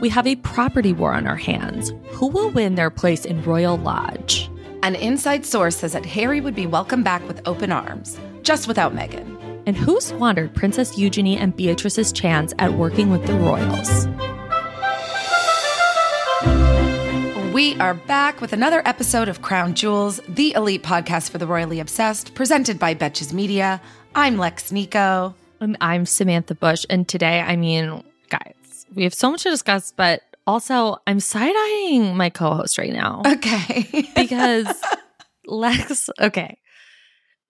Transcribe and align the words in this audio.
we 0.00 0.08
have 0.10 0.26
a 0.26 0.36
property 0.36 0.92
war 0.92 1.14
on 1.14 1.26
our 1.26 1.36
hands. 1.36 1.92
Who 2.10 2.26
will 2.26 2.50
win 2.50 2.74
their 2.74 2.90
place 2.90 3.24
in 3.24 3.42
Royal 3.42 3.78
Lodge? 3.78 4.50
An 4.82 4.94
inside 4.94 5.46
source 5.46 5.76
says 5.76 5.92
that 5.94 6.04
Harry 6.04 6.40
would 6.40 6.54
be 6.54 6.66
welcomed 6.66 7.04
back 7.04 7.26
with 7.26 7.40
open 7.46 7.72
arms, 7.72 8.18
just 8.42 8.68
without 8.68 8.94
Meghan. 8.94 9.32
And 9.66 9.76
who 9.76 10.00
squandered 10.00 10.54
Princess 10.54 10.98
Eugenie 10.98 11.36
and 11.36 11.56
Beatrice's 11.56 12.12
chance 12.12 12.52
at 12.58 12.74
working 12.74 13.10
with 13.10 13.26
the 13.26 13.34
royals? 13.34 14.06
We 17.54 17.74
are 17.80 17.94
back 17.94 18.42
with 18.42 18.52
another 18.52 18.82
episode 18.84 19.28
of 19.28 19.40
Crown 19.40 19.74
Jewels, 19.74 20.20
the 20.28 20.52
elite 20.52 20.82
podcast 20.82 21.30
for 21.30 21.38
the 21.38 21.46
royally 21.46 21.80
obsessed, 21.80 22.34
presented 22.34 22.78
by 22.78 22.94
Betches 22.94 23.32
Media. 23.32 23.80
I'm 24.14 24.36
Lex 24.36 24.70
Nico. 24.70 25.34
And 25.58 25.78
I'm 25.80 26.04
Samantha 26.04 26.54
Bush. 26.54 26.84
And 26.90 27.08
today, 27.08 27.40
I 27.40 27.56
mean, 27.56 28.04
we 28.96 29.04
have 29.04 29.14
so 29.14 29.30
much 29.30 29.44
to 29.44 29.50
discuss, 29.50 29.92
but 29.92 30.22
also 30.46 30.96
I'm 31.06 31.20
side 31.20 31.54
eyeing 31.54 32.16
my 32.16 32.30
co 32.30 32.54
host 32.54 32.78
right 32.78 32.92
now. 32.92 33.22
Okay. 33.24 34.08
because 34.16 34.66
Lex, 35.46 36.10
okay. 36.20 36.58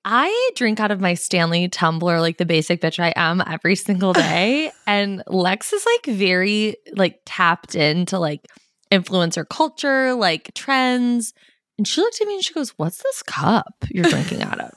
I 0.04 0.50
drink 0.54 0.78
out 0.78 0.92
of 0.92 1.00
my 1.00 1.14
Stanley 1.14 1.68
tumbler 1.68 2.20
like 2.20 2.38
the 2.38 2.46
basic 2.46 2.80
bitch 2.80 3.02
I 3.02 3.12
am 3.16 3.42
every 3.44 3.74
single 3.74 4.12
day. 4.12 4.70
and 4.86 5.22
Lex 5.26 5.72
is 5.72 5.84
like 5.84 6.14
very 6.14 6.76
like 6.94 7.20
tapped 7.24 7.74
into 7.74 8.18
like 8.18 8.46
influencer 8.92 9.48
culture, 9.48 10.14
like 10.14 10.52
trends. 10.54 11.32
And 11.78 11.86
she 11.86 12.00
looked 12.00 12.20
at 12.20 12.26
me 12.26 12.34
and 12.34 12.44
she 12.44 12.54
goes, 12.54 12.70
What's 12.76 13.02
this 13.02 13.22
cup 13.22 13.74
you're 13.90 14.04
drinking 14.04 14.42
out 14.42 14.60
of? 14.60 14.72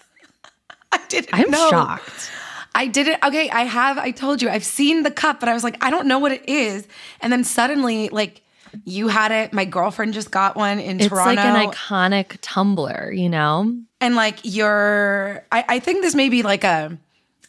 I 0.92 1.00
didn't 1.10 1.34
I'm 1.34 1.52
know. 1.52 1.70
shocked. 1.70 2.32
I 2.76 2.88
didn't. 2.88 3.24
Okay, 3.24 3.50
I 3.50 3.64
have. 3.64 3.98
I 3.98 4.12
told 4.12 4.42
you, 4.42 4.50
I've 4.50 4.64
seen 4.64 5.04
the 5.04 5.12
cup, 5.12 5.40
but 5.40 5.50
I 5.50 5.54
was 5.54 5.64
like, 5.64 5.84
I 5.84 5.90
don't 5.90 6.08
know 6.08 6.20
what 6.20 6.32
it 6.32 6.48
is. 6.48 6.88
And 7.22 7.32
then 7.34 7.44
suddenly, 7.44 8.10
like, 8.10 8.42
you 8.86 9.08
had 9.08 9.32
it. 9.32 9.52
My 9.54 9.66
girlfriend 9.66 10.14
just 10.14 10.32
got 10.32 10.56
one 10.56 10.80
in 10.80 11.00
It's 11.00 11.10
Toronto. 11.10 11.42
It's 11.42 11.44
like 11.44 11.66
an 11.66 11.72
iconic 11.72 12.38
tumbler, 12.42 13.12
you 13.12 13.30
know? 13.30 13.76
and 14.02 14.16
like, 14.16 14.40
you're. 14.44 15.44
I, 15.52 15.66
I 15.68 15.80
think 15.80 16.02
this 16.04 16.16
may 16.16 16.30
be 16.30 16.44
like 16.44 16.64
a. 16.64 16.98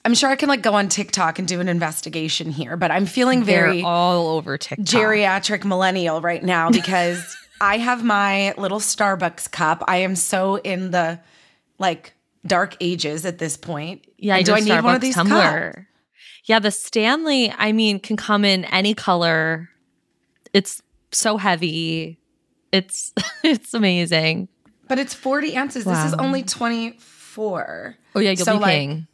I'm 0.02 0.14
sure 0.14 0.30
I 0.30 0.36
can 0.36 0.48
like 0.48 0.62
go 0.62 0.72
on 0.72 0.88
TikTok 0.88 1.38
and 1.38 1.46
do 1.46 1.60
an 1.60 1.68
investigation 1.68 2.50
here, 2.50 2.76
but 2.78 2.90
I'm 2.90 3.04
feeling 3.04 3.44
very 3.44 3.82
They're 3.82 3.86
all 3.86 4.28
over 4.28 4.56
TikTok. 4.56 4.86
geriatric 4.86 5.64
millennial 5.64 6.22
right 6.22 6.42
now 6.42 6.70
because 6.72 7.36
I 7.60 7.76
have 7.76 8.02
my 8.02 8.54
little 8.56 8.80
Starbucks 8.80 9.50
cup. 9.50 9.84
I 9.86 9.98
am 9.98 10.16
so 10.16 10.56
in 10.56 10.90
the 10.90 11.20
like 11.78 12.14
dark 12.46 12.76
ages 12.80 13.24
at 13.26 13.38
this 13.38 13.56
point. 13.56 14.06
Yeah, 14.18 14.36
I 14.36 14.42
do 14.42 14.52
I 14.52 14.60
need 14.60 14.82
one 14.82 14.94
of 14.94 15.00
these 15.00 15.14
tumbler. 15.14 15.72
cups? 15.74 15.86
Yeah, 16.44 16.58
the 16.58 16.70
Stanley, 16.70 17.52
I 17.56 17.72
mean, 17.72 18.00
can 18.00 18.16
come 18.16 18.44
in 18.44 18.64
any 18.66 18.94
color. 18.94 19.68
It's 20.52 20.82
so 21.12 21.36
heavy. 21.36 22.18
It's 22.72 23.12
it's 23.44 23.74
amazing. 23.74 24.48
But 24.88 24.98
it's 24.98 25.14
40 25.14 25.56
ounces. 25.56 25.84
This 25.84 26.04
is 26.06 26.14
only 26.14 26.42
24. 26.42 27.96
Oh 28.14 28.20
yeah, 28.20 28.30
you'll 28.30 28.44
So, 28.44 28.54
be 28.54 28.58
like, 28.58 28.70
paying. 28.70 29.06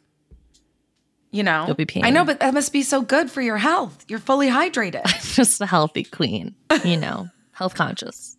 You 1.29 1.43
know, 1.43 1.65
You'll 1.67 1.75
be 1.75 1.85
peeing. 1.85 2.03
I 2.05 2.09
know, 2.09 2.23
but 2.23 2.39
that 2.39 2.53
must 2.53 2.71
be 2.71 2.81
so 2.81 3.01
good 3.01 3.29
for 3.29 3.41
your 3.41 3.57
health. 3.57 4.05
You're 4.07 4.17
fully 4.17 4.47
hydrated. 4.47 5.03
Just 5.35 5.59
a 5.61 5.65
healthy 5.65 6.03
queen, 6.05 6.55
you 6.85 6.97
know, 6.99 7.27
health 7.51 7.75
conscious. 7.75 8.37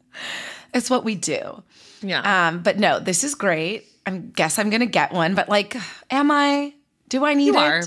it's 0.74 0.88
what 0.90 1.04
we 1.04 1.14
do. 1.14 1.62
Yeah. 2.00 2.48
Um, 2.48 2.62
but 2.62 2.78
no, 2.78 2.98
this 2.98 3.22
is 3.24 3.34
great. 3.34 3.84
I 4.14 4.18
guess 4.18 4.58
I'm 4.58 4.70
gonna 4.70 4.86
get 4.86 5.12
one. 5.12 5.34
But 5.34 5.48
like, 5.48 5.76
am 6.10 6.30
I? 6.30 6.74
Do 7.08 7.24
I 7.24 7.34
need 7.34 7.46
You 7.46 7.54
it? 7.56 7.58
are. 7.58 7.82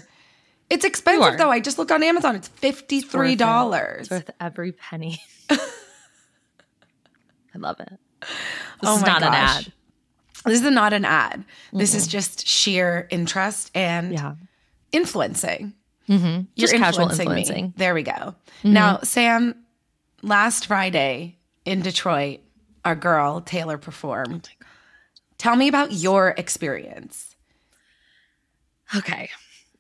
It's 0.70 0.86
expensive 0.86 1.38
though. 1.38 1.50
I 1.52 1.60
just 1.60 1.78
looked 1.78 1.92
on 1.92 2.02
Amazon. 2.04 2.36
It's 2.36 2.48
fifty 2.48 3.02
three 3.02 3.36
dollars. 3.36 4.02
It's 4.02 4.10
worth 4.12 4.30
every 4.40 4.72
penny. 4.72 5.20
I 7.54 7.58
love 7.58 7.80
it. 7.80 8.00
This 8.22 8.30
Oh 8.84 8.96
is 8.98 9.04
not 9.04 9.22
an 9.24 9.34
ad. 9.34 9.74
This 10.46 10.62
is 10.64 10.72
not 10.72 10.94
an 10.94 11.06
ad. 11.06 11.44
This 11.74 11.94
is 11.94 12.08
just 12.08 12.48
sheer 12.48 13.08
interest 13.12 13.70
and 13.76 14.14
Yeah. 14.14 14.36
influencing. 14.92 15.74
Mm-hmm. 16.10 16.26
You're 16.56 16.68
Just 16.68 16.76
casual 16.76 17.10
influencing 17.10 17.56
me. 17.60 17.68
Mm-hmm. 17.70 17.78
There 17.80 17.94
we 17.94 18.04
go. 18.04 18.36
Now, 18.64 19.00
Sam, 19.04 19.56
last 20.24 20.66
Friday 20.68 21.38
in 21.66 21.82
Detroit, 21.82 22.40
our 22.84 22.96
girl 22.96 23.42
Taylor 23.42 23.78
performed. 23.78 24.50
Tell 25.42 25.56
me 25.56 25.68
about 25.68 25.92
your 25.92 26.36
experience. 26.38 27.36
Okay. 28.96 29.28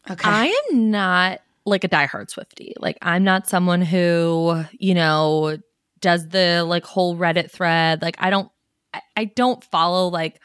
Okay. 0.10 0.28
I 0.28 0.48
am 0.72 0.90
not 0.90 1.42
like 1.66 1.84
a 1.84 1.88
diehard 1.88 2.32
Swifty. 2.32 2.74
Like 2.80 2.98
I'm 3.04 3.24
not 3.24 3.48
someone 3.48 3.84
who, 3.84 4.64
you 4.72 4.96
know, 4.96 5.58
does 6.00 6.30
the 6.30 6.64
like 6.68 6.84
whole 6.84 7.16
Reddit 7.16 7.52
thread. 7.52 8.02
Like 8.02 8.16
I 8.18 8.32
don't 8.32 8.52
I, 8.92 9.02
I 9.16 9.26
don't 9.26 9.64
follow 9.66 10.08
like 10.08 10.42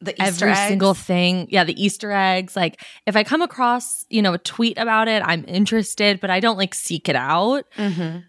the 0.00 0.12
Easter 0.12 0.46
every 0.46 0.52
eggs. 0.52 0.68
single 0.68 0.94
thing. 0.94 1.46
Yeah, 1.50 1.64
the 1.64 1.78
Easter 1.84 2.10
eggs. 2.10 2.56
Like 2.56 2.80
if 3.06 3.16
I 3.16 3.22
come 3.22 3.42
across, 3.42 4.06
you 4.08 4.22
know, 4.22 4.32
a 4.32 4.38
tweet 4.38 4.78
about 4.78 5.08
it, 5.08 5.22
I'm 5.22 5.44
interested, 5.46 6.20
but 6.20 6.30
I 6.30 6.40
don't 6.40 6.56
like 6.56 6.72
seek 6.74 7.10
it 7.10 7.16
out. 7.16 7.66
Mhm. 7.76 8.24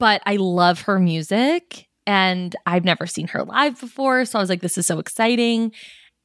But 0.00 0.20
I 0.26 0.34
love 0.34 0.80
her 0.82 0.98
music 0.98 1.86
and 2.06 2.54
I've 2.66 2.84
never 2.84 3.06
seen 3.06 3.28
her 3.28 3.44
live 3.44 3.80
before. 3.80 4.24
So 4.24 4.38
I 4.38 4.42
was 4.42 4.48
like, 4.48 4.60
this 4.60 4.78
is 4.78 4.86
so 4.86 4.98
exciting. 4.98 5.72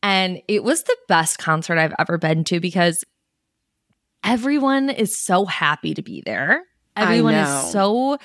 And 0.02 0.42
it 0.48 0.64
was 0.64 0.84
the 0.84 0.98
best 1.08 1.38
concert 1.38 1.78
I've 1.78 1.96
ever 2.00 2.18
been 2.18 2.44
to 2.46 2.60
because 2.60 3.04
everyone 4.24 4.90
is 4.90 5.16
so 5.16 5.46
happy 5.46 5.94
to 5.94 6.02
be 6.02 6.22
there. 6.22 6.64
Everyone 6.96 7.36
is 7.36 7.72
so 7.72 8.18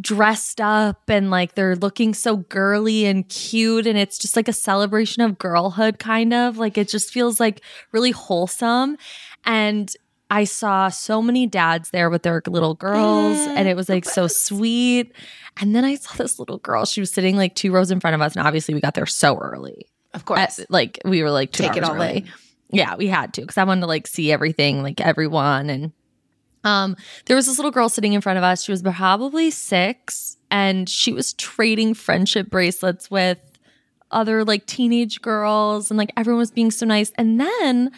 dressed 0.00 0.60
up 0.60 1.08
and 1.08 1.30
like 1.30 1.54
they're 1.54 1.76
looking 1.76 2.14
so 2.14 2.36
girly 2.36 3.06
and 3.06 3.28
cute 3.28 3.86
and 3.86 3.98
it's 3.98 4.18
just 4.18 4.36
like 4.36 4.46
a 4.46 4.52
celebration 4.52 5.22
of 5.22 5.36
girlhood 5.38 5.98
kind 5.98 6.32
of 6.32 6.58
like 6.58 6.78
it 6.78 6.88
just 6.88 7.12
feels 7.12 7.40
like 7.40 7.60
really 7.90 8.12
wholesome 8.12 8.96
and 9.44 9.96
I 10.30 10.44
saw 10.44 10.88
so 10.88 11.20
many 11.20 11.46
dads 11.46 11.90
there 11.90 12.08
with 12.08 12.22
their 12.22 12.40
little 12.46 12.74
girls 12.74 13.36
and 13.38 13.66
it 13.68 13.74
was 13.76 13.88
like 13.88 14.04
so 14.04 14.26
sweet 14.28 15.12
and 15.56 15.74
then 15.74 15.84
I 15.84 15.96
saw 15.96 16.14
this 16.14 16.38
little 16.38 16.58
girl 16.58 16.84
she 16.84 17.00
was 17.00 17.10
sitting 17.12 17.36
like 17.36 17.54
two 17.56 17.72
rows 17.72 17.90
in 17.90 17.98
front 18.00 18.14
of 18.14 18.20
us 18.20 18.36
and 18.36 18.46
obviously 18.46 18.74
we 18.74 18.80
got 18.80 18.94
there 18.94 19.06
so 19.06 19.36
early 19.38 19.86
Of 20.14 20.24
course. 20.24 20.58
At- 20.60 20.70
like 20.70 21.00
we 21.04 21.22
were 21.22 21.30
like 21.30 21.50
two 21.52 21.64
Take 21.64 21.76
it 21.76 21.84
all 21.84 21.96
early. 21.96 22.18
in. 22.18 22.28
Yeah, 22.72 22.94
we 22.94 23.08
had 23.08 23.34
to 23.34 23.40
because 23.40 23.58
I 23.58 23.64
wanted 23.64 23.80
to 23.80 23.86
like 23.88 24.06
see 24.06 24.30
everything, 24.30 24.82
like 24.84 25.00
everyone, 25.00 25.68
and 25.68 25.92
Um, 26.62 26.94
there 27.26 27.34
was 27.34 27.46
this 27.46 27.58
little 27.58 27.72
girl 27.72 27.88
sitting 27.88 28.12
in 28.12 28.20
front 28.20 28.36
of 28.38 28.44
us. 28.44 28.62
She 28.62 28.70
was 28.70 28.82
probably 28.82 29.50
six, 29.50 30.36
and 30.52 30.88
she 30.88 31.12
was 31.12 31.32
trading 31.32 31.94
friendship 31.94 32.48
bracelets 32.48 33.10
with 33.10 33.38
other 34.12 34.44
like 34.44 34.66
teenage 34.66 35.20
girls, 35.20 35.90
and 35.90 35.98
like 35.98 36.12
everyone 36.16 36.38
was 36.38 36.52
being 36.52 36.70
so 36.70 36.86
nice. 36.86 37.10
And 37.16 37.40
then 37.40 37.90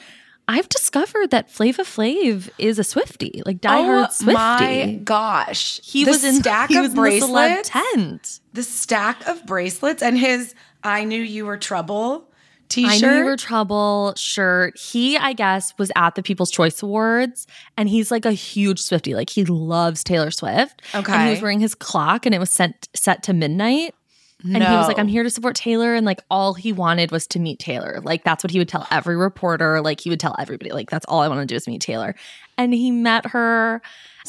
I've 0.49 0.69
discovered 0.69 1.31
that 1.31 1.51
Flavor 1.51 1.83
Flav 1.85 2.51
is 2.59 2.79
a 2.79 2.85
Swifty, 2.85 3.43
like 3.47 3.61
diehard 3.61 4.07
oh 4.09 4.11
Swifty. 4.11 4.33
Oh 4.35 4.87
my 4.87 5.01
gosh. 5.05 5.81
he 5.83 6.05
The 6.05 6.11
was 6.11 6.25
in 6.25 6.35
stack 6.37 6.69
he 6.69 6.77
of 6.77 6.83
was 6.83 6.91
in 6.91 6.97
the 6.97 7.01
bracelets. 7.01 7.69
tent. 7.69 8.41
the 8.53 8.63
stack 8.63 9.27
of 9.27 9.47
bracelets 9.47 10.03
and 10.03 10.19
his 10.19 10.55
I 10.83 11.05
knew 11.05 11.23
you 11.23 11.47
were 11.47 11.57
trouble 11.57 12.29
t-shirt. 12.69 12.91
I 12.91 12.99
knew 13.13 13.19
you 13.19 13.25
were 13.25 13.37
trouble 13.37 14.15
shirt. 14.17 14.79
He, 14.79 15.17
I 15.19 15.33
guess, 15.35 15.75
was 15.79 15.93
at 15.95 16.15
the 16.17 16.23
People's 16.23 16.51
Choice 16.51 16.83
Awards 16.83 17.47
and 17.77 17.89
he's 17.89 18.11
like 18.11 18.25
a 18.25 18.33
huge 18.33 18.81
Swifty. 18.81 19.15
Like 19.15 19.31
he 19.31 19.45
loves 19.45 20.03
Taylor 20.03 20.31
Swift. 20.31 20.83
Okay, 20.95 21.13
And 21.13 21.23
he 21.25 21.31
was 21.31 21.43
wearing 21.43 21.61
his 21.61 21.75
clock 21.75 22.27
and 22.27 22.35
it 22.35 22.39
was 22.39 22.51
sent 22.51 22.89
set 22.95 23.23
to 23.25 23.33
midnight. 23.33 23.95
And 24.45 24.63
he 24.63 24.77
was 24.77 24.89
like, 24.89 24.99
I'm 24.99 25.09
here 25.09 25.23
to 25.23 25.31
support 25.31 25.55
Taylor. 25.57 25.95
And 25.95 26.05
like 26.05 26.21
all 26.31 26.55
he 26.55 26.73
wanted 26.73 27.11
was 27.11 27.27
to 27.29 27.39
meet 27.39 27.59
Taylor. 27.59 28.01
Like 28.03 28.25
that's 28.25 28.43
what 28.43 28.51
he 28.51 28.59
would 28.59 28.69
tell 28.69 28.87
every 28.91 29.17
reporter. 29.17 29.81
Like 29.81 30.01
he 30.01 30.11
would 30.11 30.21
tell 30.21 30.35
everybody, 30.39 30.71
like, 30.73 30.91
that's 30.91 31.05
all 31.07 31.21
I 31.21 31.29
want 31.29 31.41
to 31.41 31.47
do 31.47 31.55
is 31.55 31.67
meet 31.67 31.81
Taylor. 31.81 32.15
And 32.59 32.75
he 32.75 32.91
met 32.91 33.27
her. 33.27 33.83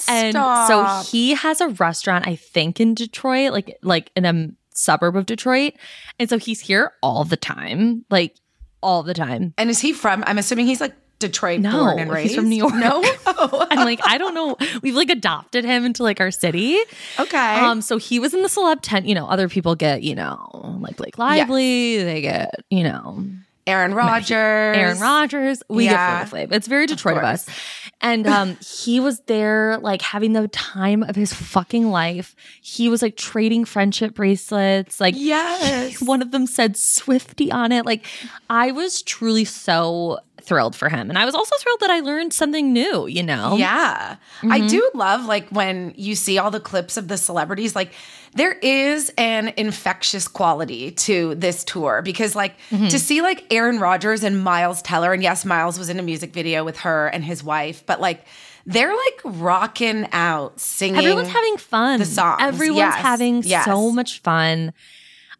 And 0.08 0.34
Stop. 0.34 1.04
so 1.04 1.12
he 1.12 1.34
has 1.34 1.62
a 1.62 1.70
restaurant, 1.70 2.28
I 2.28 2.36
think, 2.36 2.80
in 2.80 2.96
Detroit, 2.96 3.52
like 3.52 3.78
like 3.82 4.12
in 4.16 4.26
a 4.26 4.50
suburb 4.74 5.16
of 5.16 5.26
Detroit. 5.26 5.74
And 6.20 6.30
so 6.30 6.38
he's 6.38 6.60
here 6.60 6.94
all 7.02 7.24
the 7.24 7.38
time. 7.38 8.06
Like 8.10 8.36
all 8.82 9.04
the 9.04 9.14
time. 9.14 9.54
And 9.58 9.70
is 9.70 9.80
he 9.80 9.94
from 9.94 10.24
I'm 10.28 10.38
assuming 10.38 10.68
he's 10.68 10.82
like 10.82 10.94
Detroit 11.24 11.60
No, 11.62 11.72
born 11.72 12.00
and 12.00 12.12
raised? 12.12 12.30
he's 12.30 12.36
from 12.36 12.50
New 12.50 12.56
York. 12.58 12.74
No. 12.76 13.02
Oh, 13.26 13.68
And 13.72 13.82
like, 13.82 14.00
I 14.06 14.18
don't 14.18 14.34
know, 14.36 14.56
we've 14.82 14.96
like 14.96 15.10
adopted 15.10 15.66
him 15.66 15.86
into 15.86 16.04
like 16.04 16.20
our 16.20 16.32
city. 16.32 16.78
okay. 17.20 17.56
Um, 17.56 17.82
so 17.82 17.98
he 17.98 18.20
was 18.20 18.34
in 18.34 18.42
the 18.44 18.48
celeb 18.50 18.80
tent. 18.82 19.06
You 19.08 19.16
know, 19.16 19.26
other 19.28 19.50
people 19.50 19.76
get, 19.76 20.04
you 20.04 20.16
know, 20.16 20.78
like 20.82 20.98
Blake 20.98 21.18
Lively, 21.18 22.04
they 22.04 22.22
get, 22.22 22.54
you 22.70 22.84
know, 22.84 23.26
Aaron 23.66 23.94
Rodgers. 23.94 24.32
Aaron 24.78 25.00
Rodgers. 25.00 25.64
We 25.70 25.86
Yeah. 25.86 26.20
get 26.20 26.30
Flavor 26.30 26.52
Flav. 26.54 26.58
It's 26.58 26.68
very 26.68 26.86
Detroit 26.86 27.16
of, 27.16 27.22
course. 27.24 27.48
us. 27.48 27.56
And 28.02 28.28
um, 28.28 28.58
he 28.58 29.00
was 29.00 29.22
there, 29.28 29.78
like 29.78 30.02
having 30.02 30.34
the 30.34 30.50
time 30.50 31.02
of 31.04 31.16
his 31.16 31.34
fucking 31.34 31.90
life. 31.90 32.36
He 32.62 32.90
was 32.90 33.02
like 33.02 33.16
trading 33.16 33.64
friendship 33.64 34.16
bracelets. 34.16 35.00
Like, 35.00 35.16
Yes. 35.18 36.02
one 36.02 36.22
of 36.22 36.32
them 36.32 36.46
said 36.46 36.76
Swifty 36.76 37.50
on 37.54 37.72
it. 37.72 37.86
Like, 37.86 38.06
I 38.50 38.74
was 38.74 39.02
truly 39.02 39.46
so 39.46 40.20
thrilled 40.46 40.76
for 40.76 40.90
him, 40.90 41.10
and 41.10 41.18
I 41.18 41.26
was 41.26 41.36
also 41.36 41.56
thrilled 41.60 41.80
that 41.82 41.90
I 41.90 42.00
learned 42.02 42.34
something 42.34 42.72
new. 42.74 43.08
You 43.08 43.24
know, 43.24 43.56
Yeah. 43.58 44.18
Mm-hmm. 44.40 44.52
I 44.52 44.68
do 44.68 44.92
love 44.94 45.26
like 45.26 45.50
when 45.50 45.94
you 45.96 46.16
see 46.16 46.38
all 46.38 46.52
the 46.52 46.60
clips 46.60 46.98
of 46.98 47.08
the 47.08 47.18
celebrities 47.18 47.76
like 47.76 47.94
there 48.36 48.54
is 48.54 49.12
an 49.18 49.54
infectious 49.58 50.28
quality 50.28 50.92
to 50.92 51.36
this 51.36 51.64
tour 51.64 52.02
because 52.04 52.36
like 52.36 52.56
Mm-hmm. 52.72 52.88
to 52.88 53.00
see 53.00 53.22
like 53.22 53.46
Aaron 53.54 53.80
Rodgers 53.80 54.24
and 54.24 54.44
Miles 54.44 54.82
Teller 54.82 55.14
and 55.14 55.22
yes 55.24 55.46
Miles 55.46 55.78
was 55.80 55.90
in 55.90 56.00
a 56.00 56.04
music 56.04 56.34
video 56.34 56.64
with 56.64 56.78
her 56.80 57.08
and 57.08 57.24
his 57.24 57.44
wife 57.44 57.86
but 57.86 58.02
like 58.02 58.26
they're 58.66 58.96
like 58.96 59.22
rocking 59.26 60.08
out 60.14 60.60
singing 60.60 60.98
Everyone's 60.98 61.28
having 61.30 61.58
fun. 61.58 62.00
the 62.00 62.06
songs, 62.06 62.42
Everyone's 62.42 62.78
yes, 62.78 62.96
having 62.96 63.44
yes. 63.44 63.66
so 63.66 63.92
much 63.92 64.22
fun. 64.22 64.74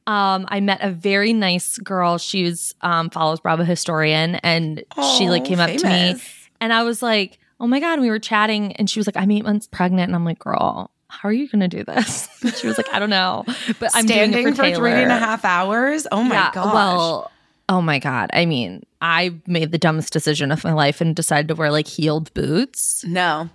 Um, 0.06 0.46
I 0.50 0.60
met 0.60 0.80
a 0.82 0.90
very 0.90 1.34
nice 1.34 1.78
girl. 1.78 2.18
She 2.18 2.44
was 2.44 2.76
um, 2.82 3.10
follows 3.10 3.40
Bravo 3.40 3.64
historian, 3.64 4.36
and 4.36 4.84
she 5.18 5.30
like 5.30 5.44
Oh, 5.44 5.46
came 5.46 5.60
up 5.60 5.70
to 5.72 5.88
me, 5.88 6.16
and 6.60 6.74
I 6.74 6.84
was 6.84 7.02
like, 7.02 7.40
"Oh 7.60 7.68
my 7.68 7.80
god!" 7.80 7.94
And 7.94 8.02
we 8.02 8.10
were 8.10 8.20
chatting, 8.20 8.74
and 8.74 8.90
she 8.90 9.00
was 9.00 9.08
like, 9.08 9.18
"I'm 9.18 9.32
eight 9.32 9.44
months 9.44 9.68
pregnant," 9.68 10.10
and 10.10 10.16
I'm 10.16 10.26
like, 10.26 10.40
"Girl, 10.40 10.92
how 11.08 11.30
are 11.30 11.34
you 11.34 11.48
gonna 11.48 11.68
do 11.68 11.84
this?" 11.84 12.28
And 12.44 12.54
she 12.54 12.68
was 12.68 12.78
like, 12.78 12.94
"I 12.94 13.00
don't 13.00 13.10
know, 13.10 13.46
but 13.80 13.92
I'm 13.96 14.06
standing 14.06 14.32
doing 14.32 14.54
it 14.54 14.58
for, 14.58 14.64
for, 14.64 14.76
three 14.76 14.92
and 14.92 15.00
a 15.04 15.16
Taylor." 15.16 15.20
half 15.20 15.46
hours 15.46 16.06
oh 16.12 16.24
my 16.24 16.52
gosh 16.54 16.74
Well, 16.74 17.32
oh 17.70 17.82
my 17.82 18.00
god. 18.00 18.30
I 18.34 18.46
mean, 18.46 18.84
I 19.02 19.34
made 19.48 19.72
the 19.72 19.78
dumbest 19.78 20.12
decision 20.12 20.52
of 20.52 20.64
my 20.66 20.74
life 20.74 21.00
and 21.00 21.16
decided 21.16 21.48
to 21.48 21.56
wear 21.56 21.72
like 21.72 21.88
heeled 21.88 22.34
boots. 22.34 23.06
no 23.06 23.50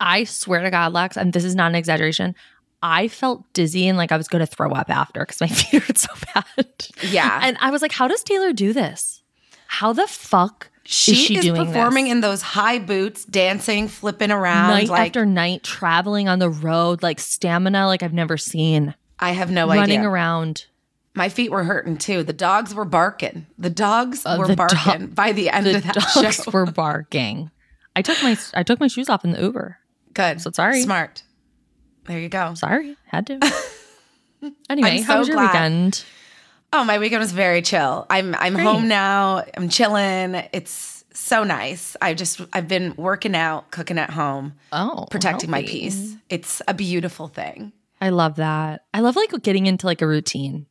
I 0.00 0.24
swear 0.24 0.62
to 0.62 0.70
God, 0.70 0.92
Lex, 0.92 1.16
and 1.16 1.32
this 1.32 1.44
is 1.44 1.54
not 1.54 1.68
an 1.68 1.76
exaggeration. 1.76 2.34
I 2.82 3.08
felt 3.08 3.50
dizzy 3.52 3.86
and 3.88 3.96
like 3.96 4.10
I 4.12 4.16
was 4.16 4.28
going 4.28 4.40
to 4.44 4.46
throw 4.46 4.70
up 4.72 4.90
after 4.90 5.20
because 5.20 5.40
my 5.40 5.46
feet 5.48 5.82
hurt 5.82 5.98
so 5.98 6.08
bad. 6.34 6.66
Yeah. 7.10 7.40
and 7.42 7.56
I 7.60 7.70
was 7.70 7.82
like, 7.82 7.92
"How 7.92 8.08
does 8.08 8.22
Taylor 8.22 8.52
do 8.52 8.72
this? 8.72 9.22
How 9.66 9.92
the 9.92 10.06
fuck 10.06 10.70
she 10.84 11.12
is 11.12 11.18
she 11.18 11.36
is 11.38 11.48
performing 11.48 12.04
this? 12.06 12.12
in 12.12 12.20
those 12.20 12.42
high 12.42 12.78
boots 12.80 13.24
dancing 13.24 13.86
flipping 13.88 14.30
around 14.32 14.68
night 14.70 14.88
like 14.88 15.08
after 15.08 15.24
night, 15.24 15.62
traveling 15.62 16.28
on 16.28 16.38
the 16.40 16.50
road, 16.50 17.02
like 17.02 17.20
stamina 17.20 17.86
like 17.86 18.02
I've 18.02 18.12
never 18.12 18.36
seen, 18.36 18.94
I 19.18 19.30
have 19.30 19.50
no 19.50 19.66
running 19.68 19.82
idea 19.82 19.96
Running 19.98 20.06
around." 20.06 20.66
My 21.14 21.28
feet 21.28 21.50
were 21.50 21.64
hurting 21.64 21.98
too. 21.98 22.22
The 22.22 22.32
dogs 22.32 22.74
were 22.74 22.86
barking. 22.86 23.46
The 23.58 23.68
dogs 23.68 24.24
were 24.24 24.44
Uh, 24.44 24.46
the 24.46 24.56
barking 24.56 24.78
dog- 25.08 25.14
by 25.14 25.32
the 25.32 25.50
end 25.50 25.66
The 25.66 25.76
of 25.76 25.82
that 25.84 25.94
dogs 25.94 26.36
show. 26.42 26.50
were 26.50 26.64
barking. 26.64 27.50
I 27.94 28.00
took 28.00 28.22
my 28.22 28.36
I 28.54 28.62
took 28.62 28.80
my 28.80 28.88
shoes 28.88 29.10
off 29.10 29.22
in 29.24 29.32
the 29.32 29.40
Uber. 29.42 29.78
Good. 30.14 30.40
So 30.40 30.50
sorry. 30.52 30.80
Smart. 30.82 31.22
There 32.06 32.18
you 32.18 32.28
go. 32.28 32.54
Sorry, 32.54 32.96
had 33.06 33.26
to. 33.28 33.38
Anyway, 34.68 34.96
I'm 34.98 35.02
how 35.04 35.18
was 35.20 35.28
your 35.28 35.36
glad. 35.36 35.52
weekend? 35.52 36.04
Oh, 36.72 36.82
my 36.82 36.98
weekend 36.98 37.20
was 37.20 37.30
very 37.30 37.62
chill. 37.62 38.06
I'm 38.10 38.34
I'm 38.34 38.54
Great. 38.54 38.64
home 38.64 38.88
now. 38.88 39.44
I'm 39.56 39.68
chilling. 39.68 40.34
It's 40.52 41.04
so 41.12 41.44
nice. 41.44 41.96
I 42.02 42.14
just 42.14 42.40
I've 42.52 42.66
been 42.66 42.94
working 42.96 43.36
out, 43.36 43.70
cooking 43.70 43.98
at 43.98 44.10
home, 44.10 44.54
Oh, 44.72 45.06
protecting 45.12 45.48
my 45.48 45.62
peace. 45.62 46.16
It's 46.28 46.60
a 46.66 46.74
beautiful 46.74 47.28
thing. 47.28 47.72
I 48.00 48.08
love 48.08 48.34
that. 48.36 48.84
I 48.92 48.98
love 48.98 49.14
like 49.14 49.30
getting 49.42 49.66
into 49.66 49.86
like 49.86 50.02
a 50.02 50.08
routine. 50.08 50.66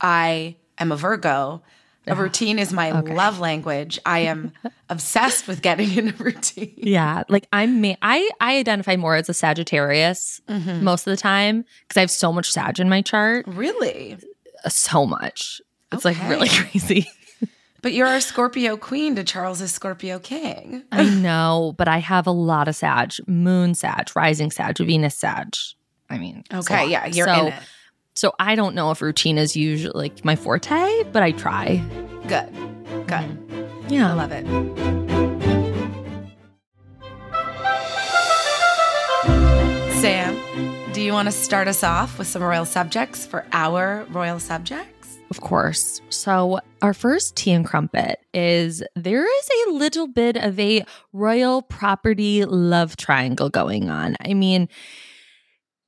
I 0.00 0.56
am 0.78 0.90
a 0.90 0.96
Virgo. 0.96 1.62
A 2.06 2.14
routine 2.16 2.58
is 2.58 2.72
my 2.72 2.90
love 2.90 3.38
language. 3.38 3.98
I 4.04 4.20
am 4.20 4.52
obsessed 4.90 5.46
with 5.46 5.62
getting 5.62 5.92
in 5.96 6.08
a 6.08 6.12
routine. 6.12 6.74
Yeah, 6.76 7.22
like 7.28 7.46
I'm 7.52 7.80
me. 7.80 7.96
I 8.02 8.28
I 8.40 8.58
identify 8.58 8.96
more 8.96 9.14
as 9.14 9.28
a 9.28 9.34
Sagittarius 9.34 10.40
Mm-hmm. 10.48 10.82
most 10.84 11.06
of 11.06 11.12
the 11.12 11.16
time 11.16 11.64
because 11.86 11.96
I 11.96 12.00
have 12.00 12.10
so 12.10 12.32
much 12.32 12.50
Sag 12.50 12.80
in 12.80 12.88
my 12.88 13.02
chart, 13.02 13.46
Really? 13.46 14.18
uh, 14.64 14.68
so 14.68 15.06
much. 15.06 15.60
It's 15.92 16.04
like 16.04 16.16
really 16.28 16.48
crazy. 16.52 17.08
But 17.82 17.92
you're 17.92 18.06
a 18.06 18.20
Scorpio 18.20 18.76
queen 18.76 19.16
to 19.16 19.24
Charles's 19.24 19.72
Scorpio 19.72 20.18
king. 20.20 20.84
I 20.92 21.04
know, 21.08 21.74
but 21.76 21.88
I 21.88 21.98
have 21.98 22.26
a 22.28 22.30
lot 22.32 22.68
of 22.68 22.76
Sag, 22.76 23.12
Moon 23.26 23.74
Sag, 23.74 24.10
Rising 24.14 24.50
Sag, 24.52 24.78
Venus 24.78 25.16
Sag. 25.16 25.54
I 26.08 26.18
mean, 26.18 26.44
Okay, 26.52 26.88
yeah, 26.90 27.06
you're 27.06 27.26
so, 27.26 27.46
in 27.48 27.52
it. 27.52 27.62
So 28.14 28.32
I 28.38 28.54
don't 28.54 28.74
know 28.74 28.90
if 28.90 29.00
routine 29.00 29.38
is 29.38 29.56
usually 29.56 30.10
like 30.10 30.24
my 30.24 30.36
forte, 30.36 31.02
but 31.12 31.22
I 31.22 31.32
try. 31.32 31.76
Good. 32.28 32.52
Good. 33.06 33.08
Mm-hmm. 33.08 33.88
Yeah, 33.88 34.10
I 34.10 34.14
love 34.14 34.32
it. 34.32 34.46
Sam, 40.00 40.92
do 40.92 41.00
you 41.00 41.12
want 41.12 41.26
to 41.28 41.32
start 41.32 41.68
us 41.68 41.82
off 41.82 42.18
with 42.18 42.26
some 42.26 42.42
royal 42.42 42.64
subjects 42.64 43.24
for 43.24 43.46
our 43.52 44.06
royal 44.10 44.40
subjects? 44.40 45.18
Of 45.30 45.40
course. 45.40 46.02
So, 46.10 46.60
our 46.82 46.92
first 46.92 47.36
tea 47.36 47.52
and 47.52 47.64
crumpet 47.64 48.20
is 48.34 48.82
there 48.94 49.24
is 49.24 49.48
a 49.66 49.70
little 49.70 50.06
bit 50.06 50.36
of 50.36 50.60
a 50.60 50.84
royal 51.14 51.62
property 51.62 52.44
love 52.44 52.96
triangle 52.96 53.48
going 53.48 53.88
on. 53.88 54.16
I 54.20 54.34
mean, 54.34 54.68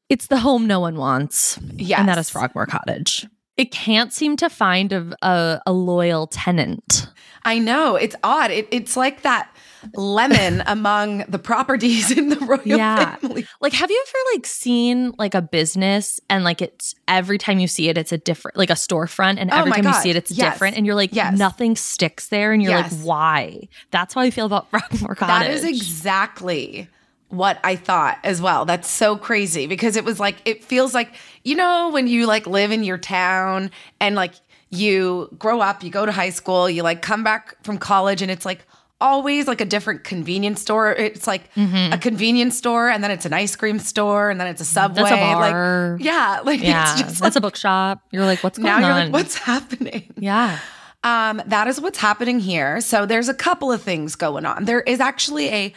it's 0.08 0.26
the 0.26 0.38
home 0.38 0.66
no 0.66 0.80
one 0.80 0.96
wants, 0.96 1.58
Yes. 1.76 1.98
and 2.00 2.08
that 2.08 2.18
is 2.18 2.30
Frogmore 2.30 2.66
Cottage. 2.66 3.26
It 3.56 3.70
can't 3.70 4.12
seem 4.12 4.36
to 4.38 4.50
find 4.50 4.92
a, 4.92 5.14
a, 5.22 5.60
a 5.66 5.72
loyal 5.72 6.26
tenant. 6.26 7.06
I 7.44 7.60
know. 7.60 7.94
It's 7.94 8.16
odd. 8.24 8.50
It, 8.50 8.66
it's 8.72 8.96
like 8.96 9.22
that 9.22 9.48
lemon 9.94 10.62
among 10.66 11.18
the 11.28 11.38
properties 11.38 12.10
in 12.10 12.30
the 12.30 12.36
royal 12.40 12.60
Yeah. 12.64 13.14
family. 13.16 13.46
Like, 13.60 13.72
have 13.74 13.90
you 13.92 14.04
ever 14.08 14.18
like 14.36 14.46
seen 14.46 15.12
like 15.18 15.34
a 15.36 15.42
business 15.42 16.18
and 16.28 16.42
like 16.42 16.60
it's 16.62 16.96
every 17.06 17.38
time 17.38 17.60
you 17.60 17.68
see 17.68 17.88
it, 17.88 17.96
it's 17.96 18.10
a 18.10 18.18
different 18.18 18.56
like 18.56 18.70
a 18.70 18.74
storefront, 18.74 19.36
and 19.38 19.52
Oh 19.52 19.58
every 19.58 19.70
my 19.70 19.76
time 19.76 19.86
you 19.86 19.94
see 20.00 20.10
it, 20.10 20.16
it's 20.16 20.32
Yes. 20.32 20.54
different, 20.54 20.76
and 20.76 20.84
you're 20.84 20.94
like, 20.96 21.14
Yes. 21.14 21.38
nothing 21.38 21.76
sticks 21.76 22.28
there, 22.28 22.52
and 22.52 22.60
you're 22.60 22.72
Yes. 22.72 22.90
like, 22.92 23.00
why? 23.06 23.68
That's 23.92 24.14
how 24.14 24.20
I 24.22 24.30
feel 24.30 24.46
about 24.46 24.68
Frogmore 24.70 25.14
Cottage. 25.14 25.46
That 25.46 25.50
is 25.50 25.62
exactly 25.64 26.88
what 27.36 27.58
I 27.64 27.76
thought 27.76 28.18
as 28.24 28.40
well. 28.42 28.64
That's 28.64 28.88
so 28.88 29.16
crazy 29.16 29.66
because 29.66 29.96
it 29.96 30.04
was 30.04 30.18
like 30.20 30.36
it 30.44 30.64
feels 30.64 30.94
like 30.94 31.12
you 31.42 31.54
know 31.54 31.90
when 31.92 32.06
you 32.06 32.26
like 32.26 32.46
live 32.46 32.70
in 32.72 32.82
your 32.84 32.98
town 32.98 33.70
and 34.00 34.14
like 34.14 34.34
you 34.70 35.28
grow 35.38 35.60
up, 35.60 35.82
you 35.84 35.90
go 35.90 36.04
to 36.06 36.12
high 36.12 36.30
school, 36.30 36.68
you 36.68 36.82
like 36.82 37.00
come 37.02 37.22
back 37.22 37.56
from 37.64 37.78
college 37.78 38.22
and 38.22 38.30
it's 38.30 38.44
like 38.44 38.66
always 39.00 39.46
like 39.46 39.60
a 39.60 39.64
different 39.64 40.02
convenience 40.04 40.60
store. 40.62 40.92
It's 40.92 41.26
like 41.26 41.52
Mm-hmm. 41.54 41.92
a 41.92 41.98
convenience 41.98 42.56
store 42.56 42.88
and 42.88 43.04
then 43.04 43.10
it's 43.10 43.24
an 43.26 43.32
ice 43.32 43.54
cream 43.54 43.78
store 43.78 44.30
and 44.30 44.40
then 44.40 44.46
it's 44.48 44.60
a 44.60 44.64
subway. 44.64 45.02
That's 45.02 45.12
a 45.12 45.16
bar. 45.16 45.92
Like 45.98 46.04
yeah, 46.04 46.40
like 46.44 46.60
Yeah, 46.62 46.82
it's 46.92 47.00
just 47.02 47.20
that's 47.20 47.34
like, 47.34 47.36
a 47.36 47.40
bookshop. 47.40 48.00
You're 48.10 48.24
like, 48.24 48.42
what's 48.42 48.58
going 48.58 48.66
now 48.66 48.76
on? 48.76 48.82
you're 48.82 48.94
like 48.94 49.12
what's 49.12 49.36
happening? 49.36 50.12
Yeah. 50.18 50.58
Um, 51.02 51.42
that 51.46 51.68
is 51.68 51.80
what's 51.82 51.98
happening 51.98 52.40
here. 52.40 52.80
So 52.80 53.04
there's 53.04 53.28
a 53.28 53.34
couple 53.34 53.70
of 53.70 53.82
things 53.82 54.16
going 54.16 54.46
on. 54.46 54.64
There 54.64 54.80
is 54.80 55.00
actually 55.00 55.48
a 55.50 55.74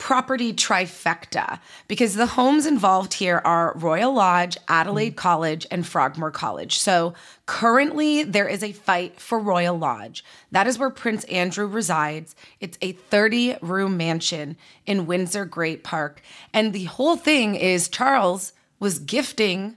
property 0.00 0.52
trifecta 0.52 1.60
because 1.86 2.14
the 2.14 2.26
homes 2.26 2.64
involved 2.64 3.12
here 3.14 3.40
are 3.44 3.74
Royal 3.76 4.12
Lodge, 4.14 4.56
Adelaide 4.66 5.14
College, 5.14 5.66
and 5.70 5.86
Frogmore 5.86 6.30
College. 6.30 6.78
So 6.78 7.12
currently 7.44 8.22
there 8.24 8.48
is 8.48 8.62
a 8.64 8.72
fight 8.72 9.20
for 9.20 9.38
Royal 9.38 9.78
Lodge. 9.78 10.24
That 10.50 10.66
is 10.66 10.78
where 10.78 10.88
Prince 10.90 11.24
Andrew 11.24 11.66
resides. 11.66 12.34
It's 12.60 12.78
a 12.80 12.92
30 12.92 13.58
room 13.60 13.98
mansion 13.98 14.56
in 14.86 15.06
Windsor 15.06 15.44
Great 15.44 15.84
Park. 15.84 16.22
And 16.54 16.72
the 16.72 16.84
whole 16.84 17.16
thing 17.16 17.54
is 17.54 17.88
Charles 17.88 18.54
was 18.80 18.98
gifting 18.98 19.76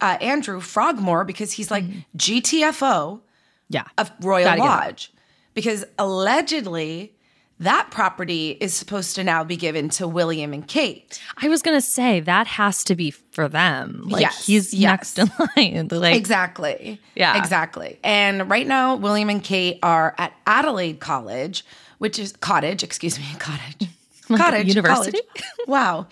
uh, 0.00 0.16
Andrew 0.22 0.60
Frogmore 0.60 1.24
because 1.26 1.52
he's 1.52 1.70
like 1.70 1.84
GTFO 2.16 3.20
Yeah. 3.68 3.84
of 3.98 4.10
Royal 4.22 4.44
Gotta. 4.56 4.62
Lodge 4.62 5.12
because 5.52 5.84
allegedly 5.98 7.12
that 7.60 7.88
property 7.90 8.56
is 8.60 8.74
supposed 8.74 9.14
to 9.16 9.22
now 9.24 9.44
be 9.44 9.56
given 9.56 9.88
to 9.90 10.08
William 10.08 10.52
and 10.52 10.66
Kate. 10.66 11.20
I 11.40 11.48
was 11.48 11.62
gonna 11.62 11.80
say 11.80 12.20
that 12.20 12.46
has 12.46 12.82
to 12.84 12.94
be 12.96 13.10
for 13.10 13.48
them. 13.48 14.02
Like 14.08 14.22
Yes, 14.22 14.46
he's 14.46 14.74
yes. 14.74 15.16
next 15.16 15.18
in 15.18 15.46
line. 15.56 15.88
Like 15.90 16.16
Exactly. 16.16 17.00
Yeah. 17.14 17.36
Exactly. 17.38 17.98
And 18.02 18.50
right 18.50 18.66
now, 18.66 18.96
William 18.96 19.28
and 19.30 19.44
Kate 19.44 19.78
are 19.82 20.14
at 20.18 20.32
Adelaide 20.46 21.00
College, 21.00 21.64
which 21.98 22.18
is 22.18 22.32
cottage, 22.32 22.82
excuse 22.82 23.18
me, 23.18 23.26
cottage. 23.38 23.88
Like 24.28 24.40
cottage. 24.42 24.68
university? 24.68 25.18
college. 25.36 25.50
wow. 25.66 26.06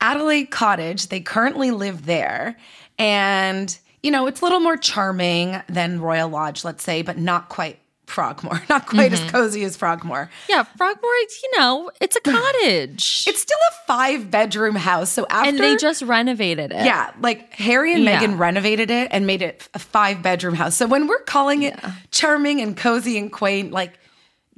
Adelaide 0.00 0.46
Cottage. 0.52 1.08
They 1.08 1.18
currently 1.18 1.72
live 1.72 2.06
there. 2.06 2.56
And, 2.96 3.76
you 4.04 4.12
know, 4.12 4.28
it's 4.28 4.40
a 4.40 4.44
little 4.44 4.60
more 4.60 4.76
charming 4.76 5.60
than 5.68 6.00
Royal 6.00 6.28
Lodge, 6.28 6.64
let's 6.64 6.84
say, 6.84 7.02
but 7.02 7.18
not 7.18 7.48
quite 7.48 7.80
Frogmore. 8.06 8.62
Not 8.68 8.86
quite 8.86 9.12
Mm-hmm. 9.12 9.24
as 9.26 9.30
cozy 9.30 9.64
as 9.64 9.76
Frogmore. 9.76 10.30
yeah, 10.48 10.62
Frogmore. 10.76 11.10
You 11.42 11.50
know, 11.58 11.90
it's 12.00 12.16
a 12.16 12.20
cottage, 12.24 13.24
It's 13.26 13.40
still 13.40 13.58
a 13.70 13.86
five 13.86 14.30
bedroom 14.30 14.76
house. 14.76 15.10
So 15.10 15.26
after 15.28 15.48
and 15.48 15.58
they 15.58 15.76
just 15.76 16.02
renovated 16.02 16.70
it. 16.72 16.84
Yeah, 16.84 17.12
like 17.20 17.52
Harry 17.54 17.92
and 17.94 18.04
Yeah. 18.04 18.20
Meghan 18.20 18.38
renovated 18.38 18.90
it 18.90 19.08
and 19.10 19.26
made 19.26 19.42
it 19.42 19.68
a 19.74 19.78
five 19.78 20.22
bedroom 20.22 20.54
house. 20.54 20.76
So 20.76 20.86
when 20.86 21.06
we're 21.08 21.22
calling 21.22 21.62
it 21.64 21.78
charming 22.10 22.60
and 22.60 22.76
cozy 22.76 23.18
and 23.18 23.30
quaint, 23.32 23.72
like 23.72 23.98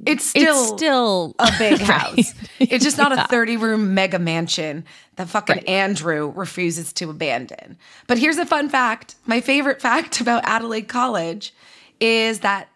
it's 0.05 0.23
still, 0.25 0.55
it's 0.63 0.67
still 0.81 1.35
a 1.39 1.51
big 1.57 1.71
Right. 1.81 1.89
house. 1.89 2.33
It's 2.59 2.83
just 2.85 2.97
not 2.97 3.11
a 3.11 3.27
30 3.29 3.57
room 3.57 3.93
mega 3.93 4.17
mansion 4.19 4.85
that 5.17 5.27
fucking 5.27 5.57
Right. 5.57 5.67
Andrew 5.67 6.31
refuses 6.33 6.93
to 6.93 7.09
abandon. 7.09 7.77
But 8.07 8.17
here's 8.19 8.37
a 8.37 8.45
fun 8.45 8.69
fact. 8.69 9.15
My 9.25 9.41
favorite 9.41 9.81
fact 9.81 10.21
about 10.21 10.43
Adelaide 10.45 10.87
College 10.87 11.53
is 11.99 12.39
that 12.39 12.69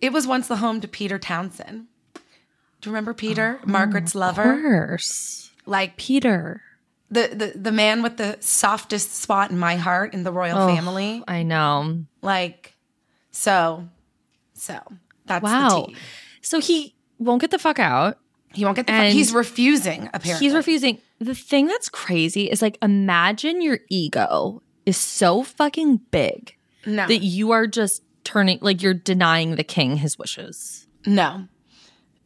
it 0.00 0.12
was 0.12 0.26
once 0.26 0.48
the 0.48 0.56
home 0.56 0.80
to 0.80 0.88
Peter 0.88 1.18
Townsend. 1.18 1.86
Do 2.14 2.88
you 2.88 2.92
remember 2.92 3.12
Peter, 3.14 3.58
oh, 3.62 3.66
Margaret's 3.66 4.12
Of 4.14 4.20
lover? 4.20 4.60
course, 4.62 5.50
Like 5.66 5.96
Peter. 5.96 6.62
the, 7.10 7.28
the 7.34 7.58
the 7.58 7.72
man 7.72 8.02
with 8.02 8.16
the 8.16 8.36
softest 8.40 9.14
spot 9.14 9.50
in 9.50 9.58
my 9.58 9.76
heart 9.76 10.14
in 10.14 10.22
the 10.22 10.32
royal 10.32 10.58
Oh, 10.58 10.66
family. 10.74 11.22
I 11.28 11.42
know. 11.42 12.04
Like, 12.22 12.74
so, 13.30 13.86
so 14.54 14.78
that's 15.26 15.42
Wow. 15.42 15.80
the 15.80 15.86
tea. 15.88 15.96
So 16.40 16.60
he 16.60 16.94
won't 17.18 17.40
get 17.42 17.50
the 17.50 17.58
fuck 17.58 17.78
out. 17.78 18.18
He 18.54 18.64
won't 18.64 18.76
get 18.76 18.86
the. 18.86 18.92
And 18.94 19.12
he's 19.12 19.32
refusing. 19.32 20.08
Apparently, 20.14 20.44
He's 20.46 20.54
refusing. 20.54 20.98
The 21.20 21.34
thing 21.34 21.66
that's 21.66 21.88
crazy 21.90 22.50
is 22.50 22.62
like 22.62 22.78
imagine 22.82 23.60
your 23.60 23.80
ego 23.90 24.62
is 24.86 24.96
so 24.96 25.42
fucking 25.42 25.98
big 26.10 26.56
No, 26.86 27.06
that 27.06 27.18
you 27.22 27.50
are 27.50 27.66
just 27.66 28.02
turning 28.30 28.58
like 28.60 28.82
you're 28.82 28.94
denying 28.94 29.56
the 29.56 29.64
king 29.64 29.96
his 29.96 30.18
wishes. 30.18 30.86
no, 31.06 31.46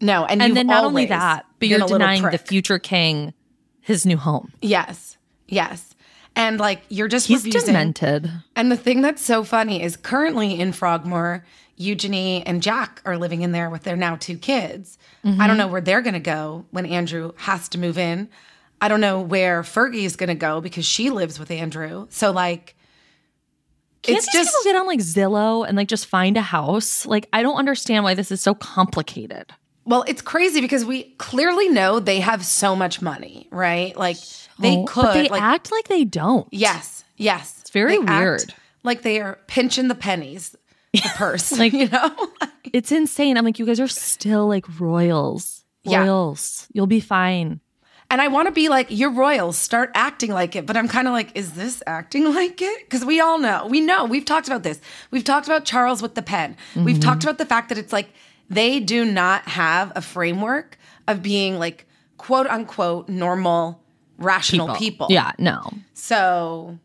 no. 0.00 0.24
And, 0.26 0.42
And 0.42 0.56
then 0.56 0.66
not 0.66 0.84
only 0.84 1.06
that, 1.06 1.46
but 1.58 1.68
you're 1.68 1.86
denying 1.86 2.22
the 2.22 2.38
future 2.38 2.78
king 2.78 3.32
his 3.80 4.04
new 4.04 4.16
home. 4.16 4.52
Yes, 4.60 5.16
yes. 5.48 5.94
And 6.36 6.58
like 6.58 6.82
you're 6.88 7.08
just 7.08 7.26
He's 7.28 7.44
refusing. 7.44 7.68
demented. 7.68 8.30
And 8.56 8.70
the 8.70 8.76
thing 8.76 9.00
that's 9.02 9.22
so 9.22 9.44
funny 9.44 9.82
is 9.82 9.96
currently 9.96 10.58
in 10.60 10.72
Frogmore, 10.72 11.44
Eugenie 11.76 12.44
and 12.44 12.62
Jack 12.62 13.00
are 13.04 13.16
living 13.16 13.42
in 13.42 13.52
there 13.52 13.70
with 13.70 13.84
their 13.84 13.96
now 13.96 14.16
two 14.16 14.36
kids. 14.36 14.98
Mm-hmm. 15.24 15.40
I 15.40 15.46
don't 15.46 15.56
know 15.56 15.68
where 15.68 15.80
they're 15.80 16.02
going 16.02 16.14
to 16.14 16.20
go 16.20 16.66
when 16.70 16.86
Andrew 16.86 17.32
has 17.36 17.68
to 17.70 17.78
move 17.78 17.96
in. 17.98 18.28
I 18.80 18.88
don't 18.88 19.00
know 19.00 19.20
where 19.20 19.62
Fergie 19.62 20.04
is 20.04 20.16
going 20.16 20.28
to 20.28 20.34
go 20.34 20.60
because 20.60 20.84
she 20.84 21.08
lives 21.10 21.38
with 21.38 21.50
Andrew. 21.50 22.06
So 22.10 22.30
like, 22.32 22.73
Can't 24.04 24.18
it's 24.18 24.32
just 24.32 24.50
people 24.50 24.72
get 24.72 24.76
on 24.80 24.86
like 24.86 25.00
Zillow 25.00 25.66
and 25.66 25.76
like 25.76 25.88
just 25.88 26.06
find 26.06 26.36
a 26.36 26.42
house? 26.42 27.04
Like 27.06 27.28
I 27.32 27.42
don't 27.42 27.56
understand 27.56 28.04
why 28.04 28.14
this 28.14 28.30
is 28.30 28.40
so 28.40 28.54
complicated. 28.54 29.52
well, 29.84 30.04
it's 30.06 30.22
crazy 30.22 30.60
because 30.60 30.84
we 30.84 31.04
clearly 31.18 31.68
know 31.68 32.00
they 32.00 32.20
have 32.20 32.44
so 32.44 32.74
much 32.76 33.02
money, 33.02 33.48
right? 33.50 33.96
Like 33.96 34.16
they 34.58 34.76
Oh, 34.76 34.84
could, 34.86 35.14
they 35.14 35.28
like, 35.28 35.42
act 35.42 35.72
like 35.72 35.88
they 35.88 36.04
don't. 36.04 36.46
yes, 36.52 37.04
yes, 37.16 37.58
it's 37.60 37.70
very 37.70 37.98
weird. 37.98 38.54
like 38.82 39.02
they 39.02 39.20
are 39.20 39.38
pinching 39.46 39.88
the 39.88 39.94
pennies, 39.94 40.54
the 40.92 41.00
purse, 41.16 41.52
Like- 41.58 41.72
you 41.80 41.88
know. 41.88 42.14
It's 42.72 42.90
insane. 42.92 43.36
I'm 43.36 43.44
like, 43.44 43.58
you 43.58 43.66
guys 43.66 43.78
are 43.80 43.86
still 43.88 44.48
like 44.48 44.64
royals. 44.80 45.64
Yeah. 45.84 46.04
Royals. 46.04 46.66
You'll 46.72 46.86
be 46.86 47.00
fine. 47.00 47.60
And 48.14 48.22
I 48.22 48.28
want 48.28 48.46
to 48.46 48.52
be 48.52 48.68
like, 48.68 48.86
you're 48.90 49.10
royals, 49.10 49.58
start 49.58 49.90
acting 49.92 50.30
like 50.30 50.54
it. 50.54 50.66
But 50.66 50.76
I'm 50.76 50.86
kind 50.86 51.08
of 51.08 51.12
like, 51.12 51.32
is 51.34 51.54
this 51.54 51.82
acting 51.84 52.24
like 52.32 52.62
it? 52.62 52.84
Because 52.84 53.04
we 53.04 53.18
all 53.18 53.40
know, 53.40 53.66
we 53.68 53.80
know, 53.80 54.04
we've 54.04 54.24
talked 54.24 54.46
about 54.46 54.62
this. 54.62 54.80
We've 55.10 55.24
talked 55.24 55.48
about 55.48 55.64
Charles 55.64 56.00
with 56.00 56.14
the 56.14 56.22
pen. 56.22 56.56
We've 56.76 56.94
mm-hmm. 56.94 57.00
talked 57.00 57.24
about 57.24 57.38
the 57.38 57.44
fact 57.44 57.70
that 57.70 57.78
it's 57.78 57.92
like 57.92 58.10
they 58.48 58.78
do 58.78 59.04
not 59.04 59.48
have 59.48 59.90
a 59.96 60.00
framework 60.00 60.78
of 61.08 61.24
being 61.24 61.58
like 61.58 61.88
quote 62.16 62.46
unquote 62.46 63.08
normal, 63.08 63.82
rational 64.18 64.76
people. 64.76 65.08
Yeah, 65.10 65.32
no. 65.40 65.72
So 65.94 66.78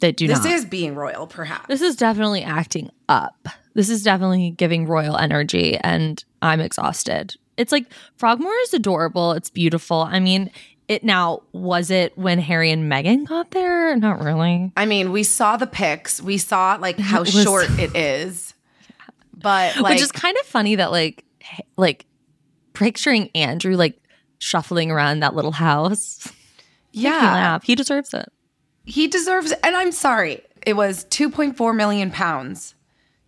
They 0.00 0.10
do 0.10 0.26
this 0.26 0.42
not. 0.42 0.54
is 0.54 0.64
being 0.64 0.96
royal, 0.96 1.28
perhaps. 1.28 1.68
this 1.68 1.82
is 1.82 1.94
definitely 1.94 2.42
acting 2.42 2.90
up. 3.08 3.46
This 3.74 3.88
is 3.88 4.02
definitely 4.02 4.50
giving 4.50 4.88
royal 4.88 5.16
energy 5.16 5.76
and 5.76 6.24
I'm 6.42 6.60
exhausted. 6.60 7.36
It's 7.56 7.72
like 7.72 7.86
Frogmore 8.16 8.54
is 8.64 8.74
adorable. 8.74 9.32
It's 9.32 9.50
beautiful. 9.50 9.98
I 10.02 10.20
mean, 10.20 10.50
it 10.88 11.04
now 11.04 11.42
was 11.52 11.90
it 11.90 12.16
when 12.18 12.38
Harry 12.38 12.70
and 12.70 12.90
Meghan 12.90 13.26
got 13.26 13.50
there? 13.52 13.96
Not 13.96 14.20
really. 14.22 14.72
I 14.76 14.86
mean, 14.86 15.12
we 15.12 15.22
saw 15.22 15.56
the 15.56 15.66
pics, 15.66 16.20
we 16.20 16.36
saw 16.38 16.76
like 16.80 16.98
how 17.10 17.22
It 17.22 17.34
was- 17.34 17.42
short 17.42 17.66
it 17.78 17.94
is. 17.96 18.54
But 19.36 19.76
like, 19.78 19.94
Which 19.94 20.02
is 20.02 20.12
kind 20.12 20.36
of 20.38 20.46
funny 20.46 20.76
that 20.76 20.90
like 20.90 21.24
like 21.76 22.06
picturing 22.72 23.30
Andrew 23.34 23.76
like 23.76 24.00
shuffling 24.38 24.90
around 24.90 25.20
that 25.20 25.34
little 25.34 25.52
house. 25.52 26.30
yeah. 26.92 27.58
He 27.62 27.74
deserves 27.74 28.14
it. 28.14 28.30
he 28.84 29.06
deserves 29.08 29.52
it. 29.52 29.58
And 29.62 29.76
I'm 29.76 29.92
sorry, 29.92 30.40
it 30.66 30.74
was 30.74 31.04
2.4 31.06 31.76
million 31.76 32.10
pounds 32.10 32.74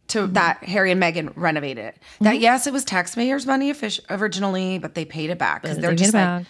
to 0.08 0.20
Mm-hmm. 0.20 0.32
that 0.34 0.64
Harry 0.64 0.92
and 0.92 1.02
Meghan 1.02 1.32
renovated 1.36 1.84
it. 1.84 1.98
That 2.20 2.38
yes, 2.40 2.66
it 2.66 2.72
was 2.72 2.84
taxpayers' 2.84 3.46
money 3.46 3.74
originally, 4.10 4.78
but 4.78 4.94
they 4.94 5.04
paid 5.04 5.30
it 5.30 5.38
back 5.38 5.62
because 5.62 5.76
They 5.76 5.82
they're 5.82 5.90
paid 5.90 5.98
just 5.98 6.14
like, 6.14 6.24
back. 6.24 6.44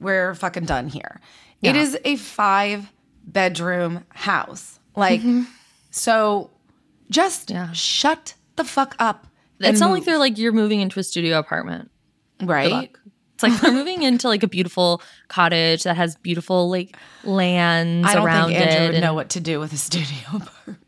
we're 0.00 0.34
fucking 0.34 0.64
done 0.66 0.88
here. 0.88 1.20
It 1.62 1.74
Yeah. 1.74 1.82
is 1.82 1.98
a 2.04 2.16
five 2.16 2.92
bedroom 3.24 4.04
house. 4.10 4.78
Like, 4.96 5.20
so 5.90 6.50
just 7.10 7.48
Mm-hmm. 7.48 7.56
Yeah. 7.56 7.72
shut 7.72 8.34
the 8.56 8.64
fuck 8.64 8.94
up. 8.98 9.26
It's 9.60 9.78
not 9.80 9.90
like 9.92 10.04
they're 10.04 10.18
like 10.18 10.38
you're 10.38 10.52
moving 10.52 10.80
into 10.80 10.98
a 10.98 11.02
studio 11.04 11.38
apartment. 11.38 11.90
right. 12.42 12.90
It's 13.34 13.42
like 13.42 13.60
they're 13.60 13.72
moving 13.72 14.02
into 14.02 14.28
like 14.28 14.42
a 14.42 14.48
beautiful 14.48 15.02
cottage 15.28 15.82
that 15.84 15.96
has 15.96 16.14
beautiful 16.16 16.68
like 16.70 16.96
lands 17.24 18.06
I 18.08 18.14
don't 18.14 18.26
around 18.26 18.48
think 18.50 18.60
Andrew 18.60 18.76
it. 18.76 18.86
would 18.86 18.94
and- 18.96 19.02
know 19.04 19.14
what 19.14 19.30
to 19.30 19.40
do 19.40 19.58
with 19.60 19.72
a 19.72 19.76
studio 19.76 20.16
apartment. 20.34 20.78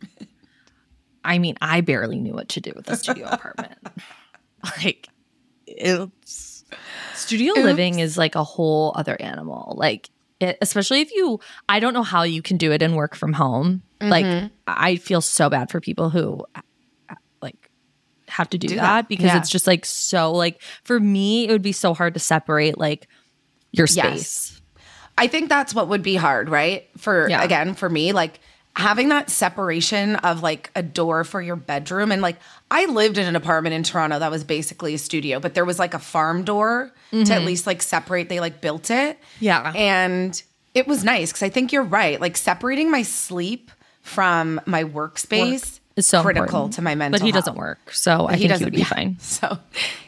I 1.25 1.39
mean, 1.39 1.57
I 1.61 1.81
barely 1.81 2.21
knew 2.21 2.33
what 2.35 2.49
to 2.51 2.61
do 2.61 2.73
with 2.77 2.89
a 2.91 2.97
studio 2.97 3.27
apartment. 3.31 3.79
Like, 4.79 5.09
it's 5.67 6.65
studio 7.15 7.55
living 7.55 7.99
is 7.99 8.17
like 8.19 8.35
a 8.35 8.45
whole 8.45 8.93
other 8.97 9.17
animal. 9.21 9.75
Like, 9.77 10.11
it, 10.41 10.59
especially 10.61 11.01
if 11.01 11.13
you, 11.13 11.41
I 11.69 11.81
don't 11.81 11.95
know 11.95 12.03
how 12.03 12.23
you 12.23 12.43
can 12.43 12.57
do 12.57 12.73
it 12.73 12.83
and 12.83 12.97
work 12.97 13.15
from 13.15 13.33
home. 13.33 13.83
Mm-hmm. 14.01 14.11
Like, 14.11 14.51
I 14.67 14.97
feel 14.97 15.21
so 15.21 15.49
bad 15.49 15.71
for 15.71 15.81
people 15.81 16.11
who 16.11 16.45
like 17.41 17.71
have 18.29 18.49
to 18.51 18.59
do, 18.59 18.69
Do 18.69 18.75
that, 18.77 18.83
that. 18.83 19.09
because 19.09 19.27
Yeah. 19.27 19.39
it's 19.39 19.51
just 19.51 19.67
like 19.67 19.85
so. 19.85 20.33
Like 20.33 20.61
for 20.83 20.99
me, 20.99 21.47
it 21.47 21.51
would 21.53 21.63
be 21.63 21.73
so 21.73 21.95
hard 21.95 22.15
to 22.15 22.21
separate 22.21 22.79
like 22.79 23.07
your 23.73 23.87
Yes. 23.91 23.97
space. 24.31 24.61
I 25.17 25.29
think 25.29 25.49
that's 25.49 25.75
what 25.75 25.89
would 25.89 26.03
be 26.03 26.17
hard, 26.17 26.49
right? 26.49 26.89
For 26.99 27.29
Yeah. 27.29 27.43
again, 27.43 27.75
for 27.75 27.89
me, 27.89 28.13
like 28.13 28.41
having 28.77 29.09
that 29.11 29.31
separation 29.31 30.17
of 30.17 30.43
like 30.43 30.71
a 30.75 30.83
door 30.83 31.23
for 31.25 31.41
your 31.41 31.57
bedroom 31.57 32.11
and 32.11 32.21
like 32.23 32.37
I 32.71 32.87
lived 32.87 33.19
in 33.19 33.27
an 33.27 33.37
apartment 33.37 33.75
in 33.75 33.83
Toronto 33.85 34.19
that 34.19 34.31
was 34.33 34.43
basically 34.45 34.95
a 34.95 34.99
studio, 34.99 35.39
but 35.39 35.55
there 35.55 35.65
was 35.65 35.79
like 35.79 35.95
a 35.95 35.99
farm 36.01 36.43
door 36.45 36.93
to 37.13 37.33
at 37.33 37.43
least 37.45 37.67
like 37.69 37.81
separate. 37.83 38.29
They 38.29 38.41
like 38.41 38.61
built 38.61 38.91
it. 38.91 39.17
Mm-hmm. 39.17 39.45
Yeah. 39.45 39.73
And 39.77 40.43
it 40.75 40.89
was 40.89 41.05
nice 41.05 41.31
because 41.31 41.45
I 41.45 41.51
think 41.51 41.73
you're 41.73 41.85
right. 41.85 42.21
Like 42.21 42.37
separating 42.37 42.91
my 42.91 43.03
sleep 43.03 43.71
from 44.03 44.61
my 44.67 44.83
workspace 44.83 45.79
is 45.95 46.09
so 46.09 46.23
critical 46.23 46.45
important. 46.47 46.75
to 46.75 46.83
my 46.83 46.97
mental 46.97 47.21
But 47.21 47.25
he 47.25 47.31
health. 47.31 47.45
doesn't 47.45 47.57
work, 47.57 47.93
so 47.93 48.27
I 48.27 48.37
think 48.37 48.53
he 48.55 48.65
would 48.65 48.73
be 48.73 48.79
yeah. 48.81 48.85
fine. 48.87 49.17
So 49.21 49.59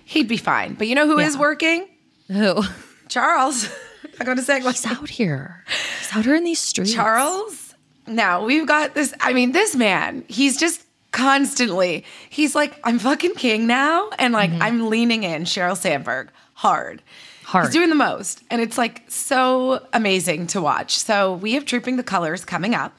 he'd 0.04 0.26
be 0.26 0.36
fine. 0.38 0.74
But 0.74 0.88
you 0.88 0.96
know 0.96 1.06
who 1.06 1.20
is 1.20 1.34
Yeah. 1.34 1.40
working? 1.40 1.86
Who? 2.26 2.62
Charles. 3.08 3.68
I 4.20 4.24
got 4.24 4.34
to 4.38 4.42
say, 4.42 4.60
He's 4.60 4.84
out 4.86 5.08
here. 5.08 5.62
He's 6.00 6.16
out 6.16 6.24
here 6.24 6.34
in 6.34 6.42
these 6.42 6.58
streets. 6.58 6.92
Charles. 6.92 7.65
Now 8.06 8.44
we've 8.44 8.66
got 8.66 8.94
this. 8.94 9.14
I 9.20 9.32
mean, 9.32 9.52
this 9.52 9.74
man, 9.74 10.24
he's 10.28 10.58
just 10.58 10.82
constantly, 11.12 12.04
he's 12.28 12.54
like, 12.54 12.78
I'm 12.84 12.98
fucking 12.98 13.34
king 13.34 13.66
now. 13.66 14.10
And 14.18 14.32
like, 14.32 14.50
mm-hmm. 14.50 14.62
I'm 14.62 14.88
leaning 14.88 15.22
in 15.22 15.44
Sheryl 15.44 15.76
Sandberg 15.76 16.30
hard. 16.54 17.02
Hard. 17.44 17.66
He's 17.66 17.74
doing 17.74 17.90
the 17.90 17.96
most. 17.96 18.42
And 18.50 18.60
it's 18.60 18.76
like 18.76 19.02
so 19.08 19.86
amazing 19.92 20.48
to 20.48 20.60
watch. 20.60 20.98
So 20.98 21.34
we 21.34 21.52
have 21.52 21.64
Trooping 21.64 21.96
the 21.96 22.02
Colors 22.02 22.44
coming 22.44 22.74
up. 22.74 22.96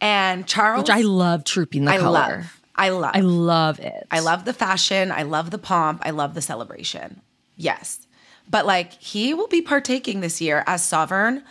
And 0.00 0.46
Charles, 0.46 0.82
Which 0.82 0.90
I 0.90 1.00
love 1.00 1.44
trooping 1.44 1.84
the 1.84 1.92
I 1.92 1.98
color. 1.98 2.12
love. 2.12 2.60
I 2.76 2.90
love. 2.90 3.10
I 3.14 3.20
love 3.20 3.80
it. 3.80 4.06
I 4.10 4.20
love 4.20 4.44
the 4.44 4.52
fashion. 4.52 5.10
I 5.10 5.22
love 5.22 5.50
the 5.50 5.58
pomp. 5.58 6.02
I 6.04 6.10
love 6.10 6.34
the 6.34 6.42
celebration. 6.42 7.20
Yes. 7.56 8.06
But 8.48 8.64
like 8.66 8.92
he 8.94 9.34
will 9.34 9.48
be 9.48 9.60
partaking 9.60 10.20
this 10.20 10.40
year 10.40 10.62
as 10.66 10.84
sovereign, 10.84 11.42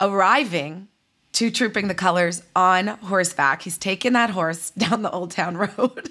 arriving 0.00 0.88
to 1.32 1.50
Trooping 1.50 1.88
the 1.88 1.94
Colors 1.94 2.42
on 2.54 2.86
horseback. 2.88 3.62
He's 3.62 3.78
taken 3.78 4.12
that 4.12 4.30
horse 4.30 4.70
down 4.78 5.02
the 5.02 5.10
Old 5.10 5.30
Town 5.30 5.56
Road. 5.56 6.10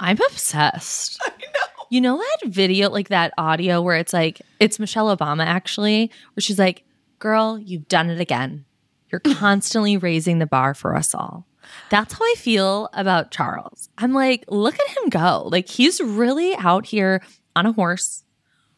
I'm 0.00 0.18
obsessed. 0.30 1.18
I 1.26 1.28
know. 1.30 1.84
You 1.90 2.00
know 2.00 2.18
that 2.18 2.50
video, 2.50 2.90
like 2.90 3.08
that 3.08 3.32
audio 3.38 3.80
where 3.80 3.96
it's 3.96 4.12
like, 4.12 4.42
it's 4.60 4.78
Michelle 4.78 5.14
Obama 5.16 5.44
actually, 5.44 6.10
where 6.34 6.42
she's 6.42 6.58
like, 6.58 6.84
girl, 7.18 7.58
you've 7.58 7.88
done 7.88 8.10
it 8.10 8.20
again. 8.20 8.64
You're 9.10 9.20
constantly 9.36 9.96
raising 9.96 10.38
the 10.38 10.46
bar 10.46 10.74
for 10.74 10.94
us 10.94 11.14
all. 11.14 11.46
That's 11.90 12.14
how 12.14 12.24
I 12.24 12.34
feel 12.36 12.88
about 12.92 13.30
Charles. 13.30 13.88
I'm 13.98 14.12
like, 14.12 14.44
look 14.48 14.74
at 14.74 14.96
him 14.98 15.08
go. 15.10 15.48
Like, 15.50 15.68
he's 15.68 16.00
really 16.00 16.54
out 16.56 16.86
here 16.86 17.22
on 17.56 17.66
a 17.66 17.72
horse, 17.72 18.24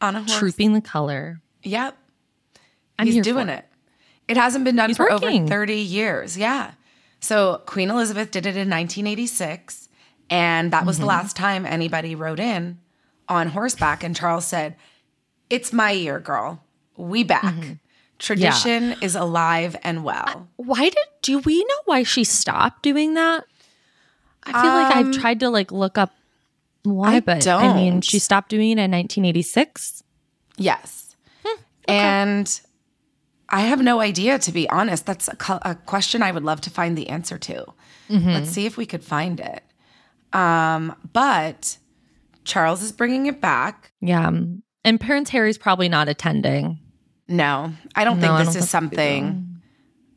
on 0.01 0.17
a 0.17 0.21
horse. 0.21 0.39
trooping 0.39 0.73
the 0.73 0.81
color. 0.81 1.41
Yep. 1.63 1.97
I'm 2.99 3.07
He's 3.07 3.23
doing 3.25 3.47
for 3.47 3.53
it. 3.55 3.65
It 4.31 4.37
hasn't 4.37 4.65
been 4.65 4.77
done 4.77 4.91
He's 4.91 4.97
for 4.97 5.09
working. 5.11 5.43
over 5.43 5.49
30 5.51 5.75
years. 5.75 6.39
Yeah. 6.39 6.73
So 7.21 7.61
Queen 7.67 7.91
Elizabeth 7.91 8.31
did 8.31 8.47
it 8.47 8.57
in 8.57 8.71
1986. 8.71 9.89
And 10.31 10.73
that 10.73 10.87
was 10.87 10.97
Mm-hmm. 10.97 11.03
the 11.03 11.07
last 11.09 11.37
time 11.37 11.67
anybody 11.67 12.15
rode 12.15 12.39
in 12.41 12.79
on 13.29 13.49
horseback. 13.49 14.05
And 14.05 14.15
Charles 14.15 14.47
said, 14.47 14.77
It's 15.51 15.73
my 15.73 15.91
year, 15.91 16.21
girl. 16.21 16.63
We 16.97 17.25
back. 17.25 17.43
Mm-hmm. 17.43 17.73
Tradition 18.19 18.95
is 19.01 19.15
alive 19.17 19.75
and 19.83 20.05
well. 20.05 20.49
Why 20.57 20.85
did, 20.91 20.99
do 21.23 21.39
we 21.41 21.59
know 21.65 21.81
why 21.87 22.03
she 22.03 22.23
stopped 22.23 22.83
doing 22.83 23.15
that? 23.15 23.45
I 24.45 24.53
feel 24.63 24.71
like 24.73 24.95
I've 24.95 25.13
tried 25.21 25.41
to 25.41 25.51
like 25.51 25.73
look 25.73 25.99
up 25.99 26.13
why, 26.83 27.09
Um, 27.09 27.15
I 27.17 27.21
but 27.21 27.47
I 27.47 27.75
mean, 27.75 28.01
she 28.03 28.19
stopped 28.19 28.49
doing 28.51 28.71
it 28.71 28.79
in 28.79 28.91
1986. 28.91 30.03
Yes. 30.57 31.17
And 31.89 32.61
I 33.51 33.61
have 33.63 33.81
no 33.83 34.01
idea, 34.01 34.39
to 34.39 34.53
be 34.53 34.69
honest. 34.71 35.07
That's 35.07 35.29
a, 35.29 35.37
co- 35.37 35.59
a 35.63 35.75
question 35.75 36.23
I 36.23 36.31
would 36.33 36.45
love 36.45 36.61
to 36.63 36.71
find 36.71 36.97
the 36.97 37.09
answer 37.09 37.37
to. 37.39 37.67
Mm-hmm. 38.09 38.29
Let's 38.31 38.51
see 38.51 38.67
if 38.67 38.77
we 38.77 38.87
could 38.87 39.05
find 39.05 39.41
it. 39.41 39.63
Um, 40.33 40.95
but 41.13 41.77
Charles 42.45 42.83
is 42.83 42.93
bringing 42.93 43.27
it 43.27 43.41
back. 43.41 43.93
Yeah. 44.01 44.27
um, 44.29 44.63
And 44.85 45.01
Prince 45.01 45.31
Harry's 45.31 45.59
probably 45.59 45.89
not 45.89 46.09
attending. 46.09 46.79
No, 47.29 47.73
I 47.95 48.05
don't 48.05 48.19
No, 48.21 48.33
I 48.33 48.37
think 48.37 48.47
this 48.47 48.55
don't 48.55 48.63
is 48.65 48.71
something 48.71 49.61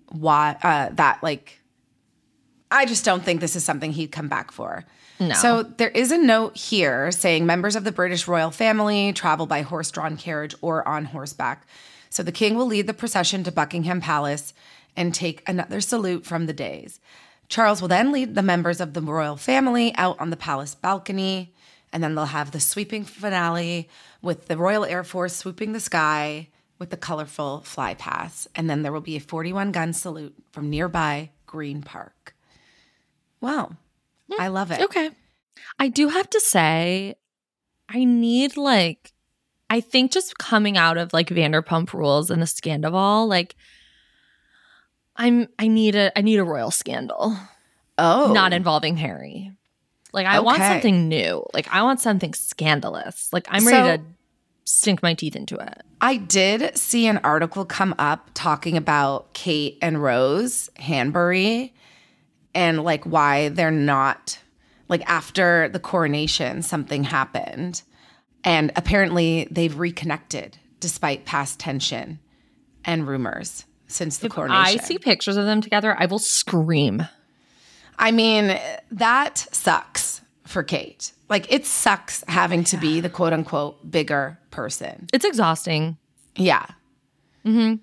why 0.10 0.58
uh, 0.64 0.90
that 0.96 1.22
like. 1.22 1.60
I 2.72 2.86
just 2.86 3.06
don't 3.06 3.24
think 3.24 3.40
this 3.40 3.56
is 3.56 3.64
something 3.64 3.92
he'd 3.92 4.12
come 4.12 4.28
back 4.28 4.52
for. 4.52 4.84
No. 5.20 5.36
So 5.36 5.62
there 5.62 5.90
is 5.90 6.12
a 6.12 6.18
note 6.18 6.58
here 6.58 7.12
saying 7.12 7.46
members 7.46 7.76
of 7.76 7.84
the 7.84 7.92
British 7.92 8.28
royal 8.28 8.50
family 8.50 9.14
travel 9.14 9.46
by 9.46 9.62
horse-drawn 9.62 10.18
carriage 10.18 10.56
or 10.62 10.88
on 10.88 11.06
horseback. 11.06 11.68
So 12.14 12.22
the 12.22 12.32
king 12.32 12.54
will 12.54 12.68
lead 12.68 12.86
the 12.86 12.94
procession 12.94 13.44
to 13.44 13.52
Buckingham 13.52 14.00
Palace 14.00 14.54
and 14.96 15.16
take 15.16 15.42
another 15.50 15.82
salute 15.82 16.28
from 16.28 16.46
the 16.46 16.54
dais. 16.54 17.00
Charles 17.50 17.82
will 17.82 17.88
then 17.88 18.12
lead 18.12 18.36
the 18.36 18.44
members 18.44 18.80
of 18.80 18.94
the 18.94 19.02
royal 19.02 19.36
family 19.36 19.96
out 19.96 20.20
on 20.20 20.30
the 20.30 20.38
palace 20.38 20.76
balcony, 20.76 21.56
and 21.92 22.04
then 22.04 22.14
they'll 22.14 22.26
have 22.26 22.52
the 22.52 22.60
sweeping 22.60 23.04
finale 23.04 23.90
with 24.22 24.48
the 24.48 24.58
Royal 24.58 24.86
Air 24.86 25.04
Force 25.04 25.36
swooping 25.36 25.74
the 25.74 25.80
sky 25.80 26.50
with 26.78 26.92
the 26.92 26.98
colorful 26.98 27.64
flypast. 27.66 28.46
And 28.54 28.70
then 28.70 28.84
there 28.84 28.92
will 28.92 29.02
be 29.02 29.16
a 29.16 29.20
41 29.20 29.72
gun 29.72 29.92
salute 29.92 30.36
from 30.52 30.70
nearby 30.70 31.32
Green 31.48 31.82
Park. 31.82 32.36
Wow. 33.42 33.72
I 34.38 34.50
love 34.50 34.70
it. 34.70 34.82
Okay. 34.82 35.10
I 35.80 35.88
do 35.88 36.10
have 36.10 36.30
to 36.30 36.40
say, 36.40 37.16
I 37.90 38.04
need 38.04 38.56
like, 38.56 39.13
I 39.74 39.82
think 39.82 40.12
just 40.12 40.38
coming 40.38 40.78
out 40.78 41.00
of 41.00 41.14
like 41.14 41.30
Vanderpump 41.30 41.94
Rules 41.94 42.30
and 42.30 42.40
the 42.40 42.46
Scandoval, 42.46 43.28
like, 43.28 43.56
I'm 45.16 45.48
I 45.58 45.68
need 45.68 45.96
a 45.96 46.16
I 46.16 46.22
need 46.22 46.38
a 46.38 46.44
royal 46.44 46.70
scandal, 46.70 47.36
Oh, 47.98 48.32
not 48.34 48.54
involving 48.54 48.98
Harry. 48.98 49.52
Like 50.12 50.28
I 50.28 50.42
want 50.42 50.60
something 50.60 51.10
new. 51.10 51.44
Like 51.56 51.68
I 51.74 51.82
want 51.82 52.00
something 52.02 52.36
scandalous. 52.36 53.34
Like 53.34 53.48
I'm 53.50 53.66
ready 53.66 53.78
So- 53.78 53.98
to 53.98 54.04
sink 54.66 55.02
my 55.02 55.16
teeth 55.16 55.36
into 55.36 55.56
it. 55.56 55.82
I 56.02 56.18
did 56.18 56.78
see 56.78 57.08
an 57.08 57.18
article 57.24 57.66
come 57.66 57.96
up 57.98 58.30
talking 58.36 58.78
about 58.78 59.34
Kate 59.34 59.80
and 59.82 60.04
Rose 60.04 60.70
Hanbury 60.78 61.74
and 62.54 62.84
like 62.84 63.06
why 63.06 63.50
they're 63.50 63.72
not 63.72 64.38
like 64.88 65.02
after 65.10 65.68
the 65.70 65.80
coronation 65.80 66.62
something 66.62 67.04
happened 67.04 67.82
and 68.44 68.72
apparently 68.76 69.48
they've 69.52 69.78
reconnected 69.78 70.58
despite 70.80 71.26
past 71.26 71.60
tension 71.60 72.20
and 72.84 73.08
rumors 73.08 73.66
since 73.88 74.18
the 74.18 74.28
I 74.28 74.30
coronation. 74.30 74.80
I 74.80 74.84
see 74.84 74.98
pictures 74.98 75.38
of 75.38 75.46
them 75.46 75.62
together, 75.62 75.96
I 75.98 76.06
will 76.06 76.20
scream. 76.20 77.08
I 77.98 78.12
mean, 78.12 78.58
that 78.92 79.38
sucks 79.52 80.22
for 80.46 80.64
Kate. 80.64 81.14
Like 81.30 81.52
it 81.52 81.66
sucks 81.66 82.24
having 82.28 82.64
to 82.66 82.78
be 82.78 83.00
the 83.00 83.10
quote 83.10 83.34
unquote 83.34 83.90
bigger 83.90 84.40
person. 84.52 85.08
It's 85.14 85.26
exhausting. 85.26 85.98
Yeah. 86.36 86.66
Mm-hmm. 87.46 87.76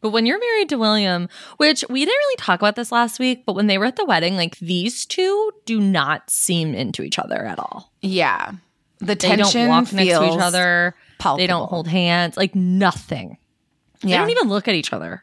But 0.00 0.10
when 0.10 0.26
you're 0.26 0.38
married 0.38 0.68
to 0.68 0.76
William, 0.76 1.28
which 1.56 1.84
we 1.88 2.04
didn't 2.04 2.18
really 2.18 2.36
talk 2.36 2.60
about 2.60 2.76
this 2.76 2.92
last 2.92 3.18
week, 3.18 3.44
but 3.44 3.54
when 3.54 3.66
they 3.66 3.78
were 3.78 3.86
at 3.86 3.96
the 3.96 4.04
wedding, 4.04 4.36
like 4.36 4.58
these 4.58 5.04
two 5.04 5.52
do 5.64 5.80
not 5.80 6.30
seem 6.30 6.74
into 6.74 7.02
each 7.02 7.18
other 7.18 7.44
at 7.44 7.58
all. 7.58 7.92
Yeah. 8.02 8.52
The 8.98 9.06
They 9.06 9.14
tension 9.14 9.62
don't 9.62 9.68
walk 9.68 9.92
next 9.92 10.18
to 10.18 10.24
each 10.34 10.40
other. 10.40 10.94
They 11.36 11.46
don't 11.46 11.68
hold 11.68 11.88
hands, 11.88 12.36
like 12.36 12.54
nothing. 12.54 13.38
They 14.02 14.10
don't 14.10 14.30
even 14.30 14.48
look 14.48 14.68
at 14.68 14.74
each 14.74 14.92
other. 14.92 15.22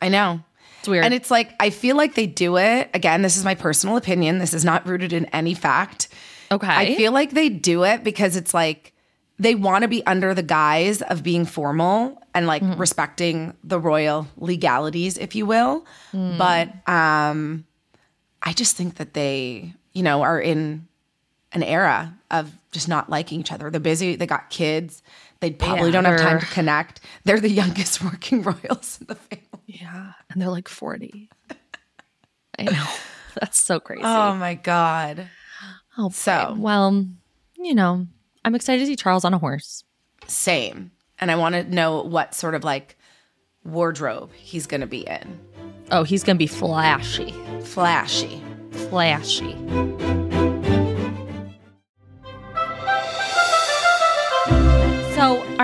I 0.00 0.08
know. 0.08 0.40
It's 0.80 0.88
weird. 0.88 1.04
And 1.04 1.14
it's 1.14 1.30
like 1.30 1.52
I 1.60 1.70
feel 1.70 1.96
like 1.96 2.14
they 2.14 2.26
do 2.26 2.56
it. 2.58 2.90
Again, 2.94 3.22
this 3.22 3.36
is 3.36 3.44
my 3.44 3.54
personal 3.54 3.96
opinion. 3.96 4.38
This 4.38 4.52
is 4.54 4.64
not 4.64 4.86
rooted 4.86 5.12
in 5.12 5.24
any 5.26 5.54
fact. 5.54 6.08
okay. 6.50 6.66
I 6.68 6.94
feel 6.96 7.12
like 7.12 7.30
they 7.32 7.48
do 7.48 7.84
it 7.84 8.04
because 8.04 8.36
it's 8.36 8.52
like 8.54 8.92
they 9.38 9.54
want 9.54 9.82
to 9.82 9.88
be 9.88 10.04
under 10.06 10.32
the 10.34 10.42
guise 10.42 11.02
of 11.02 11.22
being 11.22 11.44
formal 11.44 12.20
and 12.34 12.46
like 12.46 12.62
Mm-hmm. 12.62 12.80
respecting 12.80 13.54
the 13.64 13.78
royal 13.80 14.26
legalities, 14.36 15.18
if 15.18 15.34
you 15.34 15.44
will. 15.46 15.84
Mm. 16.12 16.38
But 16.38 16.90
um 16.92 17.64
I 18.42 18.52
just 18.52 18.76
think 18.76 18.96
that 18.96 19.14
they, 19.14 19.74
you 19.92 20.02
know, 20.02 20.22
are 20.22 20.40
in 20.40 20.86
an 21.52 21.62
era 21.62 22.14
of 22.30 22.52
just 22.72 22.88
not 22.88 23.08
liking 23.08 23.40
each 23.40 23.52
other. 23.52 23.70
They're 23.70 23.80
busy, 23.80 24.16
they 24.16 24.26
got 24.26 24.50
kids. 24.50 25.02
They 25.40 25.50
probably 25.50 25.86
Yeah, 25.86 25.90
don't 25.92 26.04
have 26.06 26.20
time 26.20 26.40
to 26.40 26.46
connect. 26.46 27.00
They're 27.24 27.40
the 27.40 27.50
youngest 27.62 28.02
working 28.02 28.42
royals 28.42 28.98
in 29.00 29.06
the 29.06 29.14
family. 29.14 29.42
yeah. 29.66 30.12
And 30.30 30.40
they're 30.40 30.48
like 30.50 30.68
40. 30.68 31.28
I 32.58 32.62
know. 32.62 32.86
That's 33.40 33.58
so 33.58 33.78
crazy. 33.80 34.02
Oh 34.04 34.34
my 34.34 34.54
God. 34.54 35.28
Oh, 35.98 36.08
so- 36.10 36.54
boy. 36.54 36.60
well, 36.60 37.06
you 37.58 37.74
know, 37.74 38.06
I'm 38.44 38.54
excited 38.54 38.80
to 38.80 38.86
see 38.86 38.96
Charles 38.96 39.24
on 39.24 39.34
a 39.34 39.38
horse. 39.38 39.84
Same. 40.26 40.90
And 41.18 41.30
I 41.30 41.36
want 41.36 41.54
to 41.54 41.62
know 41.64 42.02
what 42.02 42.34
sort 42.34 42.54
of 42.54 42.64
like 42.64 42.96
wardrobe 43.64 44.30
he's 44.34 44.66
going 44.66 44.80
to 44.82 44.86
be 44.86 45.00
in. 45.00 45.38
Oh, 45.90 46.02
he's 46.02 46.22
going 46.24 46.36
to 46.36 46.38
be 46.38 46.46
flashy. 46.46 47.32
Flashy. 47.62 48.42
Flashy. 48.90 49.54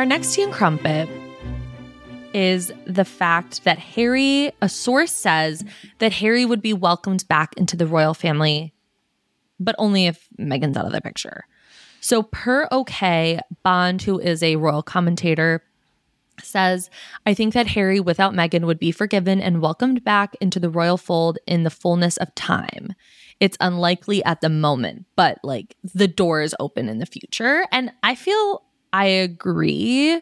Our 0.03 0.07
next 0.07 0.35
tea 0.35 0.49
crumpet 0.49 1.09
is 2.35 2.73
the 2.87 3.05
fact 3.05 3.63
that 3.63 3.79
Harry, 3.79 4.51
a 4.61 4.69
source 4.69 5.13
says 5.13 5.65
that 6.01 6.15
Harry 6.15 6.45
would 6.45 6.61
be 6.61 6.73
welcomed 6.73 7.29
back 7.29 7.55
into 7.57 7.77
the 7.77 7.87
royal 7.87 8.13
family, 8.13 8.75
but 9.61 9.77
only 9.79 10.07
if 10.07 10.27
Meghan's 10.41 10.77
out 10.77 10.87
of 10.87 10.91
the 10.91 11.01
picture. 11.01 11.45
So, 12.01 12.25
per 12.25 12.67
OK, 12.73 13.39
Bond, 13.63 14.03
who 14.03 14.19
is 14.19 14.43
a 14.43 14.57
royal 14.57 14.83
commentator, 14.83 15.63
says, 16.43 16.91
I 17.25 17.33
think 17.33 17.55
that 17.55 17.69
Harry 17.69 18.01
without 18.01 18.35
Meghan 18.35 18.65
would 18.65 18.81
be 18.81 18.91
forgiven 18.91 19.41
and 19.41 19.63
welcomed 19.63 20.03
back 20.03 20.35
into 20.41 20.59
the 20.59 20.69
royal 20.69 20.97
fold 20.97 21.39
in 21.47 21.63
the 21.63 21.71
fullness 21.71 22.17
of 22.17 22.35
time. 22.35 22.97
It's 23.39 23.57
unlikely 23.61 24.25
at 24.25 24.41
the 24.41 24.49
moment, 24.49 25.07
but 25.15 25.39
like 25.45 25.77
the 25.95 26.09
door 26.09 26.43
is 26.43 26.57
open 26.59 26.89
in 26.89 26.99
the 26.99 27.07
future. 27.07 27.67
And 27.71 27.93
I 28.03 28.17
feel 28.17 28.65
I 28.93 29.07
agree. 29.07 30.21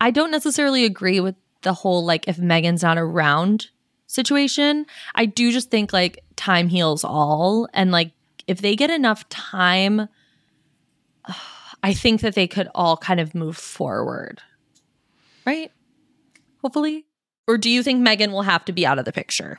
I 0.00 0.10
don't 0.10 0.30
necessarily 0.30 0.84
agree 0.84 1.20
with 1.20 1.34
the 1.62 1.72
whole 1.72 2.04
like 2.04 2.28
if 2.28 2.36
Meghan's 2.36 2.82
not 2.82 2.98
around 2.98 3.68
situation. 4.06 4.86
I 5.14 5.26
do 5.26 5.50
just 5.50 5.70
think 5.70 5.92
like 5.92 6.22
time 6.36 6.68
heals 6.68 7.04
all 7.04 7.68
and 7.72 7.90
like 7.90 8.12
if 8.46 8.60
they 8.60 8.76
get 8.76 8.90
enough 8.90 9.28
time 9.28 10.08
I 11.84 11.92
think 11.92 12.22
that 12.22 12.34
they 12.34 12.46
could 12.46 12.70
all 12.74 12.96
kind 12.96 13.20
of 13.20 13.34
move 13.34 13.58
forward. 13.58 14.40
Right? 15.44 15.70
Hopefully. 16.62 17.04
Or 17.46 17.58
do 17.58 17.68
you 17.68 17.82
think 17.82 18.00
Megan 18.00 18.32
will 18.32 18.42
have 18.42 18.64
to 18.64 18.72
be 18.72 18.86
out 18.86 18.98
of 18.98 19.04
the 19.04 19.12
picture? 19.12 19.58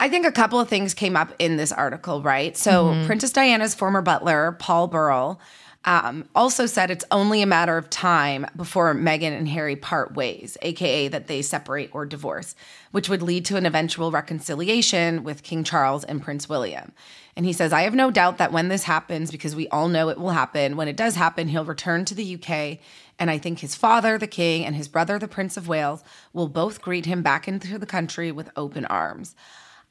I 0.00 0.08
think 0.08 0.24
a 0.24 0.32
couple 0.32 0.58
of 0.58 0.68
things 0.68 0.94
came 0.94 1.14
up 1.14 1.34
in 1.38 1.58
this 1.58 1.70
article, 1.70 2.22
right? 2.22 2.56
So, 2.56 2.86
mm-hmm. 2.86 3.06
Princess 3.06 3.32
Diana's 3.32 3.74
former 3.74 4.00
butler, 4.00 4.56
Paul 4.58 4.86
Burrell, 4.86 5.40
um, 5.88 6.28
also 6.34 6.66
said 6.66 6.90
it's 6.90 7.04
only 7.10 7.40
a 7.40 7.46
matter 7.46 7.78
of 7.78 7.88
time 7.88 8.46
before 8.54 8.94
Meghan 8.94 9.34
and 9.34 9.48
Harry 9.48 9.74
part 9.74 10.12
ways, 10.14 10.58
aka 10.60 11.08
that 11.08 11.28
they 11.28 11.40
separate 11.40 11.88
or 11.94 12.04
divorce, 12.04 12.54
which 12.90 13.08
would 13.08 13.22
lead 13.22 13.46
to 13.46 13.56
an 13.56 13.64
eventual 13.64 14.10
reconciliation 14.10 15.24
with 15.24 15.42
King 15.42 15.64
Charles 15.64 16.04
and 16.04 16.22
Prince 16.22 16.46
William. 16.46 16.92
And 17.36 17.46
he 17.46 17.54
says, 17.54 17.72
I 17.72 17.82
have 17.82 17.94
no 17.94 18.10
doubt 18.10 18.36
that 18.36 18.52
when 18.52 18.68
this 18.68 18.82
happens, 18.84 19.30
because 19.30 19.56
we 19.56 19.66
all 19.68 19.88
know 19.88 20.10
it 20.10 20.18
will 20.18 20.28
happen, 20.28 20.76
when 20.76 20.88
it 20.88 20.96
does 20.96 21.14
happen, 21.14 21.48
he'll 21.48 21.64
return 21.64 22.04
to 22.04 22.14
the 22.14 22.34
UK. 22.34 22.80
And 23.18 23.30
I 23.30 23.38
think 23.38 23.60
his 23.60 23.74
father, 23.74 24.18
the 24.18 24.26
king, 24.26 24.66
and 24.66 24.76
his 24.76 24.88
brother, 24.88 25.18
the 25.18 25.26
Prince 25.26 25.56
of 25.56 25.68
Wales, 25.68 26.04
will 26.34 26.48
both 26.48 26.82
greet 26.82 27.06
him 27.06 27.22
back 27.22 27.48
into 27.48 27.78
the 27.78 27.86
country 27.86 28.30
with 28.30 28.50
open 28.56 28.84
arms. 28.84 29.34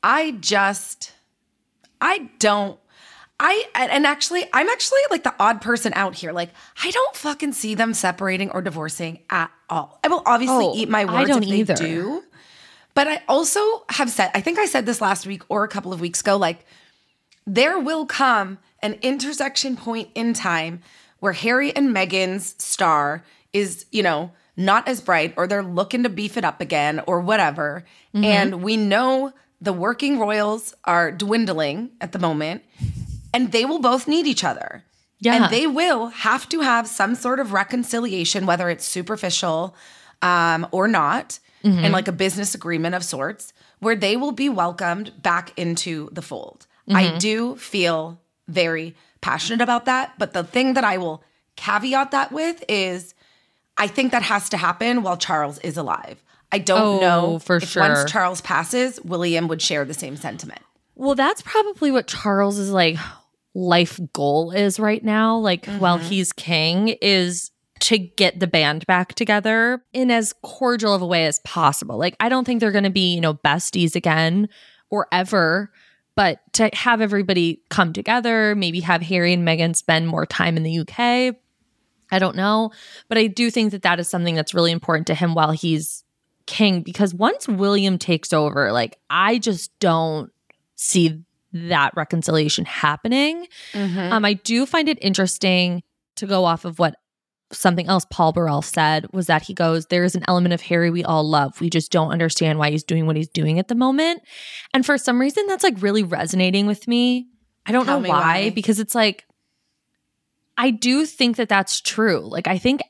I 0.03 0.37
just, 0.41 1.13
I 1.99 2.29
don't. 2.37 2.79
I 3.39 3.65
and 3.75 4.07
actually, 4.07 4.45
I'm 4.51 4.67
actually 4.67 4.99
like 5.11 5.23
the 5.23 5.33
odd 5.39 5.61
person 5.61 5.93
out 5.95 6.15
here. 6.15 6.31
Like, 6.31 6.49
I 6.83 6.89
don't 6.89 7.15
fucking 7.15 7.53
see 7.53 7.75
them 7.75 7.93
separating 7.93 8.49
or 8.49 8.61
divorcing 8.61 9.19
at 9.29 9.51
all. 9.69 9.99
I 10.03 10.07
will 10.07 10.23
obviously 10.25 10.65
Oh, 10.65 10.75
eat 10.75 10.89
my 10.89 11.05
words 11.05 11.29
if 11.29 11.39
they 11.41 11.57
either. 11.57 11.75
do. 11.75 12.23
But 12.95 13.07
I 13.07 13.21
also 13.27 13.61
have 13.89 14.09
said, 14.09 14.31
I 14.33 14.41
think 14.41 14.57
I 14.57 14.65
said 14.65 14.87
this 14.87 15.01
last 15.01 15.27
week 15.27 15.43
or 15.49 15.63
a 15.63 15.67
couple 15.67 15.93
of 15.93 16.01
weeks 16.01 16.21
ago, 16.21 16.35
like, 16.35 16.65
there 17.45 17.77
will 17.79 18.07
come 18.07 18.57
an 18.81 18.93
intersection 19.03 19.77
point 19.77 20.09
in 20.15 20.33
time 20.33 20.81
where 21.19 21.33
Harry 21.33 21.75
and 21.75 21.95
Meghan's 21.95 22.55
star 22.57 23.23
is, 23.53 23.85
you 23.91 24.01
know, 24.01 24.31
not 24.55 24.87
as 24.87 24.99
bright 24.99 25.35
or 25.37 25.45
they're 25.45 25.63
looking 25.63 26.01
to 26.03 26.09
beef 26.09 26.37
it 26.37 26.43
up 26.43 26.59
again 26.59 27.01
or 27.05 27.21
whatever. 27.21 27.85
Mm-hmm. 28.15 28.23
And 28.23 28.63
we 28.63 28.77
know 28.77 29.31
the 29.61 29.73
working 29.73 30.17
royals 30.19 30.73
are 30.83 31.11
dwindling 31.11 31.91
at 32.01 32.11
the 32.11 32.19
moment 32.19 32.63
and 33.37 33.51
they 33.51 33.65
will 33.65 33.79
both 33.79 34.07
need 34.07 34.25
each 34.27 34.43
other. 34.43 34.83
Yeah. 35.19 35.35
And 35.35 35.53
they 35.53 35.67
will 35.67 36.07
have 36.07 36.47
to 36.49 36.61
have 36.61 36.87
some 36.87 37.15
sort 37.15 37.39
of 37.39 37.53
reconciliation, 37.53 38.45
whether 38.45 38.69
it's 38.69 38.85
superficial 38.85 39.75
um, 40.21 40.67
or 40.71 40.87
not, 40.87 41.39
Mm-hmm. 41.63 41.83
and 41.85 41.91
like 41.91 42.07
a 42.07 42.11
business 42.11 42.53
agreement 42.53 42.93
of 42.93 43.03
sorts, 43.03 43.51
where 43.79 43.95
they 43.95 44.15
will 44.15 44.31
be 44.31 44.47
welcomed 44.47 45.11
back 45.23 45.57
into 45.57 46.07
the 46.11 46.21
fold. 46.21 46.67
Mm-hmm. 46.87 46.95
I 46.95 47.17
do 47.17 47.55
feel 47.55 48.21
very 48.47 48.95
passionate 49.21 49.61
about 49.61 49.85
that. 49.85 50.13
But 50.19 50.33
the 50.33 50.43
thing 50.43 50.75
that 50.75 50.83
I 50.83 50.97
will 50.99 51.23
caveat 51.55 52.11
that 52.11 52.31
with 52.31 52.63
is 52.69 53.15
I 53.75 53.87
think 53.87 54.11
that 54.11 54.21
has 54.21 54.49
to 54.49 54.57
happen 54.57 55.01
while 55.01 55.17
Charles 55.17 55.57
is 55.59 55.77
alive. 55.77 56.23
I 56.51 56.59
don't 56.59 56.79
Oh, 56.79 56.99
know 57.01 57.39
for 57.39 57.55
if 57.57 57.67
sure. 57.69 57.81
once 57.81 58.09
Charles 58.09 58.39
passes, 58.41 59.01
William 59.03 59.47
would 59.47 59.61
share 59.61 59.83
the 59.83 59.95
same 59.95 60.15
sentiment. 60.15 60.61
Well, 60.95 61.15
that's 61.15 61.41
probably 61.41 61.91
what 61.91 62.05
Charles 62.07 62.59
is 62.59 62.69
like 62.71 62.97
life 63.57 63.99
goal 64.13 64.51
is 64.51 64.79
right 64.79 65.03
now. 65.03 65.35
Like 65.37 65.65
while 65.65 65.97
Mm-hmm. 65.97 66.07
he's 66.09 66.31
king 66.31 66.89
is 67.01 67.49
to 67.79 67.97
get 67.97 68.39
the 68.39 68.45
band 68.47 68.85
back 68.85 69.15
together 69.15 69.83
in 69.93 70.11
as 70.11 70.33
cordial 70.43 70.93
of 70.93 71.01
a 71.01 71.07
way 71.07 71.25
as 71.25 71.39
possible. 71.39 71.97
Like 71.97 72.15
I 72.19 72.29
don't 72.29 72.45
think 72.45 72.59
they're 72.59 72.71
going 72.71 72.83
to 72.83 72.89
be, 72.91 73.15
you 73.15 73.21
know, 73.21 73.33
besties 73.33 73.95
again 73.95 74.47
or 74.91 75.07
ever, 75.11 75.71
but 76.15 76.39
to 76.53 76.69
have 76.73 77.01
everybody 77.01 77.61
come 77.69 77.93
together, 77.93 78.53
maybe 78.55 78.79
have 78.81 79.01
Harry 79.01 79.33
and 79.33 79.47
Meghan 79.47 79.75
spend 79.75 80.07
more 80.07 80.25
time 80.27 80.55
in 80.55 80.63
the 80.63 80.79
UK. 80.79 81.35
I 82.11 82.19
don't 82.19 82.35
know, 82.35 82.71
but 83.09 83.17
I 83.17 83.25
do 83.27 83.49
think 83.51 83.71
that 83.71 83.81
that 83.81 83.99
is 83.99 84.07
something 84.07 84.35
that's 84.35 84.53
really 84.53 84.71
important 84.71 85.07
to 85.07 85.15
him 85.15 85.33
while 85.33 85.51
he's 85.51 86.03
king 86.45 86.81
because 86.81 87.13
once 87.13 87.47
William 87.47 87.97
takes 87.97 88.31
over, 88.33 88.71
like 88.71 88.97
I 89.09 89.39
just 89.39 89.77
don't 89.79 90.31
see 90.75 91.23
that 91.53 91.93
reconciliation 91.95 92.65
happening. 92.65 93.47
Um, 93.73 94.25
I 94.25 94.33
do 94.33 94.65
find 94.65 94.89
it 94.89 94.97
interesting 95.01 95.83
to 96.15 96.27
go 96.27 96.45
off 96.45 96.65
of 96.65 96.79
what 96.79 96.95
something 97.51 97.87
else 97.87 98.05
Paul 98.09 98.33
Burrell 98.33 98.61
said 98.61 99.05
was 99.13 99.27
that 99.27 99.43
he 99.43 99.53
goes, 99.53 99.85
There 99.85 100.03
is 100.03 100.15
an 100.15 100.23
element 100.27 100.53
of 100.53 100.61
Harry 100.61 100.89
we 100.89 101.03
all 101.03 101.27
love. 101.27 101.59
We 101.61 101.69
just 101.69 101.91
don't 101.91 102.11
understand 102.11 102.59
why 102.59 102.71
he's 102.71 102.83
doing 102.83 103.05
what 103.05 103.15
he's 103.15 103.29
doing 103.29 103.59
at 103.59 103.67
the 103.67 103.75
moment. 103.75 104.21
And 104.73 104.85
for 104.85 104.97
some 104.97 105.19
reason, 105.19 105.47
that's 105.47 105.63
like 105.63 105.81
really 105.81 106.03
resonating 106.03 106.67
with 106.67 106.87
me. 106.87 107.27
I 107.65 107.71
don't 107.71 107.85
Tell 107.85 108.01
know 108.01 108.09
why, 108.09 108.19
why. 108.19 108.49
because 108.49 108.79
it's 108.79 108.95
like, 108.95 109.25
I 110.57 110.71
do 110.71 111.05
think 111.05 111.37
that 111.37 111.49
that's 111.49 111.81
true. 111.81 112.19
Like, 112.21 112.47
I 112.47 112.57
think 112.57 112.81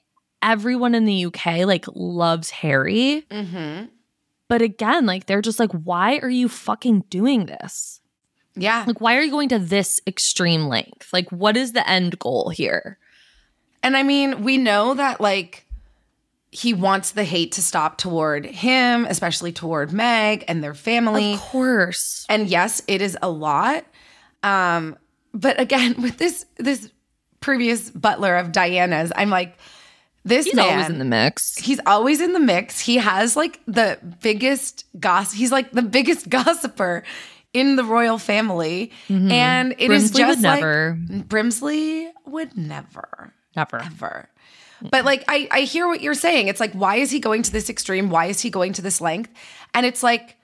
everyone 0.42 0.96
in 0.96 1.06
the 1.06 1.26
UK 1.26 1.66
like 1.66 1.86
loves 1.94 2.50
Harry. 2.50 3.26
Mm-hmm. 3.30 3.86
But 4.48 4.62
again, 4.62 5.06
like 5.06 5.26
they're 5.26 5.42
just 5.42 5.60
like, 5.60 5.72
why 5.72 6.20
are 6.20 6.30
you 6.30 6.48
fucking 6.48 7.06
doing 7.10 7.48
this? 7.48 8.00
Yeah. 8.58 8.84
Like, 8.88 9.02
why 9.02 9.16
are 9.16 9.22
you 9.22 9.32
going 9.32 9.50
to 9.50 9.60
this 9.60 10.00
extreme 10.08 10.68
length? 10.68 11.10
Like, 11.14 11.30
what 11.32 11.56
is 11.56 11.74
the 11.74 11.88
end 11.90 12.20
goal 12.20 12.50
here? 12.50 12.98
And 13.84 13.96
I 13.96 14.04
mean, 14.04 14.44
we 14.44 14.58
know 14.58 14.96
that 14.96 15.22
like 15.22 15.66
he 16.52 16.74
wants 16.74 17.12
the 17.12 17.24
hate 17.24 17.52
to 17.54 17.62
stop 17.62 17.98
toward 17.98 18.46
him, 18.46 19.06
especially 19.06 19.52
toward 19.52 19.94
Meg 19.94 20.44
and 20.48 20.64
their 20.64 20.74
family. 20.74 21.34
Of 21.34 21.40
course. 21.40 22.26
And 22.30 22.48
yes, 22.48 22.82
it 22.88 23.02
is 23.02 23.18
a 23.22 23.30
lot. 23.30 23.86
Um, 24.44 24.98
but 25.34 25.60
again, 25.60 25.96
with 26.02 26.18
this 26.18 26.46
this 26.58 26.90
previous 27.40 27.90
butler 27.92 28.36
of 28.36 28.52
Diana's, 28.52 29.12
I'm 29.16 29.30
like, 29.30 29.58
this 30.26 30.46
He's 30.46 30.56
man, 30.56 30.70
always 30.72 30.90
in 30.90 31.00
the 31.00 31.06
mix. 31.06 31.56
he's 31.58 31.80
always 31.86 32.20
in 32.20 32.34
the 32.34 32.40
mix. 32.40 32.80
He 32.80 32.98
has 32.98 33.36
like 33.38 33.62
the 33.68 33.98
biggest 34.22 34.86
gossip. 35.00 35.38
He's 35.38 35.52
like 35.52 35.72
the 35.72 35.82
biggest 35.82 36.28
gossiper 36.30 37.04
in 37.58 37.76
the 37.76 37.84
royal 37.84 38.18
family, 38.18 38.92
and 39.10 39.74
it 39.78 39.92
is 39.92 40.12
Mm-hmm. 40.12 40.16
Brimsley 40.16 40.18
just 40.18 40.30
would 40.30 40.42
never. 40.42 40.98
like 41.10 41.28
Brimsley 41.28 42.12
would 42.26 42.58
never 42.58 43.34
Never. 43.56 43.80
ever. 43.82 44.30
But 44.92 45.06
like 45.06 45.24
I 45.28 45.48
I 45.52 45.62
hear 45.62 45.88
what 45.88 46.02
you're 46.02 46.14
saying. 46.14 46.48
It's 46.48 46.60
like 46.60 46.74
why 46.74 46.98
is 46.98 47.10
he 47.12 47.20
going 47.20 47.42
to 47.44 47.52
this 47.52 47.70
extreme? 47.70 48.10
Why 48.10 48.26
is 48.28 48.42
he 48.42 48.50
going 48.50 48.74
to 48.74 48.82
this 48.82 49.02
length? 49.02 49.32
And 49.74 49.86
it's 49.86 50.04
like 50.04 50.36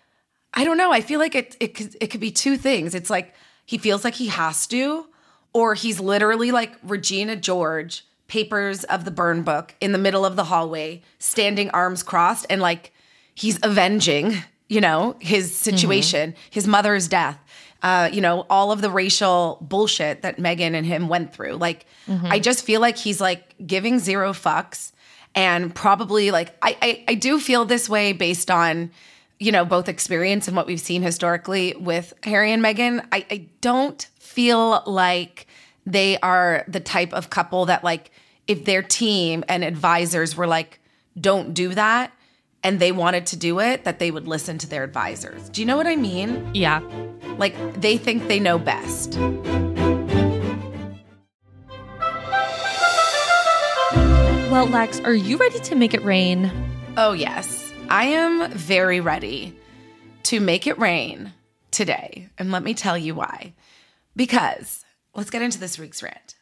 I 0.55 0.63
don't 0.65 0.77
know. 0.77 0.91
I 0.91 1.01
feel 1.01 1.19
like 1.19 1.35
it 1.35 1.55
it 1.59 1.75
could, 1.75 1.95
it 2.01 2.07
could 2.07 2.19
be 2.21 2.31
two 2.31 2.57
things. 2.57 2.95
It's 2.95 3.09
like 3.09 3.33
he 3.65 3.77
feels 3.77 4.03
like 4.03 4.15
he 4.15 4.27
has 4.27 4.65
to 4.67 5.05
or 5.53 5.75
he's 5.75 5.99
literally 5.99 6.51
like 6.51 6.73
Regina 6.83 7.35
George 7.35 8.03
papers 8.27 8.83
of 8.85 9.05
the 9.05 9.11
burn 9.11 9.43
book 9.43 9.75
in 9.79 9.91
the 9.91 9.97
middle 9.99 10.25
of 10.25 10.35
the 10.35 10.45
hallway 10.45 11.01
standing 11.19 11.69
arms 11.69 12.01
crossed 12.01 12.47
and 12.49 12.59
like 12.61 12.91
he's 13.35 13.59
avenging, 13.61 14.35
you 14.69 14.81
know, 14.81 15.15
his 15.19 15.55
situation, 15.55 16.35
his 16.49 16.67
mother's 16.67 17.07
death. 17.07 17.37
Uh, 17.81 18.09
you 18.13 18.21
know, 18.21 18.45
all 18.49 18.71
of 18.71 18.79
the 18.81 18.89
racial 18.89 19.57
bullshit 19.59 20.21
that 20.21 20.37
Meghan 20.37 20.73
and 20.73 20.85
him 20.85 21.09
went 21.09 21.33
through. 21.33 21.55
Like, 21.55 21.85
I 22.31 22.39
just 22.39 22.63
feel 22.63 22.79
like 22.79 22.97
he's 22.97 23.19
like 23.19 23.55
giving 23.67 23.99
zero 23.99 24.31
fucks 24.31 24.93
and 25.35 25.73
probably 25.73 26.31
like 26.31 26.55
I, 26.61 26.77
I 26.81 27.03
I 27.09 27.13
do 27.15 27.39
feel 27.39 27.65
this 27.65 27.89
way 27.89 28.13
based 28.13 28.49
on 28.51 28.91
you 29.39 29.51
know 29.51 29.65
both 29.65 29.89
experience 29.89 30.47
and 30.47 30.55
what 30.55 30.65
we've 30.67 30.79
seen 30.79 31.01
historically 31.01 31.73
with 31.77 32.13
Harry 32.23 32.51
and 32.51 32.63
Meghan. 32.63 33.05
I, 33.11 33.25
I 33.29 33.47
don't 33.61 34.01
feel 34.19 34.81
like 34.85 35.47
they 35.85 36.17
are 36.19 36.63
the 36.67 36.79
type 36.79 37.13
of 37.13 37.29
couple 37.29 37.65
that 37.65 37.83
like 37.83 38.11
if 38.47 38.63
their 38.65 38.81
team 38.81 39.43
and 39.49 39.63
advisors 39.63 40.35
were 40.37 40.47
like 40.47 40.79
don't 41.19 41.53
do 41.53 41.73
that 41.73 42.11
and 42.63 42.79
they 42.79 42.91
wanted 42.91 43.25
to 43.27 43.37
do 43.37 43.59
it 43.59 43.83
that 43.83 43.99
they 43.99 44.09
would 44.09 44.27
listen 44.27 44.57
to 44.59 44.67
their 44.67 44.83
advisors. 44.83 45.49
Do 45.49 45.61
you 45.61 45.67
know 45.67 45.77
what 45.77 45.87
I 45.87 45.95
mean? 45.95 46.49
Yeah. 46.53 46.81
Like 47.37 47.81
they 47.81 47.97
think 47.97 48.27
they 48.27 48.39
know 48.39 48.57
best. 48.57 49.17
Well, 54.49 54.67
Lex, 54.67 54.99
are 55.01 55.13
you 55.13 55.37
ready 55.37 55.59
to 55.59 55.75
make 55.75 55.93
it 55.93 56.03
rain? 56.03 56.51
Oh, 56.95 57.13
yes. 57.13 57.73
I 57.89 58.05
am 58.05 58.51
very 58.51 58.99
ready 58.99 59.57
to 60.23 60.39
make 60.39 60.67
it 60.67 60.77
rain 60.77 61.33
today. 61.71 62.29
And 62.37 62.51
let 62.51 62.63
me 62.63 62.73
tell 62.73 62.97
you 62.97 63.15
why. 63.15 63.53
Because 64.15 64.85
let's 65.15 65.31
get 65.31 65.41
into 65.41 65.59
this 65.59 65.79
week's 65.79 66.03
rant. 66.03 66.35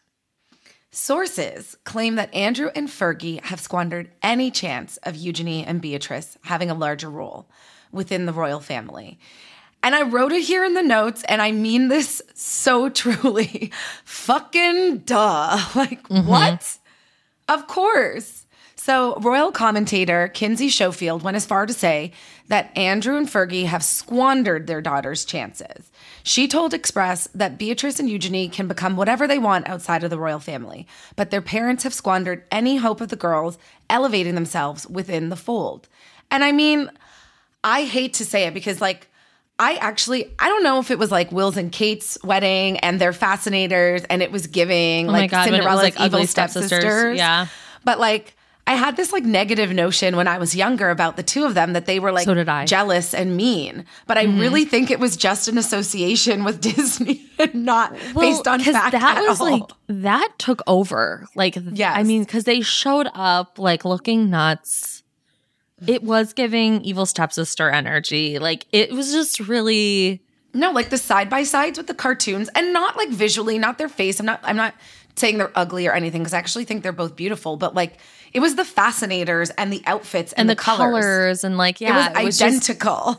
Sources 0.93 1.77
claim 1.85 2.15
that 2.15 2.33
Andrew 2.33 2.69
and 2.75 2.89
Fergie 2.89 3.41
have 3.45 3.61
squandered 3.61 4.11
any 4.21 4.51
chance 4.51 4.97
of 5.03 5.15
Eugenie 5.15 5.63
and 5.65 5.81
Beatrice 5.81 6.37
having 6.43 6.69
a 6.69 6.75
larger 6.75 7.09
role 7.09 7.47
within 7.93 8.25
the 8.25 8.33
royal 8.33 8.59
family. 8.59 9.17
And 9.83 9.95
I 9.95 10.03
wrote 10.03 10.33
it 10.33 10.43
here 10.43 10.65
in 10.65 10.73
the 10.73 10.83
notes, 10.83 11.23
and 11.29 11.41
I 11.41 11.53
mean 11.53 11.87
this 11.87 12.21
so 12.33 12.89
truly. 13.01 13.71
Fucking 14.03 14.99
duh. 14.99 15.59
Like, 15.75 16.07
mm-hmm. 16.09 16.27
what? 16.27 16.77
Of 17.47 17.67
course. 17.67 18.45
So, 18.75 19.15
royal 19.21 19.51
commentator 19.51 20.27
Kinsey 20.27 20.69
Schofield 20.69 21.23
went 21.23 21.37
as 21.37 21.45
far 21.45 21.65
to 21.65 21.73
say 21.73 22.11
that 22.47 22.75
Andrew 22.77 23.17
and 23.17 23.27
Fergie 23.27 23.65
have 23.65 23.83
squandered 23.83 24.67
their 24.67 24.81
daughter's 24.81 25.25
chances. 25.25 25.91
She 26.23 26.47
told 26.47 26.73
Express 26.73 27.27
that 27.33 27.57
Beatrice 27.57 27.99
and 27.99 28.09
Eugenie 28.09 28.49
can 28.49 28.67
become 28.67 28.95
whatever 28.95 29.27
they 29.27 29.39
want 29.39 29.67
outside 29.67 30.03
of 30.03 30.09
the 30.09 30.19
royal 30.19 30.39
family, 30.39 30.87
but 31.15 31.31
their 31.31 31.41
parents 31.41 31.83
have 31.83 31.93
squandered 31.93 32.43
any 32.51 32.77
hope 32.77 33.01
of 33.01 33.09
the 33.09 33.15
girls 33.15 33.57
elevating 33.89 34.35
themselves 34.35 34.85
within 34.87 35.29
the 35.29 35.35
fold. 35.35 35.87
And 36.29 36.43
I 36.43 36.51
mean, 36.51 36.91
I 37.63 37.83
hate 37.83 38.13
to 38.15 38.25
say 38.25 38.45
it 38.45 38.53
because, 38.53 38.81
like, 38.81 39.07
I 39.59 39.75
actually 39.75 40.33
I 40.39 40.49
don't 40.49 40.63
know 40.63 40.79
if 40.79 40.89
it 40.89 40.97
was 40.97 41.11
like 41.11 41.31
Will's 41.31 41.55
and 41.55 41.71
Kate's 41.71 42.17
wedding 42.23 42.79
and 42.79 42.99
they're 42.99 43.13
fascinators 43.13 44.03
and 44.05 44.23
it 44.23 44.31
was 44.31 44.47
giving 44.47 45.07
Oh 45.07 45.11
like 45.11 45.29
God, 45.29 45.45
when 45.45 45.53
it 45.53 45.57
was, 45.57 45.65
Cinderella's 45.65 45.83
like, 45.83 46.01
evil 46.01 46.25
stepsisters. 46.25 46.67
stepsisters. 46.67 47.17
Yeah. 47.17 47.45
But 47.83 47.99
like 47.99 48.35
I 48.71 48.75
had 48.75 48.95
this 48.95 49.11
like 49.11 49.25
negative 49.25 49.73
notion 49.73 50.15
when 50.15 50.29
I 50.29 50.37
was 50.37 50.55
younger 50.55 50.91
about 50.91 51.17
the 51.17 51.23
two 51.23 51.43
of 51.43 51.55
them 51.55 51.73
that 51.73 51.87
they 51.87 51.99
were 51.99 52.13
like 52.13 52.23
So 52.23 52.33
did 52.33 52.47
I. 52.47 52.65
jealous 52.65 53.13
and 53.13 53.35
mean. 53.35 53.83
But 54.07 54.17
I 54.17 54.25
mm-hmm. 54.25 54.39
really 54.39 54.63
think 54.63 54.89
it 54.89 54.97
was 54.97 55.17
just 55.17 55.49
an 55.49 55.57
association 55.57 56.45
with 56.45 56.61
Disney 56.75 57.21
and 57.37 57.65
not 57.65 57.93
based 58.17 58.47
on 58.47 58.61
fact. 58.61 58.93
that 58.93 59.17
at 59.17 59.27
was 59.27 59.41
all. 59.41 59.51
like 59.51 59.63
that 59.89 60.29
took 60.37 60.61
over. 60.67 61.27
Like, 61.35 61.57
Yes. 61.73 61.97
I 61.97 62.03
mean, 62.03 62.23
because 62.23 62.45
they 62.45 62.61
showed 62.61 63.09
up 63.13 63.59
like 63.59 63.83
looking 63.83 64.29
nuts. 64.29 65.03
It 65.85 66.03
was 66.03 66.31
giving 66.31 66.81
evil 66.83 67.05
stepsister 67.05 67.69
energy. 67.69 68.39
Like, 68.39 68.67
it 68.71 68.93
was 68.93 69.11
just 69.11 69.41
really. 69.41 70.23
No, 70.53 70.71
like 70.71 70.91
the 70.91 70.97
side 70.97 71.29
by 71.29 71.43
sides 71.43 71.77
with 71.77 71.87
the 71.87 71.93
cartoons 71.93 72.49
and 72.55 72.71
not 72.71 72.95
like 72.95 73.09
visually, 73.09 73.57
not 73.57 73.77
their 73.77 73.89
face. 73.89 74.19
I'm 74.19 74.25
not 74.25 74.39
I'm 74.43 74.57
not 74.57 74.75
saying 75.15 75.39
they're 75.39 75.51
ugly 75.55 75.87
or 75.87 75.93
anything 75.93 76.21
because 76.21 76.33
I 76.33 76.37
actually 76.37 76.65
think 76.65 76.83
they're 76.83 76.91
both 76.91 77.15
beautiful, 77.15 77.57
but 77.57 77.75
like 77.75 77.97
it 78.33 78.39
was 78.39 78.55
the 78.55 78.65
fascinators 78.65 79.49
and 79.51 79.71
the 79.73 79.81
outfits 79.85 80.33
and, 80.33 80.41
And, 80.41 80.49
the, 80.49 80.55
the, 80.55 80.61
colors. 80.61 81.03
colors. 81.03 81.43
and 81.43 81.57
like 81.57 81.81
yeah, 81.81 82.19
it 82.19 82.23
was 82.25 82.37
just- 82.37 82.69
identical. 82.69 83.17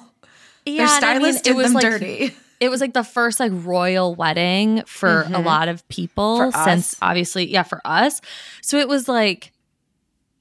yeah, 0.64 0.86
Their 0.86 0.96
and 0.96 1.04
I 1.04 1.18
mean, 1.18 1.32
stylist 1.34 1.44
did 1.44 1.56
them 1.56 1.74
dirty. 1.74 2.36
It 2.60 2.70
was 2.70 2.80
like 2.80 2.92
the 2.94 3.02
first 3.02 3.40
like 3.40 3.50
royal 3.54 4.14
wedding 4.14 4.84
for 4.86 5.26
a 5.32 5.40
lot 5.40 5.68
of 5.68 5.86
people 5.88 6.38
Mm-hmm. 6.38 6.64
Since 6.64 6.96
obviously 7.02 7.50
yeah 7.50 7.64
for 7.64 7.80
us. 7.84 8.20
So 8.62 8.78
it 8.78 8.86
was 8.88 9.08
like 9.08 9.52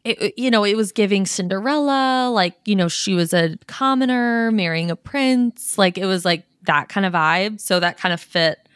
it, 0.03 0.33
you 0.37 0.49
know, 0.51 0.63
it 0.63 0.75
was 0.75 0.91
giving 0.91 1.25
Cinderella, 1.27 2.29
like, 2.31 2.55
you 2.65 2.75
know, 2.75 2.87
she 2.87 3.13
was 3.13 3.33
a 3.33 3.57
commoner 3.67 4.49
marrying 4.51 4.89
a 4.89 4.95
prince. 4.95 5.77
Like, 5.77 5.97
it 5.99 6.05
was 6.07 6.25
like 6.25 6.43
that 6.63 6.89
kind 6.89 7.05
of 7.05 7.13
vibe. 7.13 7.59
So 7.61 7.79
that 7.79 7.97
kind 7.99 8.11
of 8.11 8.19
fit 8.19 8.67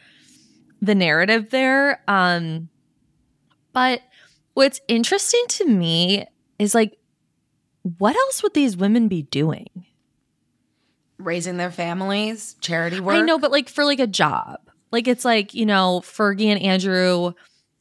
the 0.80 0.94
narrative 0.94 1.50
there. 1.50 2.00
Um, 2.06 2.68
but 3.72 4.02
what's 4.56 4.80
interesting 4.88 5.44
to 5.48 5.66
me 5.66 6.24
is 6.58 6.74
like, 6.74 6.96
what 7.98 8.16
else 8.16 8.42
would 8.42 8.54
these 8.54 8.74
women 8.74 9.06
be 9.06 9.20
doing? 9.20 9.68
Raising 11.18 11.58
their 11.58 11.70
families, 11.70 12.56
charity 12.62 12.98
work. 12.98 13.16
I 13.16 13.20
know, 13.20 13.38
but 13.38 13.50
like 13.50 13.68
for 13.68 13.84
like 13.84 14.00
a 14.00 14.06
job, 14.06 14.58
like 14.90 15.06
it's 15.06 15.26
like, 15.26 15.52
you 15.52 15.66
know, 15.66 16.00
Fergie 16.02 16.46
and 16.46 16.60
Andrew 16.62 17.34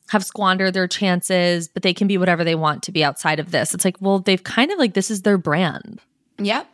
have 0.09 0.25
squandered 0.25 0.73
their 0.73 0.87
chances, 0.87 1.69
but 1.69 1.81
they 1.81 1.93
can 1.93 2.07
be 2.07 2.17
whatever 2.17 2.43
they 2.43 2.55
want 2.55 2.83
to 2.83 2.91
be 2.91 3.05
outside 3.05 3.39
of 3.39 3.51
this. 3.51 3.73
It's 3.73 3.85
like, 3.85 3.95
well, 4.01 4.19
they've 4.19 4.43
kind 4.43 4.69
of 4.69 4.77
like, 4.77 4.95
this 4.95 5.09
is 5.09 5.21
their 5.21 5.37
brand. 5.37 6.01
Yep. 6.39 6.67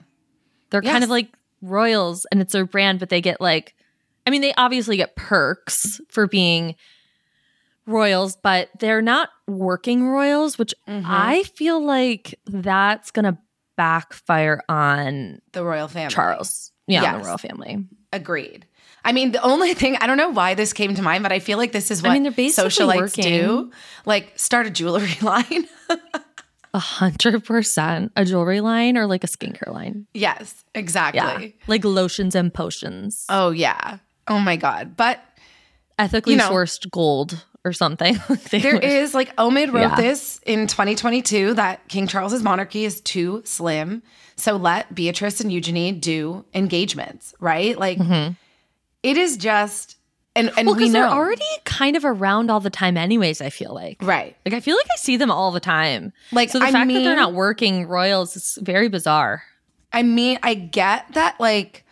They're 0.71 0.81
kind 0.81 1.03
of 1.03 1.11
like 1.11 1.31
royals 1.61 2.25
and 2.31 2.41
it's 2.41 2.53
their 2.53 2.65
brand, 2.65 2.99
but 2.99 3.09
they 3.09 3.21
get 3.21 3.39
like, 3.39 3.75
I 4.25 4.31
mean, 4.31 4.41
they 4.41 4.55
obviously 4.55 4.97
get 4.97 5.15
perks 5.15 6.01
for 6.09 6.25
being 6.25 6.73
royals, 7.88 8.36
but 8.36 8.70
they're 8.80 9.02
not 9.02 9.30
working 9.48 10.08
royals, 10.08 10.58
which 10.58 10.74
Mm-hmm. 10.88 11.06
I 11.10 11.44
feel 11.56 11.84
like 11.84 12.39
that's 12.46 13.12
going 13.12 13.26
to 13.26 13.38
backfire 13.78 14.62
on 14.70 15.41
The 15.54 15.63
royal 15.63 15.88
family. 15.88 16.13
Charles. 16.13 16.72
Yeah, 16.88 17.02
Yes. 17.04 17.22
the 17.22 17.28
royal 17.28 17.38
family. 17.38 17.86
Agreed. 18.13 18.65
I 19.04 19.13
mean, 19.13 19.32
the 19.32 19.41
only 19.41 19.74
thing 19.82 19.96
I 19.98 20.06
don't 20.08 20.17
know 20.17 20.30
why 20.30 20.54
this 20.54 20.74
came 20.74 20.94
to 20.96 21.02
mind, 21.02 21.24
but 21.24 21.32
I 21.32 21.39
feel 21.39 21.58
like 21.58 21.72
this 21.72 21.89
is 21.89 22.04
what 22.04 22.12
I 22.12 22.13
mean, 22.13 22.24
they're 22.24 22.32
basically 22.32 22.70
socialites 22.70 22.98
working. 23.17 23.24
do. 23.24 23.72
Like 24.06 24.34
start 24.38 24.67
a 24.67 24.70
jewelry 24.70 25.15
line. 25.22 25.65
A 26.74 26.80
hundred 26.80 27.44
percent 27.44 28.13
a 28.15 28.24
jewelry 28.24 28.62
line 28.62 28.98
or 28.98 29.06
like 29.06 29.24
a 29.26 29.28
skincare 29.28 29.74
line. 29.74 30.08
yes, 30.13 30.63
exactly. 30.74 31.20
Yeah. 31.20 31.65
Like 31.67 31.84
lotions 31.84 32.34
and 32.36 32.54
potions. 32.54 33.26
Oh 33.28 33.52
yeah. 33.52 33.98
Oh 34.28 34.39
my 34.39 34.56
god. 34.56 34.96
But 34.96 35.20
Ethically 36.00 36.34
you 36.34 36.38
know- 36.39 36.50
sourced 36.50 36.89
gold 36.91 37.46
or 37.63 37.74
something. 37.74 38.17
There 38.52 38.74
were- 38.76 38.80
is 38.82 39.13
like 39.13 39.36
Omid 39.36 39.71
wrote 39.74 39.82
Yeah. 39.82 39.95
this 39.95 40.39
in 40.45 40.67
2022 40.67 41.54
that 41.56 41.88
King 41.88 42.08
Charles's 42.08 42.43
monarchy 42.43 42.86
is 42.86 43.02
too 43.02 43.41
slim. 43.45 44.02
So 44.36 44.56
let 44.58 44.93
Beatrice 44.95 45.39
and 45.41 45.52
Eugenie 45.52 45.91
do 45.91 46.43
engagements, 46.54 47.34
right? 47.39 47.78
Like 47.78 48.00
it 49.04 49.17
is 49.17 49.38
just 49.38 49.97
and 50.36 50.47
and 50.50 50.56
Mm-hmm. 50.58 50.65
Well, 50.67 50.76
we 50.76 50.86
know 50.88 50.93
they're 50.93 51.10
already 51.10 51.43
kind 51.65 51.95
of 51.95 52.06
around 52.06 52.50
all 52.50 52.60
the 52.62 52.69
time, 52.69 52.97
anyways. 52.97 53.41
I 53.41 53.50
feel 53.50 53.74
like, 53.74 53.97
right. 54.02 54.36
like 54.45 54.54
I 54.56 54.60
feel 54.62 54.76
like 54.78 54.88
I 54.91 54.97
see 54.97 55.17
them 55.17 55.30
all 55.30 55.52
the 55.52 55.60
time. 55.60 56.13
Like 56.32 56.50
So 56.50 56.58
the 56.60 56.65
I 56.65 56.71
fact 56.71 56.88
that 56.91 57.04
they're 57.04 57.15
not 57.15 57.34
working 57.34 57.86
royals 57.88 58.36
is 58.36 58.58
very 58.62 58.88
bizarre. 58.88 59.43
I 59.93 60.04
mean, 60.04 60.39
I 60.41 60.54
get 60.56 61.06
that 61.13 61.39
like 61.39 61.84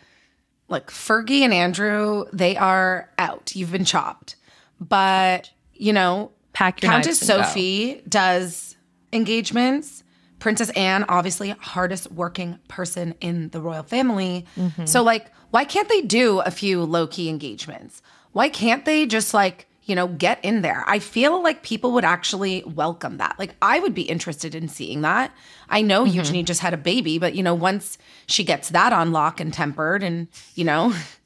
like 0.68 0.88
Fergie 0.90 1.42
and 1.42 1.52
Andrew, 1.52 2.24
they 2.32 2.56
are 2.56 3.10
out. 3.18 3.54
You've 3.54 3.72
been 3.72 3.84
chopped. 3.84 4.36
But, 4.80 5.50
you 5.80 5.92
know, 5.92 6.30
Pack 6.52 6.82
your 6.82 6.92
Countess. 6.92 7.18
Sophie 7.18 8.02
does 8.08 8.76
engagements. 9.12 10.04
Princess 10.38 10.70
Anne, 10.70 11.04
obviously, 11.08 11.50
hardest 11.50 12.10
working 12.12 12.58
person 12.68 13.14
in 13.20 13.50
the 13.50 13.60
royal 13.60 13.82
family. 13.82 14.46
Mm-hmm. 14.56 14.86
So, 14.86 15.02
like, 15.02 15.30
why 15.50 15.64
can't 15.64 15.88
they 15.88 16.02
do 16.02 16.40
a 16.40 16.50
few 16.50 16.82
low 16.84 17.06
key 17.06 17.28
engagements? 17.28 18.02
Why 18.32 18.48
can't 18.48 18.84
they 18.84 19.04
just, 19.06 19.34
like, 19.34 19.66
you 19.84 19.94
know, 19.94 20.08
get 20.08 20.42
in 20.44 20.62
there? 20.62 20.84
I 20.86 20.98
feel 20.98 21.42
like 21.42 21.62
people 21.62 21.92
would 21.92 22.04
actually 22.04 22.62
welcome 22.64 23.18
that. 23.18 23.38
Like, 23.38 23.54
I 23.60 23.80
would 23.80 23.94
be 23.94 24.02
interested 24.02 24.54
in 24.54 24.68
seeing 24.68 25.02
that. 25.02 25.34
I 25.68 25.82
know 25.82 26.04
Mm-hmm. 26.04 26.16
Eugenie 26.16 26.42
just 26.42 26.60
had 26.60 26.72
a 26.72 26.78
baby, 26.78 27.18
but, 27.18 27.34
you 27.34 27.42
know, 27.42 27.54
once 27.54 27.98
she 28.26 28.44
gets 28.44 28.70
that 28.70 28.92
on 28.92 29.12
lock 29.12 29.40
and 29.40 29.52
tempered 29.52 30.02
and, 30.02 30.28
you 30.54 30.64
know, 30.64 30.94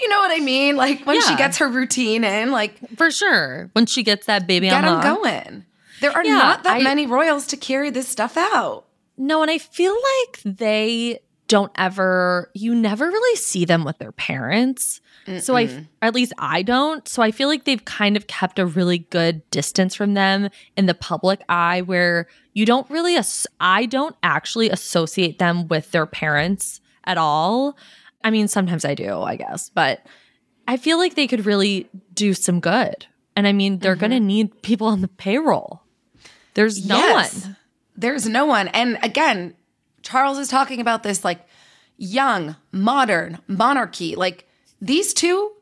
you 0.00 0.08
know 0.08 0.18
what 0.18 0.30
I 0.30 0.40
mean? 0.42 0.76
Like, 0.76 1.06
when 1.06 1.20
she 1.22 1.36
gets 1.36 1.58
her 1.58 1.68
routine 1.68 2.24
in, 2.24 2.50
like, 2.50 2.74
For 2.96 3.10
sure. 3.10 3.70
When 3.72 3.86
she 3.86 4.02
gets 4.02 4.26
that 4.26 4.46
baby 4.46 4.68
get 4.68 4.84
on 4.84 5.00
them 5.02 5.16
going. 5.16 5.64
There 6.00 6.12
are 6.12 6.24
Yeah, 6.24 6.34
not 6.34 6.62
that 6.64 6.76
I- 6.76 6.82
many 6.82 7.06
royals 7.06 7.46
to 7.48 7.56
carry 7.56 7.90
this 7.90 8.08
stuff 8.08 8.36
out. 8.36 8.84
No, 9.16 9.42
and 9.42 9.50
I 9.50 9.58
feel 9.58 9.94
like 9.94 10.40
they 10.44 11.18
don't 11.48 11.72
ever, 11.76 12.50
you 12.54 12.74
never 12.74 13.06
really 13.06 13.36
see 13.36 13.64
them 13.64 13.82
with 13.84 13.98
their 13.98 14.12
parents. 14.12 15.00
So 15.40 15.56
I, 15.56 15.68
at 16.00 16.14
least 16.14 16.32
I 16.38 16.62
don't. 16.62 17.06
So 17.06 17.20
I 17.22 17.32
feel 17.32 17.48
like 17.48 17.64
they've 17.64 17.84
kind 17.84 18.16
of 18.16 18.26
kept 18.28 18.58
a 18.58 18.64
really 18.64 18.98
good 18.98 19.42
distance 19.50 19.94
from 19.94 20.14
them 20.14 20.48
in 20.74 20.86
the 20.86 20.94
public 20.94 21.42
eye 21.50 21.82
where 21.82 22.28
you 22.54 22.64
don't 22.64 22.88
really, 22.88 23.14
as- 23.16 23.46
I 23.60 23.84
don't 23.84 24.16
actually 24.22 24.70
associate 24.70 25.38
them 25.38 25.68
with 25.68 25.90
their 25.90 26.06
parents 26.06 26.80
at 27.04 27.18
all. 27.18 27.76
I 28.28 28.30
mean, 28.30 28.46
sometimes 28.46 28.84
I 28.84 28.94
do, 28.94 29.20
I 29.22 29.36
guess, 29.36 29.70
but 29.70 30.04
I 30.68 30.76
feel 30.76 30.98
like 30.98 31.14
they 31.14 31.26
could 31.26 31.46
really 31.46 31.88
do 32.12 32.34
some 32.34 32.60
good. 32.60 33.06
And 33.34 33.48
I 33.48 33.52
mean, 33.52 33.78
they're 33.78 33.96
going 33.96 34.10
to 34.12 34.20
need 34.20 34.62
people 34.62 34.86
on 34.86 35.00
the 35.00 35.08
payroll. 35.08 35.82
There's 36.54 36.86
no 36.86 36.98
Yes. 36.98 37.44
one. 37.46 37.56
There's 37.96 38.28
no 38.28 38.44
one. 38.44 38.68
And 38.68 38.98
again, 39.02 39.54
Charles 40.02 40.38
is 40.38 40.48
talking 40.48 40.80
about 40.80 41.02
this 41.02 41.24
like 41.24 41.40
young, 41.96 42.56
modern 42.70 43.38
monarchy. 43.48 44.14
Like 44.14 44.46
these 44.80 45.14
two, 45.14 45.52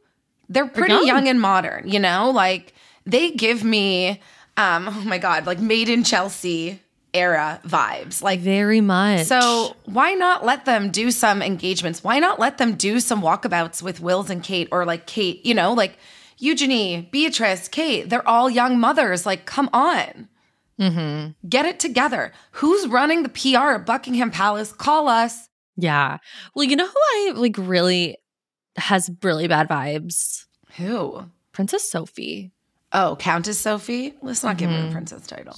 they're 0.48 0.66
pretty 0.66 0.94
young. 0.94 1.06
young. 1.06 1.28
and 1.28 1.40
modern, 1.40 1.88
you 1.88 1.98
know? 2.00 2.30
Like 2.30 2.74
they 3.06 3.30
give 3.30 3.62
me 3.62 4.20
um 4.56 4.88
oh 4.88 5.02
my 5.06 5.18
god, 5.18 5.46
like 5.46 5.60
made 5.60 5.88
in 5.88 6.02
Chelsea 6.02 6.80
era 7.16 7.60
vibes. 7.64 8.22
Like 8.22 8.40
Very 8.40 8.80
much. 8.80 9.26
So 9.26 9.74
why 9.84 10.14
not 10.14 10.44
let 10.44 10.64
them 10.64 10.90
do 10.90 11.10
some 11.10 11.42
engagements? 11.42 12.04
Why 12.04 12.18
not 12.18 12.38
let 12.38 12.58
them 12.58 12.74
do 12.74 13.00
some 13.00 13.22
walkabouts 13.22 13.82
with 13.82 14.00
Wills 14.00 14.30
and 14.30 14.42
Kate 14.42 14.68
or 14.70 14.84
like 14.84 15.06
Kate, 15.06 15.44
you 15.44 15.54
know, 15.54 15.72
like 15.72 15.98
Eugenie, 16.38 17.08
Beatrice, 17.10 17.68
Kate, 17.68 18.08
they're 18.08 18.26
all 18.28 18.50
young 18.50 18.78
mothers. 18.78 19.24
Like, 19.24 19.46
come 19.46 19.70
on. 19.72 20.28
Mm-hmm. 20.78 21.48
Get 21.48 21.64
it 21.64 21.80
together. 21.80 22.32
Who's 22.52 22.86
running 22.86 23.22
the 23.22 23.28
PR 23.30 23.76
at 23.76 23.86
Buckingham 23.86 24.30
Palace? 24.30 24.72
Call 24.72 25.08
us. 25.08 25.48
Yeah. 25.76 26.18
Well, 26.54 26.64
you 26.64 26.76
know 26.76 26.86
who 26.86 26.94
I 26.94 27.32
like 27.34 27.56
really 27.58 28.18
has 28.76 29.10
really 29.22 29.48
bad 29.48 29.68
vibes? 29.68 30.44
Who? 30.76 31.24
Princess 31.52 31.90
Sophie. 31.90 32.52
Oh, 32.92 33.16
Countess 33.18 33.58
Sophie? 33.58 34.14
Let's 34.22 34.42
not 34.42 34.58
give 34.58 34.70
her 34.70 34.76
a 34.76 34.80
mm-hmm. 34.80 34.92
princess 34.92 35.26
title. 35.26 35.56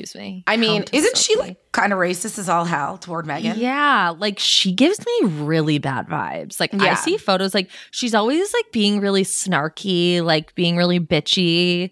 Excuse 0.00 0.14
me. 0.14 0.44
I 0.46 0.56
mean, 0.56 0.82
Countess 0.82 0.98
isn't 1.00 1.16
she 1.16 1.36
like 1.36 1.56
kind 1.72 1.92
of 1.92 1.98
racist 1.98 2.38
as 2.38 2.48
all 2.48 2.64
hell 2.64 2.98
toward 2.98 3.26
Meghan? 3.26 3.54
Yeah, 3.56 4.12
like 4.16 4.38
she 4.38 4.72
gives 4.72 4.98
me 5.00 5.28
really 5.28 5.78
bad 5.78 6.06
vibes. 6.08 6.60
Like 6.60 6.74
I 6.74 6.94
see 6.94 7.16
photos 7.16 7.54
like 7.54 7.70
she's 7.90 8.14
always 8.14 8.52
like 8.52 8.72
being 8.72 9.00
really 9.00 9.22
snarky, 9.24 10.22
like 10.22 10.54
being 10.54 10.76
really 10.76 11.00
bitchy. 11.00 11.90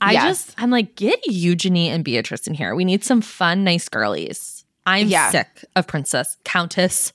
I 0.00 0.12
Yes. 0.12 0.24
just, 0.46 0.54
I'm 0.60 0.70
like, 0.70 0.96
get 0.96 1.18
Eugenie 1.26 1.88
and 1.88 2.04
Beatrice 2.04 2.46
in 2.46 2.52
here. 2.54 2.74
We 2.74 2.84
need 2.84 3.04
some 3.04 3.20
fun, 3.22 3.64
nice 3.64 3.88
girlies. 3.88 4.64
I'm 4.84 5.06
Yeah. 5.08 5.30
sick 5.30 5.64
of 5.76 5.86
Princess 5.86 6.36
Countess 6.44 7.12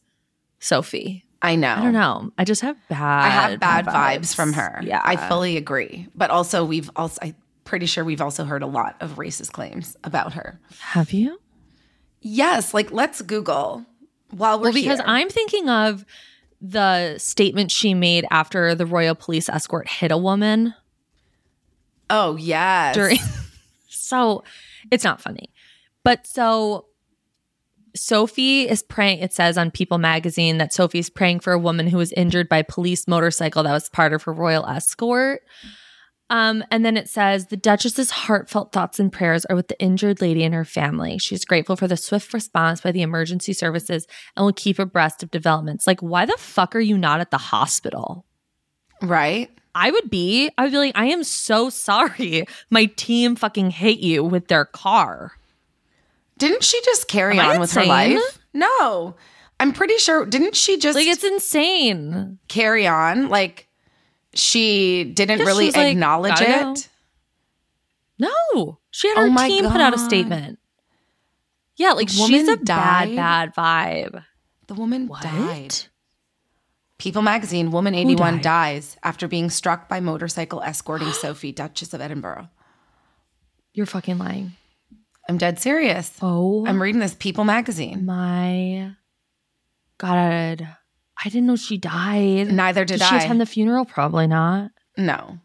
Sophie. 0.59 1.25
I 1.41 1.55
know. 1.55 1.73
I 1.73 1.81
don't 1.83 1.93
know. 1.93 2.31
I 2.37 2.43
just 2.45 2.61
have 2.61 2.75
bad. 2.89 2.99
I 3.25 3.29
have 3.29 3.59
bad 3.59 3.85
vibes. 3.85 4.35
from 4.35 4.53
her. 4.53 4.81
Yeah, 4.83 5.01
I 5.03 5.15
fully 5.15 5.55
agree. 5.57 6.07
But 6.15 6.31
also, 6.31 6.65
we've 6.65 6.89
also, 6.95 7.19
I'm 7.21 7.35
pretty 7.69 7.85
sure 7.85 8.03
we've 8.03 8.19
also 8.19 8.45
heard 8.45 8.63
a 8.63 8.67
lot 8.67 8.95
of 8.99 9.17
racist 9.17 9.51
claims 9.51 9.95
about 10.03 10.33
her. 10.33 10.59
have 10.79 11.13
you? 11.13 11.39
Yes, 12.19 12.73
like 12.73 12.91
let's 12.91 13.21
Google 13.21 13.85
while 14.31 14.57
we're 14.57 14.63
Well, 14.63 14.73
because 14.73 14.97
here. 14.97 15.07
I'm 15.07 15.29
thinking 15.29 15.69
of 15.69 16.03
the 16.59 17.19
statement 17.19 17.69
she 17.69 17.93
made 17.93 18.25
after 18.31 18.73
the 18.73 18.87
royal 18.87 19.13
police 19.13 19.47
escort 19.47 19.87
hit 19.87 20.11
a 20.11 20.17
woman 20.17 20.73
oh 22.09 22.35
yes, 22.37 22.95
during. 22.95 23.19
so 23.87 24.43
it's 24.89 25.03
not 25.03 25.21
funny, 25.21 25.53
but 26.03 26.25
so 26.25 26.87
Sophie 27.95 28.67
is 28.67 28.81
praying. 28.81 29.19
It 29.19 29.31
says 29.31 29.59
on 29.59 29.69
People 29.69 29.99
magazine 29.99 30.57
that 30.57 30.73
Sophie's 30.73 31.11
praying 31.11 31.41
for 31.41 31.53
a 31.53 31.59
woman 31.59 31.85
who 31.87 31.97
was 31.97 32.11
injured 32.13 32.49
by 32.49 32.63
police 32.63 33.07
motorcycle 33.07 33.61
that 33.61 33.71
was 33.71 33.89
part 33.89 34.11
of 34.11 34.23
her 34.23 34.33
royal 34.33 34.65
escort. 34.65 35.41
Um, 36.31 36.63
and 36.69 36.85
then 36.85 36.95
it 36.95 37.09
says 37.09 37.47
the 37.47 37.57
Duchess's 37.57 38.11
heartfelt 38.11 38.71
thoughts 38.71 38.99
and 38.99 39.11
prayers 39.11 39.45
are 39.45 39.55
with 39.55 39.67
the 39.67 39.79
injured 39.81 40.21
lady 40.21 40.43
and 40.43 40.53
her 40.53 40.63
family. 40.65 41.17
She's 41.17 41.43
grateful 41.43 41.75
for 41.75 41.87
the 41.87 41.97
swift 41.97 42.33
response 42.33 42.81
by 42.81 42.91
the 42.91 43.01
emergency 43.01 43.51
services 43.53 44.05
and 44.35 44.45
will 44.45 44.53
keep 44.53 44.77
abreast 44.77 45.23
of 45.23 45.31
developments. 45.31 45.87
Like, 45.87 46.01
why 46.01 46.25
the 46.25 46.35
fuck 46.37 46.75
are 46.75 46.79
you 46.79 46.97
not 46.97 47.19
at 47.19 47.31
the 47.31 47.37
hospital? 47.37 48.25
right. 49.01 49.49
I 49.75 49.91
would 49.91 50.09
be. 50.09 50.49
I 50.57 50.63
would 50.63 50.71
be 50.71 50.77
like, 50.79 50.97
I 50.97 51.05
am 51.05 51.23
so 51.23 51.69
sorry. 51.69 52.45
My 52.71 52.85
team 52.85 53.35
fucking 53.35 53.69
hit 53.69 53.99
you 53.99 54.23
with 54.23 54.47
their 54.47 54.65
car. 54.65 55.33
Didn't 56.39 56.63
she 56.63 56.81
just 56.83 57.07
carry 57.07 57.37
Am 57.39 57.51
on 57.51 57.59
with 57.59 57.71
her 57.73 57.85
life? 57.85 58.39
No, 58.53 59.15
I'm 59.59 59.71
pretty 59.71 59.97
sure. 59.97 60.25
Didn't 60.25 60.55
she 60.55 60.77
just 60.79 60.95
Like, 60.95 61.07
it's 61.07 61.23
insane. 61.23 62.39
carry 62.47 62.87
on? 62.87 63.29
Like 63.29 63.68
she 64.33 65.03
didn't 65.05 65.39
she 65.39 65.45
really 65.45 65.71
like, 65.71 65.91
acknowledge 65.93 66.41
it. 66.41 66.47
go." 66.47 66.75
No, 68.53 68.79
she 68.91 69.07
had 69.07 69.17
Oh 69.17 69.31
her 69.31 69.47
team 69.47 69.65
put 69.69 69.79
out 69.81 69.93
a 69.93 69.97
statement. 69.97 70.59
Yeah, 71.77 71.91
like 71.93 72.07
The 72.07 72.13
she's 72.13 72.29
woman 72.47 72.49
a 72.49 72.57
bad, 72.57 72.65
died? 72.65 73.15
bad 73.15 73.55
vibe. 73.55 74.25
The 74.67 74.73
woman 74.73 75.07
What? 75.07 75.21
died. 75.23 75.75
People 76.97 77.21
magazine, 77.21 77.71
woman 77.71 77.95
81 77.95 78.41
dies 78.41 78.97
after 79.03 79.29
being 79.29 79.49
struck 79.49 79.87
by 79.87 80.01
motorcycle 80.01 80.61
escorting 80.61 81.11
Sophie, 81.13 81.53
Duchess 81.53 81.93
of 81.93 82.01
Edinburgh. 82.01 82.49
You're 83.73 83.85
fucking 83.85 84.17
lying. 84.17 84.51
I'm 85.29 85.37
dead 85.37 85.59
serious. 85.59 86.11
Oh 86.21 86.65
I'm 86.67 86.81
reading 86.81 86.99
this 86.99 87.13
People 87.13 87.45
magazine. 87.45 88.05
my 88.05 88.91
god! 89.97 90.75
I 91.23 91.29
didn't 91.29 91.47
know 91.47 91.55
she 91.55 91.77
died. 91.77 92.51
Neither 92.51 92.85
did, 92.85 93.01
I. 93.01 93.09
Did 93.11 93.19
she 93.19 93.25
attend 93.25 93.41
the 93.41 93.45
funeral? 93.45 93.85
Probably 93.85 94.27
not. 94.27 94.71
no. 94.97 95.39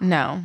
No. 0.00 0.42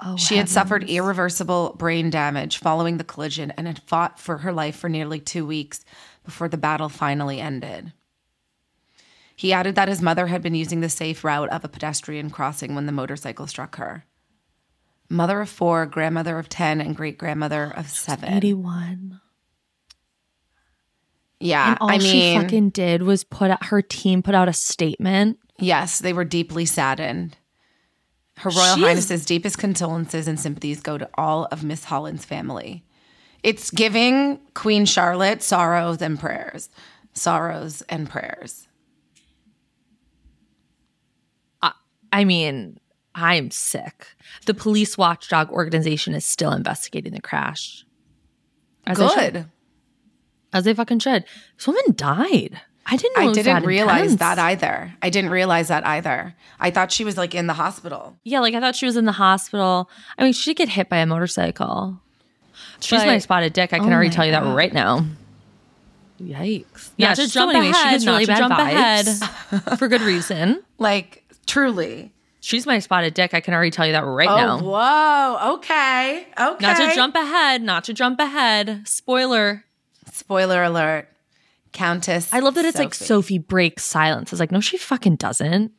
Oh, 0.00 0.16
She 0.16 0.36
had 0.36 0.48
suffered 0.48 0.84
irreversible 0.90 1.74
brain 1.78 2.10
damage 2.10 2.58
following 2.58 2.98
the 2.98 3.04
collision 3.04 3.52
and 3.52 3.66
had 3.66 3.82
fought 3.86 4.20
for 4.20 4.38
her 4.38 4.52
life 4.52 4.76
for 4.76 4.88
nearly 4.90 5.18
two 5.20 5.46
weeks 5.46 5.84
before 6.24 6.48
the 6.48 6.58
battle 6.58 6.88
finally 6.90 7.40
ended. 7.40 7.92
He 9.34 9.52
added 9.52 9.74
that 9.76 9.88
his 9.88 10.02
mother 10.02 10.26
had 10.26 10.42
been 10.42 10.54
using 10.54 10.80
the 10.80 10.88
safe 10.90 11.24
route 11.24 11.48
of 11.48 11.64
a 11.64 11.68
pedestrian 11.68 12.28
crossing 12.30 12.74
when 12.74 12.86
the 12.86 12.92
motorcycle 12.92 13.46
struck 13.46 13.76
her. 13.76 14.04
Mother 15.08 15.40
of 15.40 15.48
four, 15.48 15.86
grandmother 15.86 16.38
of 16.38 16.48
10, 16.48 16.80
and 16.80 16.94
great 16.96 17.16
grandmother 17.16 17.72
of 17.74 17.88
seven. 17.88 18.32
eighty-one. 18.32 19.20
Yeah. 21.44 21.70
And 21.70 21.78
all 21.80 21.90
I 21.90 21.98
she 21.98 22.12
mean, 22.12 22.40
fucking 22.42 22.70
did 22.70 23.02
was 23.02 23.22
put 23.24 23.50
out 23.50 23.66
her 23.66 23.82
team 23.82 24.22
put 24.22 24.34
out 24.34 24.48
a 24.48 24.52
statement. 24.52 25.38
yes, 25.58 25.98
they 26.00 26.12
were 26.12 26.24
deeply 26.24 26.64
saddened. 26.64 27.36
Her 28.38 28.50
Royal 28.50 28.74
She's- 28.74 28.86
Highness's 28.88 29.24
deepest 29.24 29.58
condolences 29.58 30.26
and 30.26 30.40
sympathies 30.40 30.80
go 30.80 30.98
to 30.98 31.08
all 31.14 31.44
of 31.52 31.62
Miss 31.62 31.84
Holland's 31.84 32.24
family. 32.24 32.84
It's 33.44 33.70
giving 33.70 34.40
Queen 34.54 34.86
Charlotte 34.86 35.42
sorrows 35.42 36.00
and 36.02 36.18
prayers. 36.18 36.68
Sorrows 37.12 37.82
and 37.88 38.08
prayers. 38.10 38.66
I 42.12 42.22
mean, 42.24 42.78
I'm 43.16 43.50
sick. 43.50 44.06
The 44.46 44.54
police 44.54 44.96
watchdog 44.96 45.50
organization 45.50 46.14
is 46.14 46.24
still 46.24 46.52
investigating 46.52 47.12
the 47.12 47.20
crash. 47.20 47.84
As 48.86 48.98
they 48.98 49.08
should. 49.08 49.32
Good. 49.32 49.46
As 50.54 50.64
they 50.64 50.72
fucking 50.72 51.00
should. 51.00 51.24
This 51.58 51.66
woman 51.66 51.82
died. 51.94 52.60
I 52.86 52.96
didn't 52.96 53.22
know 53.22 53.30
I 53.30 53.32
didn't 53.32 53.64
realize 53.64 54.12
intense. 54.12 54.20
that 54.20 54.38
either. 54.38 54.94
I 55.02 55.08
didn't 55.10 55.30
realize 55.30 55.68
that 55.68 55.86
either. 55.86 56.34
I 56.60 56.70
thought 56.70 56.92
she 56.92 57.04
was 57.04 57.16
like 57.16 57.34
in 57.34 57.46
the 57.46 57.54
hospital. 57.54 58.16
Yeah, 58.24 58.40
like 58.40 58.54
I 58.54 58.60
thought 58.60 58.76
she 58.76 58.86
was 58.86 58.96
in 58.96 59.04
the 59.06 59.12
hospital. 59.12 59.90
I 60.18 60.22
mean, 60.24 60.32
she 60.32 60.50
did 60.52 60.58
get 60.58 60.68
hit 60.70 60.88
by 60.88 60.98
a 60.98 61.06
motorcycle. 61.06 61.98
She's 62.80 63.00
But- 63.00 63.06
my 63.06 63.18
spotted 63.18 63.52
dick. 63.52 63.72
I 63.72 63.78
can 63.78 63.88
Oh 63.88 63.92
already 63.92 64.10
tell 64.10 64.24
you 64.26 64.32
that 64.32 64.42
God. 64.42 64.54
right 64.56 64.72
now. 64.72 65.04
Yikes. 66.22 66.90
Yeah, 66.96 67.08
Not 67.08 67.16
to 67.16 67.28
jump 67.30 67.54
anyway, 67.54 67.72
she 67.72 67.90
gets 67.90 68.06
really 68.06 68.26
bad 68.26 68.38
jump 68.38 68.54
vibes. 68.54 69.22
ahead 69.50 69.78
for 69.78 69.88
good 69.88 70.00
reason. 70.02 70.62
Like, 70.78 71.24
truly. 71.46 72.12
She's 72.40 72.66
my 72.66 72.78
spotted 72.78 73.14
dick. 73.14 73.32
I 73.34 73.40
can 73.40 73.54
already 73.54 73.70
tell 73.70 73.86
you 73.86 73.92
that 73.92 74.04
right 74.04 74.28
Oh, 74.28 74.36
now. 74.36 74.58
whoa. 74.60 75.54
Okay. 75.54 76.26
Okay. 76.38 76.66
Not 76.66 76.76
to 76.76 76.94
jump 76.94 77.14
ahead. 77.16 77.62
Not 77.62 77.84
to 77.84 77.94
jump 77.94 78.20
ahead. 78.20 78.82
Spoiler. 78.86 79.64
Spoiler 80.14 80.62
alert. 80.62 81.08
Countess. 81.72 82.32
I 82.32 82.38
love 82.38 82.54
that 82.54 82.64
it's 82.64 82.78
like 82.78 82.94
Sophie. 82.94 83.04
Sophie 83.06 83.38
breaks 83.38 83.84
silence. 83.84 84.32
It's 84.32 84.38
like, 84.38 84.52
no, 84.52 84.60
she 84.60 84.76
fucking 84.78 85.16
doesn't. 85.16 85.72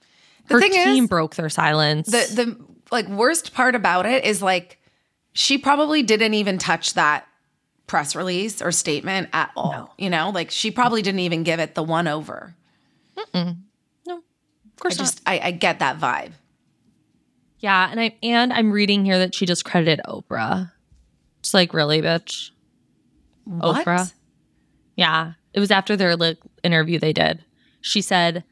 The 0.50 0.54
Her 0.56 0.60
thing 0.60 0.72
team 0.74 1.04
is- 1.06 1.10
broke 1.10 1.36
their 1.36 1.48
silence. 1.50 2.08
the 2.08 2.28
the 2.36 2.66
like 2.92 3.08
worst 3.08 3.54
part 3.54 3.76
about 3.76 4.06
it 4.06 4.26
is 4.26 4.42
like 4.42 4.78
she 5.32 5.58
probably 5.58 6.04
didn't 6.04 6.34
even 6.34 6.58
touch 6.58 6.96
that 6.96 7.26
press 7.88 8.14
release 8.16 8.62
or 8.62 8.72
statement 8.74 9.30
at 9.32 9.52
all. 9.56 9.94
You 9.98 10.10
know, 10.10 10.32
like 10.32 10.52
she 10.52 10.70
probably 10.70 11.02
didn't 11.02 11.22
even 11.22 11.44
give 11.44 11.60
it 11.62 11.74
the 11.76 11.84
one 11.84 12.08
over. 12.10 12.54
No. 13.34 13.56
Of 14.10 14.80
course 14.80 14.96
I 14.96 14.98
just 14.98 15.22
I, 15.26 15.40
I 15.40 15.52
get 15.52 15.80
that 15.80 15.98
vibe. 15.98 16.34
Yeah, 17.60 17.88
and 17.90 18.02
I 18.02 18.16
and 18.22 18.52
I'm 18.52 18.72
reading 18.74 19.06
here 19.06 19.18
that 19.20 19.34
she 19.34 19.46
just 19.46 19.64
credited 19.64 20.02
Oprah. 20.06 20.72
It's 21.40 21.54
like 21.54 21.74
really, 21.74 22.02
bitch. 22.02 22.52
What? 23.46 23.86
Oprah. 23.86 24.12
Yeah, 24.96 25.34
it 25.54 25.60
was 25.60 25.72
after 25.72 25.96
their 25.96 26.16
like, 26.16 26.38
interview 26.64 27.00
they 27.00 27.14
did. 27.14 27.44
She 27.82 28.02
said, 28.02 28.44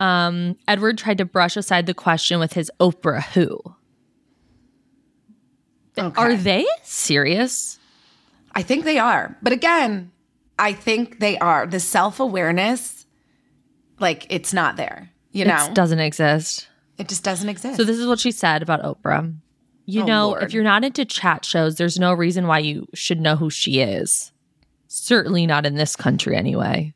um, 0.00 0.56
Edward 0.68 0.98
tried 0.98 1.18
to 1.18 1.24
brush 1.24 1.56
aside 1.56 1.86
the 1.86 1.94
question 1.94 2.38
with 2.40 2.52
his 2.54 2.70
Oprah 2.80 3.22
who. 3.22 3.60
Okay. 5.96 6.20
Are 6.20 6.34
they 6.36 6.66
serious? 6.82 7.78
I 8.52 8.62
think 8.62 8.84
they 8.84 8.98
are. 8.98 9.36
But 9.42 9.52
again, 9.52 10.10
I 10.58 10.72
think 10.72 11.20
they 11.20 11.38
are. 11.38 11.66
The 11.66 11.80
self-awareness 11.80 13.06
like 14.00 14.26
it's 14.28 14.52
not 14.52 14.76
there. 14.76 15.10
You 15.30 15.44
know. 15.44 15.66
It 15.66 15.74
doesn't 15.74 16.00
exist. 16.00 16.68
it 16.98 17.08
just 17.08 17.22
doesn't 17.24 17.48
exist. 17.48 17.76
So 17.76 17.84
this 17.84 17.98
is 17.98 18.06
what 18.06 18.18
she 18.20 18.32
said 18.32 18.62
about 18.62 18.82
Oprah. 18.82 19.34
You 19.86 20.02
Oh, 20.02 20.06
know, 20.06 20.28
Lord. 20.28 20.42
if 20.42 20.52
you're 20.52 20.64
not 20.64 20.82
into 20.84 21.04
chat 21.04 21.44
shows, 21.44 21.76
there's 21.76 21.98
no 21.98 22.12
reason 22.12 22.46
why 22.46 22.58
you 22.60 22.86
should 22.94 23.20
know 23.20 23.36
who 23.36 23.50
she 23.50 23.80
is. 23.80 24.32
Certainly 24.96 25.46
not 25.46 25.66
in 25.66 25.74
this 25.74 25.96
country 25.96 26.36
anyway. 26.36 26.94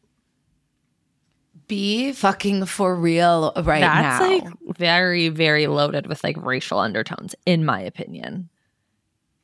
be 1.66 2.12
fucking 2.12 2.64
for 2.66 2.94
real 2.94 3.52
right 3.56 3.80
That's 3.80 4.20
now. 4.20 4.28
like 4.28 4.44
very, 4.76 5.28
very 5.28 5.66
loaded 5.66 6.06
with 6.06 6.22
like 6.24 6.37
racial 6.38 6.78
undertones, 6.78 7.34
in 7.44 7.64
my 7.64 7.80
opinion. 7.80 8.48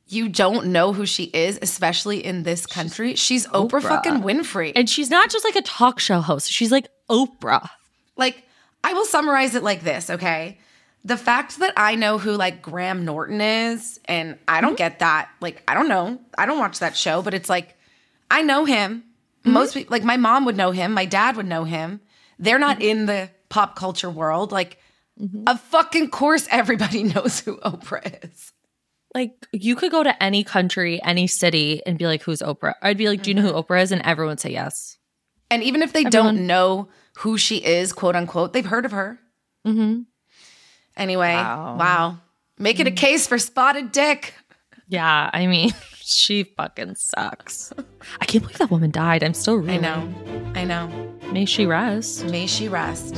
you 0.07 0.29
don't 0.29 0.67
know 0.67 0.93
who 0.93 1.05
she 1.05 1.25
is, 1.25 1.57
especially 1.61 2.23
in 2.23 2.43
this 2.43 2.65
country. 2.65 3.15
She's, 3.15 3.47
Oprah, 3.47 3.69
Oprah. 3.69 3.81
fucking 3.81 4.21
Winfrey. 4.21 4.71
And 4.75 4.89
she's 4.89 5.09
not 5.09 5.29
just 5.29 5.43
like 5.43 5.55
a 5.55 5.61
talk 5.61 5.99
show 5.99 6.21
host, 6.21 6.51
she's 6.51 6.71
like 6.71 6.87
Oprah. 7.09 7.69
like, 8.15 8.43
I 8.83 8.93
will 8.93 9.05
summarize 9.05 9.55
it 9.55 9.63
like 9.63 9.81
this, 9.81 10.09
okay? 10.09 10.59
The 11.03 11.17
fact 11.17 11.59
that 11.59 11.73
I 11.75 11.95
know 11.95 12.17
who 12.17 12.31
like 12.33 12.61
Graham 12.61 13.03
Norton 13.05 13.41
is, 13.41 13.99
and 14.05 14.37
I 14.47 14.61
don't 14.61 14.71
mm-hmm. 14.71 14.77
get 14.77 14.99
that. 14.99 15.29
Like, 15.41 15.63
I 15.67 15.73
don't 15.73 15.87
know. 15.87 16.19
I 16.37 16.45
don't 16.45 16.59
watch 16.59 16.79
that 16.79 16.95
show, 16.95 17.21
but 17.21 17.33
it's 17.33 17.49
like, 17.49 17.75
I 18.29 18.41
know 18.41 18.65
him. 18.65 19.03
Mm-hmm. 19.41 19.51
Most 19.51 19.73
people, 19.73 19.91
like 19.91 20.03
my 20.03 20.17
mom 20.17 20.45
would 20.45 20.57
know 20.57 20.71
him, 20.71 20.93
my 20.93 21.05
dad 21.05 21.35
would 21.37 21.45
know 21.45 21.63
him. 21.63 22.01
They're 22.39 22.59
not 22.59 22.77
mm-hmm. 22.79 22.89
in 22.89 23.05
the 23.05 23.29
pop 23.49 23.75
culture 23.75 24.09
world. 24.09 24.51
Like, 24.51 24.79
mm-hmm. 25.21 25.43
of 25.47 25.59
fucking 25.61 26.09
course, 26.09 26.47
everybody 26.51 27.03
knows 27.15 27.39
who 27.39 27.57
Oprah 27.57 28.23
is. 28.23 28.51
Like 29.13 29.47
you 29.53 29.75
could 29.77 29.91
go 29.91 30.03
to 30.03 30.23
any 30.23 30.43
country, 30.43 31.01
any 31.01 31.27
city, 31.27 31.81
and 31.85 31.97
be 31.97 32.05
like, 32.05 32.21
"Who's 32.23 32.41
Oprah?" 32.41 32.73
I'd 32.81 32.97
be 32.97 33.07
like, 33.07 33.23
"Do 33.23 33.29
you 33.29 33.33
know 33.35 33.43
who 33.43 33.53
Oprah 33.53 33.81
is?" 33.81 33.93
And 33.93 34.01
everyone 34.01 34.31
would 34.31 34.41
say 34.41 34.51
yes. 34.51 34.97
And 35.49 35.63
even 35.63 35.81
if 35.83 35.93
they 35.93 36.03
Everyone- 36.05 36.35
don't 36.35 36.47
know 36.47 36.89
who 37.19 37.37
she 37.37 37.63
is, 37.63 37.93
quote 37.93 38.15
unquote, 38.15 38.51
they've 38.51 38.65
heard 38.65 38.83
of 38.83 38.91
her. 38.91 39.19
Mm-hmm. 39.65 40.01
Anyway, 40.97 41.33
Wow. 41.33 41.77
wow. 41.77 42.17
Making 42.57 42.87
a 42.87 42.91
case 42.91 43.27
for 43.27 43.37
spotted 43.37 43.91
dick. 43.91 44.33
Yeah, 44.87 45.29
I 45.31 45.47
mean, 45.47 45.71
she 46.05 46.43
fucking 46.43 46.95
sucks. 46.95 47.73
I 48.21 48.25
can't 48.25 48.43
believe 48.43 48.57
that 48.59 48.71
woman 48.71 48.91
died. 48.91 49.23
I'm 49.23 49.33
still 49.33 49.69
I 49.69 49.77
know. 49.77 50.13
I 50.55 50.63
know. 50.63 50.87
May 51.31 51.45
she 51.45 51.65
rest. 51.65 52.25
May 52.25 52.47
she 52.47 52.67
rest. 52.67 53.15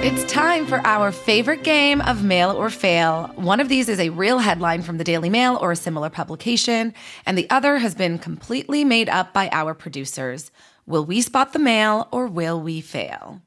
It's 0.00 0.32
time 0.32 0.64
for 0.64 0.80
our 0.86 1.12
favorite 1.12 1.64
game 1.64 2.00
of 2.00 2.24
Mail 2.24 2.50
or 2.50 2.70
Fail. 2.70 3.30
One 3.36 3.60
of 3.60 3.68
these 3.68 3.88
is 3.88 4.00
a 4.00 4.08
real 4.08 4.38
headline 4.38 4.82
from 4.82 4.96
the 4.96 5.04
Daily 5.04 5.28
Mail 5.28 5.58
or 5.60 5.72
a 5.72 5.76
similar 5.76 6.08
publication, 6.08 6.94
and 7.26 7.36
the 7.36 7.50
other 7.50 7.78
has 7.78 7.94
been 7.94 8.18
completely 8.18 8.84
made 8.84 9.08
up 9.08 9.32
by 9.32 9.48
our 9.52 9.74
producers. 9.74 10.50
Will 10.86 11.04
we 11.04 11.20
spot 11.20 11.52
the 11.52 11.58
mail 11.58 12.08
or 12.10 12.26
will 12.26 12.60
we 12.60 12.80
fail? 12.80 13.42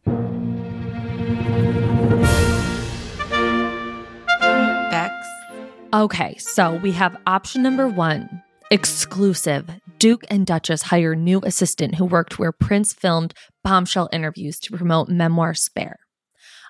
Okay, 5.93 6.37
so 6.37 6.75
we 6.75 6.93
have 6.93 7.17
option 7.27 7.61
number 7.61 7.85
one 7.85 8.41
exclusive. 8.71 9.69
Duke 9.99 10.23
and 10.29 10.45
Duchess 10.45 10.83
hire 10.83 11.15
new 11.15 11.41
assistant 11.43 11.95
who 11.95 12.05
worked 12.05 12.39
where 12.39 12.53
Prince 12.53 12.93
filmed 12.93 13.33
bombshell 13.61 14.07
interviews 14.13 14.57
to 14.59 14.77
promote 14.77 15.09
Memoir 15.09 15.53
Spare. 15.53 15.99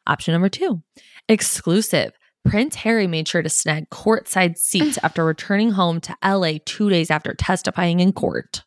Option 0.08 0.32
number 0.32 0.50
two 0.50 0.82
exclusive. 1.30 2.14
Prince 2.44 2.74
Harry 2.78 3.06
made 3.06 3.28
sure 3.28 3.44
to 3.44 3.50
snag 3.50 3.92
courtside 3.92 4.58
seats 4.58 4.98
after 5.04 5.24
returning 5.24 5.72
home 5.72 6.02
to 6.02 6.18
LA 6.26 6.54
two 6.66 6.90
days 6.90 7.12
after 7.12 7.36
testifying 7.36 8.00
in 8.00 8.14
court. 8.14 8.64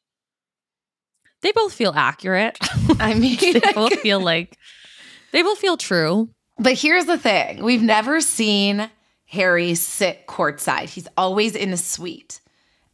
They 1.43 1.51
both 1.51 1.73
feel 1.73 1.93
accurate. 1.97 2.57
I 3.01 3.15
mean, 3.19 3.39
they 3.41 3.73
both 3.75 3.99
feel 3.99 4.21
like 4.21 4.57
they 5.33 5.43
both 5.43 5.59
feel 5.59 5.77
true. 5.77 6.31
But 6.61 6.75
here's 6.75 7.07
the 7.07 7.19
thing 7.19 7.65
we've 7.65 7.83
never 7.83 8.21
seen 8.21 8.89
Harry 9.35 9.75
sit 9.75 10.27
courtside. 10.27 10.89
He's 10.89 11.09
always 11.17 11.55
in 11.55 11.73
a 11.73 11.77
suite 11.77 12.41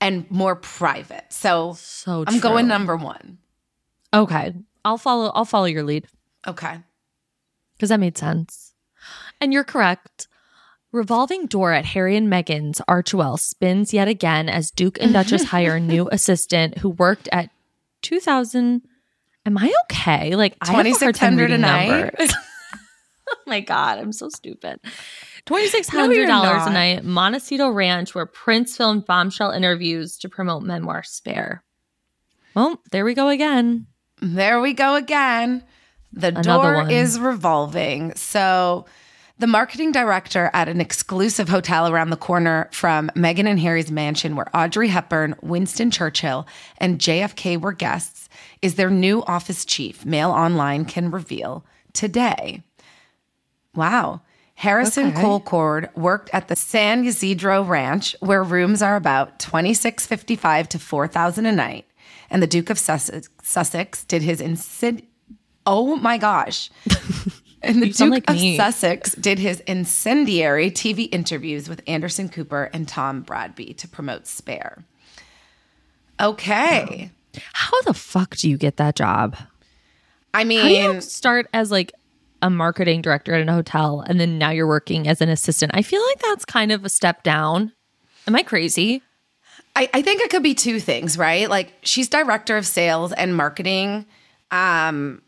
and 0.01 0.29
more 0.31 0.57
private. 0.57 1.25
So 1.31 1.75
So 1.75 2.25
I'm 2.27 2.41
going 2.41 2.67
number 2.67 2.97
one. 2.97 3.39
Okay. 4.15 4.55
I'll 4.85 4.99
follow 4.99 5.31
I'll 5.35 5.45
follow 5.45 5.67
your 5.67 5.83
lead. 5.83 6.07
Okay. 6.47 6.79
because 7.77 7.91
that 7.91 8.01
made 8.01 8.17
sense. 8.17 8.73
And 9.41 9.53
you're 9.53 9.65
correct. 9.65 10.27
Revolving 10.93 11.47
door 11.47 11.73
at 11.73 11.85
Harry 11.85 12.17
and 12.17 12.29
Meghan's 12.33 12.81
Archewell 12.89 13.39
spins 13.39 13.93
yet 13.95 14.09
again 14.09 14.49
as 14.49 14.71
Duke 14.71 14.99
and 15.01 15.13
Duchess 15.13 15.45
hire 15.55 15.77
a 15.77 15.81
new 15.81 16.09
assistant 16.11 16.79
who 16.79 16.89
worked 16.91 17.29
at 17.31 17.51
2000. 18.03 18.83
Am 19.47 19.59
I 19.59 19.73
okay? 19.85 20.35
Like, 20.35 20.57
I 20.61 20.73
have 20.73 20.87
a 20.87 20.91
hard 20.91 21.15
time 21.15 21.37
2600 21.37 21.43
a 21.43 21.45
reading 21.45 21.61
numbers. 21.61 22.35
oh 23.31 23.37
my 23.47 23.61
God, 23.61 23.99
I'm 23.99 24.13
so 24.13 24.29
stupid. 24.31 24.81
No, 25.51 25.57
$2,600 25.57 26.15
you're 26.15 26.25
a 26.25 26.73
night, 26.73 27.05
Montecito 27.05 27.71
Ranch, 27.71 28.15
where 28.15 28.27
Prince 28.27 28.77
filmed 28.77 29.05
bombshell 29.07 29.51
interviews 29.51 30.17
to 30.19 30.29
promote 30.29 30.63
Memoir 30.63 31.03
Spare. 31.03 31.65
Well, 32.55 32.81
there 32.93 33.05
we 33.05 33.15
go 33.15 33.29
again. 33.29 33.87
There 34.23 34.61
we 34.61 34.73
go 34.73 34.95
again. 34.95 35.65
The 36.13 36.29
Another 36.29 36.43
door 36.43 36.75
one. 36.83 36.91
is 36.91 37.19
revolving. 37.19 38.15
So, 38.15 38.87
the 39.39 39.47
marketing 39.47 39.91
director 39.91 40.51
at 40.53 40.69
an 40.69 40.81
exclusive 40.81 41.49
hotel 41.49 41.91
around 41.91 42.11
the 42.11 42.17
corner 42.17 42.69
from 42.73 43.11
Meghan 43.17 43.47
and 43.47 43.59
Harry's 43.59 43.91
mansion, 43.91 44.37
where 44.37 44.55
Audrey 44.55 44.89
Hepburn, 44.89 45.35
Winston 45.41 45.91
Churchill, 45.91 46.47
and 46.79 46.99
JFK 46.99 47.59
were 47.59 47.73
guests, 47.73 48.29
is 48.61 48.75
their 48.75 48.91
new 48.91 49.23
office 49.23 49.65
chief, 49.65 50.05
Mail 50.05 50.31
Online 50.31 50.85
can 50.85 51.11
reveal 51.11 51.65
today. 51.95 52.63
Wow. 53.75 54.21
Harrison 54.61 55.07
Okay. 55.09 55.23
Colcord 55.23 55.89
worked 55.97 56.29
at 56.35 56.49
the 56.49 56.55
San 56.55 57.07
Ysidro 57.07 57.63
Ranch, 57.65 58.15
where 58.21 58.45
rooms 58.45 58.83
are 58.83 58.95
about 58.97 59.39
twenty 59.39 59.73
six 59.73 60.07
fifty 60.07 60.37
five 60.37 60.69
to 60.69 60.79
four 60.79 61.09
thousand 61.09 61.47
a 61.47 61.53
night, 61.53 61.87
and 62.29 62.43
the 62.43 62.47
Duke 62.47 62.69
of 62.69 62.79
Sussex, 62.79 63.31
Sussex 63.43 64.05
did 64.05 64.21
his 64.21 64.39
insid. 64.41 65.05
Oh 65.67 65.97
my 65.97 66.19
gosh! 66.19 66.71
And 67.63 67.83
the 67.83 67.91
Duke 67.91 68.11
like 68.11 68.31
of 68.31 68.37
me. 68.37 68.57
Sussex 68.57 69.15
did 69.17 69.39
his 69.39 69.61
incendiary 69.61 70.71
TV 70.71 71.11
interviews 71.13 71.69
with 71.69 71.83
Anderson 71.87 72.31
Cooper 72.31 72.71
and 72.73 72.89
Tom 72.89 73.21
Bradby 73.23 73.75
to 73.77 73.87
promote 73.87 74.27
Spare. 74.27 74.83
Okay, 76.19 77.11
How 77.53 77.83
the 77.83 77.93
fuck 77.93 78.37
do 78.37 78.49
you 78.49 78.57
get 78.57 78.77
that 78.79 78.95
job? 78.97 79.37
I 80.33 80.45
mean, 80.45 81.01
start 81.03 81.49
as 81.53 81.71
like 81.71 81.93
a 82.43 82.51
marketing 82.51 83.03
director 83.03 83.35
at 83.35 83.49
a 83.49 83.53
hotel 83.53 84.05
and 84.07 84.21
then 84.21 84.39
now 84.39 84.51
you're 84.51 84.67
working 84.67 85.09
as 85.09 85.21
an 85.21 85.29
assistant? 85.29 85.73
I 85.75 85.83
feel 85.83 86.03
like 86.09 86.19
that's 86.21 86.45
kind 86.45 86.73
of 86.73 86.85
a 86.85 86.89
step 86.89 87.23
down. 87.23 87.73
Am 88.27 88.37
I 88.37 88.43
crazy? 88.43 89.03
I, 89.77 89.89
I 89.95 90.03
think 90.03 90.21
it 90.21 90.31
could 90.31 90.43
be 90.43 90.55
two 90.55 90.81
things, 90.81 91.17
right? 91.17 91.49
Like 91.49 91.73
she's 91.83 92.09
director 92.09 92.57
of 92.57 92.67
sales 92.67 93.13
and 93.13 93.37
marketing. 93.37 94.07
Um, 94.51 95.23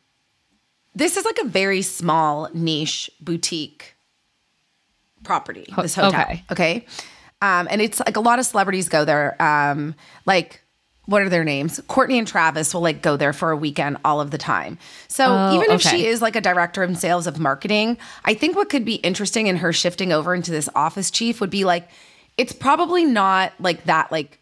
this 0.94 1.16
is 1.16 1.24
like 1.24 1.38
a 1.38 1.46
very 1.46 1.82
small 1.82 2.48
niche 2.52 3.10
boutique 3.20 3.94
property. 5.22 5.72
This 5.80 5.94
hotel, 5.94 6.22
okay. 6.22 6.44
okay, 6.50 6.86
um, 7.40 7.68
and 7.70 7.80
it's 7.80 8.00
like 8.00 8.16
a 8.16 8.20
lot 8.20 8.38
of 8.38 8.46
celebrities 8.46 8.88
go 8.88 9.04
there. 9.04 9.40
Um, 9.40 9.94
like 10.26 10.61
what 11.06 11.22
are 11.22 11.28
their 11.28 11.44
names? 11.44 11.80
Courtney 11.88 12.18
and 12.18 12.28
Travis 12.28 12.72
will 12.72 12.80
like 12.80 13.02
go 13.02 13.16
there 13.16 13.32
for 13.32 13.50
a 13.50 13.56
weekend 13.56 13.96
all 14.04 14.20
of 14.20 14.30
the 14.30 14.38
time. 14.38 14.78
So 15.08 15.26
Oh, 15.28 15.56
even 15.56 15.70
if 15.70 15.84
okay. 15.84 15.96
she 15.96 16.06
is 16.06 16.22
like 16.22 16.36
a 16.36 16.40
director 16.40 16.82
of 16.82 16.96
sales 16.96 17.26
of 17.26 17.38
marketing, 17.38 17.98
I 18.24 18.34
think 18.34 18.56
what 18.56 18.68
could 18.68 18.84
be 18.84 18.96
interesting 18.96 19.48
in 19.48 19.56
her 19.56 19.72
shifting 19.72 20.12
over 20.12 20.34
into 20.34 20.50
this 20.50 20.68
office 20.74 21.10
chief 21.10 21.40
would 21.40 21.50
be 21.50 21.64
like 21.64 21.88
it's 22.38 22.52
probably 22.52 23.04
not 23.04 23.52
like 23.58 23.84
that 23.84 24.10
like 24.10 24.38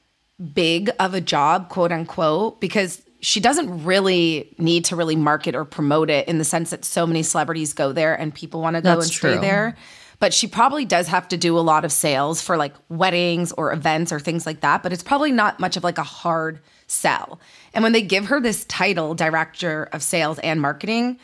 big 0.55 0.91
of 1.01 1.15
a 1.15 1.21
job, 1.21 1.69
quote 1.69 1.93
unquote, 1.93 2.61
because 2.61 3.03
she 3.21 3.41
doesn't 3.41 3.85
really 3.85 4.55
need 4.59 4.85
to 4.87 4.97
really 4.97 5.17
market 5.17 5.55
or 5.55 5.65
promote 5.65 6.09
it 6.09 6.27
in 6.29 6.39
the 6.39 6.45
sense 6.45 6.71
that 6.71 6.85
so 6.85 7.07
many 7.07 7.23
celebrities 7.23 7.73
go 7.73 7.93
there 7.93 8.15
and 8.19 8.35
people 8.35 8.61
want 8.61 8.77
to 8.77 8.83
go 8.83 8.95
That's 8.95 9.07
and 9.07 9.15
stay 9.15 9.39
there. 9.39 9.77
But 10.21 10.33
she 10.33 10.47
probably 10.47 10.85
does 10.85 11.09
have 11.09 11.27
to 11.29 11.37
do 11.37 11.59
a 11.59 11.61
lot 11.61 11.85
of 11.85 11.91
sales 11.91 12.41
for 12.41 12.57
like 12.57 12.75
weddings 12.89 13.53
or 13.53 13.73
events 13.73 14.13
or 14.13 14.21
things 14.21 14.47
like 14.47 14.61
that. 14.61 14.83
But 14.83 14.93
it's 14.93 15.03
probably 15.03 15.33
not 15.33 15.59
much 15.59 15.77
of 15.77 15.83
like 15.83 15.99
a 15.99 16.05
hard 16.05 16.61
sell. 16.87 17.41
And 17.75 17.83
when 17.83 17.93
they 17.93 18.03
give 18.03 18.27
her 18.27 18.41
this 18.41 18.65
title, 18.67 19.15
director 19.15 19.89
of 19.93 20.03
sales 20.03 20.39
and 20.41 20.61
marketing, 20.61 21.19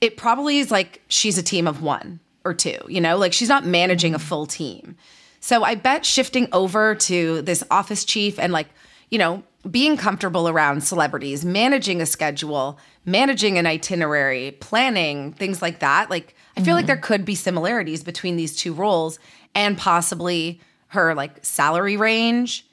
it 0.00 0.16
probably 0.16 0.58
is 0.58 0.70
like 0.70 1.02
she's 1.08 1.38
a 1.38 1.42
team 1.42 1.66
of 1.66 1.82
one 1.82 2.20
or 2.44 2.54
two, 2.54 2.78
you 2.86 3.00
know, 3.00 3.16
like 3.16 3.32
she's 3.32 3.48
not 3.48 3.66
managing 3.66 4.14
a 4.14 4.18
full 4.18 4.46
team. 4.46 4.96
So 5.40 5.64
I 5.64 5.74
bet 5.74 6.04
shifting 6.04 6.48
over 6.52 6.94
to 6.94 7.42
this 7.42 7.64
office 7.70 8.04
chief 8.04 8.38
and 8.38 8.52
like, 8.52 8.68
you 9.10 9.18
know, 9.18 9.42
being 9.70 9.96
comfortable 9.96 10.48
around 10.48 10.82
celebrities, 10.82 11.44
managing 11.44 12.00
a 12.00 12.06
schedule, 12.06 12.78
managing 13.04 13.58
an 13.58 13.66
itinerary, 13.66 14.52
planning, 14.60 15.32
things 15.32 15.62
like 15.62 15.80
that. 15.80 16.10
Like, 16.10 16.34
I 16.58 16.64
feel 16.64 16.74
like 16.74 16.86
there 16.86 16.96
could 16.96 17.24
be 17.24 17.34
similarities 17.34 18.02
between 18.02 18.36
these 18.36 18.56
two 18.56 18.72
roles 18.74 19.18
and 19.54 19.78
possibly 19.78 20.60
her 20.88 21.14
like 21.14 21.44
salary 21.44 21.96
range 21.96 22.66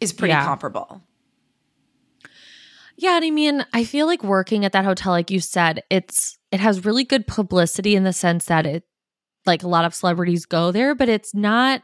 is 0.00 0.12
pretty 0.12 0.32
Yeah. 0.32 0.44
comparable. 0.44 1.02
Yeah, 2.96 3.16
and 3.16 3.24
I 3.24 3.30
mean, 3.30 3.64
I 3.72 3.84
feel 3.84 4.06
like 4.06 4.24
working 4.24 4.64
at 4.64 4.72
that 4.72 4.84
hotel, 4.84 5.12
like 5.12 5.30
you 5.30 5.40
said, 5.40 5.82
it's 5.90 6.36
it 6.50 6.60
has 6.60 6.84
really 6.84 7.04
good 7.04 7.26
publicity 7.26 7.94
in 7.94 8.04
the 8.04 8.12
sense 8.12 8.46
that 8.46 8.66
it 8.66 8.84
like 9.46 9.62
a 9.62 9.68
lot 9.68 9.84
of 9.84 9.94
celebrities 9.94 10.46
go 10.46 10.72
there, 10.72 10.94
but 10.94 11.08
it's 11.08 11.34
not 11.34 11.82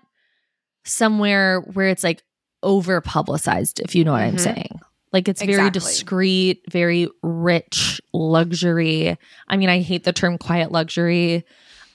somewhere 0.85 1.61
where 1.61 1.89
it's 1.89 2.03
like 2.05 2.23
over 2.63 3.01
publicized, 3.01 3.81
if 3.81 3.95
you 3.95 4.05
know 4.05 4.13
what 4.13 4.23
I'm 4.23 4.37
Mhm. 4.37 4.41
saying. 4.41 4.81
Like 5.15 5.29
it's 5.29 5.41
very 5.43 5.71
discreet, 5.71 6.65
very 6.71 7.09
rich 7.23 8.01
luxury. 8.13 9.17
I 9.47 9.57
mean, 9.57 9.69
I 9.69 9.79
hate 9.81 10.03
the 10.03 10.13
term 10.13 10.39
quiet 10.39 10.73
luxury. 10.73 11.45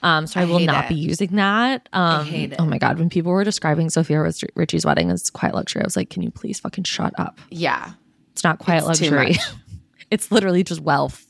Um, 0.02 0.26
so 0.26 0.40
I, 0.40 0.44
I 0.44 0.46
will 0.46 0.60
not 0.60 0.86
it. 0.86 0.88
be 0.88 0.94
using 0.94 1.36
that. 1.36 1.86
Um, 1.92 2.24
hate 2.24 2.54
Oh 2.58 2.64
my 2.64 2.78
god, 2.78 2.98
when 2.98 3.10
people 3.10 3.30
were 3.30 3.44
describing 3.44 3.90
Sofia 3.90 4.26
Richie's 4.54 4.86
wedding 4.86 5.10
as 5.10 5.28
quiet 5.28 5.54
luxury, 5.54 5.82
I 5.82 5.84
was 5.84 5.96
like, 5.96 6.08
"Can 6.08 6.22
you 6.22 6.30
please 6.30 6.58
fucking 6.60 6.84
shut 6.84 7.12
up?" 7.20 7.38
Yeah, 7.50 7.92
It's 8.32 8.42
not 8.42 8.58
quiet 8.58 8.78
It's 8.88 9.02
luxury. 9.02 9.36
it's 10.10 10.32
literally 10.32 10.64
just 10.64 10.80
wealth, 10.80 11.26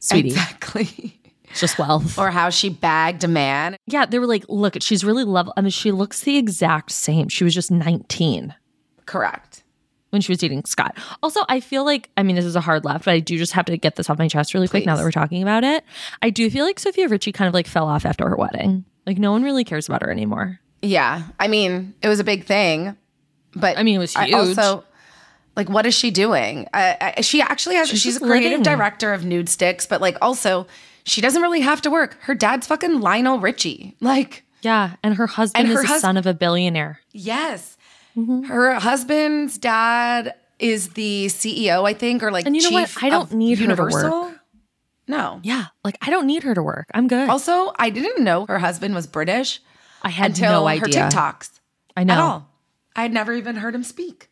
sweetie. 0.00 0.30
exactly. 0.30 1.20
It's 1.44 1.60
just 1.60 1.78
wealth. 1.78 2.18
or 2.18 2.30
how 2.30 2.50
she 2.50 2.68
bagged 2.70 3.22
a 3.24 3.28
man. 3.28 3.76
yeah, 3.86 4.06
they 4.06 4.18
were 4.20 4.26
like, 4.26 4.44
look, 4.48 4.76
she's 4.82 5.02
really 5.04 5.24
level. 5.24 5.52
I 5.56 5.60
mean, 5.62 5.70
she 5.70 5.90
looks 5.90 6.20
the 6.20 6.36
exact 6.36 6.92
same. 6.92 7.28
She 7.28 7.42
was 7.44 7.54
just 7.54 7.70
19 7.72 8.54
Correct. 9.06 9.49
When 10.10 10.20
she 10.20 10.32
was 10.32 10.38
dating 10.38 10.64
Scott. 10.64 10.96
Also, 11.22 11.40
I 11.48 11.60
feel 11.60 11.84
like, 11.84 12.10
I 12.16 12.24
mean, 12.24 12.34
this 12.36 12.44
is 12.44 12.56
a 12.56 12.60
hard 12.60 12.84
left, 12.84 13.04
but 13.04 13.12
I 13.14 13.20
do 13.20 13.38
just 13.38 13.52
have 13.52 13.64
to 13.66 13.76
get 13.76 13.94
this 13.94 14.10
off 14.10 14.18
my 14.18 14.26
chest 14.26 14.54
really 14.54 14.66
quick 14.66 14.84
now 14.84 14.96
that 14.96 15.04
we're 15.04 15.12
talking 15.12 15.40
about 15.42 15.62
it. 15.62 15.84
I 16.20 16.30
do 16.30 16.50
feel 16.50 16.64
like 16.64 16.80
Sofia 16.80 17.06
Richie 17.08 17.30
kind 17.30 17.46
of 17.46 17.54
like 17.54 17.68
fell 17.68 17.86
off 17.86 18.04
after 18.04 18.28
her 18.28 18.34
wedding. 18.36 18.84
Like, 19.06 19.18
no 19.18 19.30
one 19.30 19.44
really 19.44 19.62
cares 19.64 19.88
about 19.88 20.02
her 20.02 20.10
anymore. 20.10 20.58
Yeah. 20.82 21.22
I 21.38 21.46
mean, 21.46 21.94
it 22.02 22.08
was 22.08 22.18
a 22.18 22.24
big 22.24 22.44
thing, 22.44 22.96
but 23.54 23.78
I 23.78 23.82
mean, 23.84 23.94
it 23.94 23.98
was 23.98 24.16
I 24.16 24.24
huge. 24.26 24.34
also, 24.58 24.84
Like, 25.56 25.68
what 25.68 25.86
is 25.86 25.94
she 25.94 26.10
doing? 26.10 26.66
Uh, 26.74 26.94
I, 27.00 27.20
she 27.20 27.40
actually 27.40 27.76
has. 27.76 27.88
She's, 27.88 28.00
She's 28.02 28.16
a 28.16 28.20
creative 28.20 28.50
living. 28.58 28.62
director 28.64 29.12
of 29.12 29.22
Nudestix, 29.22 29.88
but 29.88 30.00
like 30.00 30.16
also, 30.20 30.66
she 31.04 31.20
doesn't 31.20 31.40
really 31.42 31.60
have 31.60 31.82
to 31.82 31.90
work. 31.90 32.16
Her 32.22 32.34
dad's 32.34 32.66
fucking 32.66 33.00
Lionel 33.00 33.38
Richie. 33.40 33.94
Like, 34.00 34.44
Yeah, 34.62 34.94
and 35.04 35.14
her 35.14 35.26
husband 35.28 35.66
And 35.68 35.72
is 35.72 35.76
her 35.78 35.82
the 35.82 35.88
hus- 35.88 36.00
son 36.00 36.16
of 36.16 36.26
a 36.26 36.34
billionaire. 36.34 37.00
yes, 37.12 37.76
Mm-hmm. 38.16 38.42
her 38.44 38.74
husband's 38.74 39.56
dad 39.58 40.34
is 40.58 40.90
the 40.90 41.26
CEO, 41.26 41.86
I 41.88 41.94
think, 41.94 42.22
or 42.22 42.30
like. 42.30 42.46
And 42.46 42.56
you 42.56 42.62
know 42.62 42.70
what? 42.70 42.94
I 43.02 43.08
don't 43.08 43.32
need 43.32 43.58
her 43.58 43.64
to 43.66 43.70
Universal. 43.70 44.10
work. 44.22 44.36
No. 45.08 45.40
Yeah, 45.42 45.66
like 45.84 45.96
I 46.02 46.10
don't 46.10 46.26
need 46.26 46.42
her 46.44 46.54
to 46.54 46.62
work. 46.62 46.86
I'm 46.94 47.08
good. 47.08 47.28
Also, 47.28 47.72
I 47.78 47.90
didn't 47.90 48.22
know 48.22 48.46
her 48.46 48.58
husband 48.58 48.94
was 48.94 49.06
British 49.06 49.60
I 50.02 50.08
had 50.10 50.30
until 50.32 50.64
no 50.64 50.68
her. 50.78 50.86
TikToks. 50.86 51.58
I 51.96 52.04
know. 52.04 52.12
At 52.14 52.18
all. 52.20 52.48
I 52.96 53.02
had 53.02 53.12
never 53.12 53.32
even 53.32 53.56
heard 53.56 53.74
him 53.74 53.82
speak. 53.82 54.28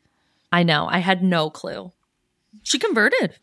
I 0.53 0.63
know. 0.63 0.87
I 0.91 0.99
had 0.99 1.23
no 1.23 1.51
clue. 1.51 1.93
She 2.63 2.79
converted 2.79 3.35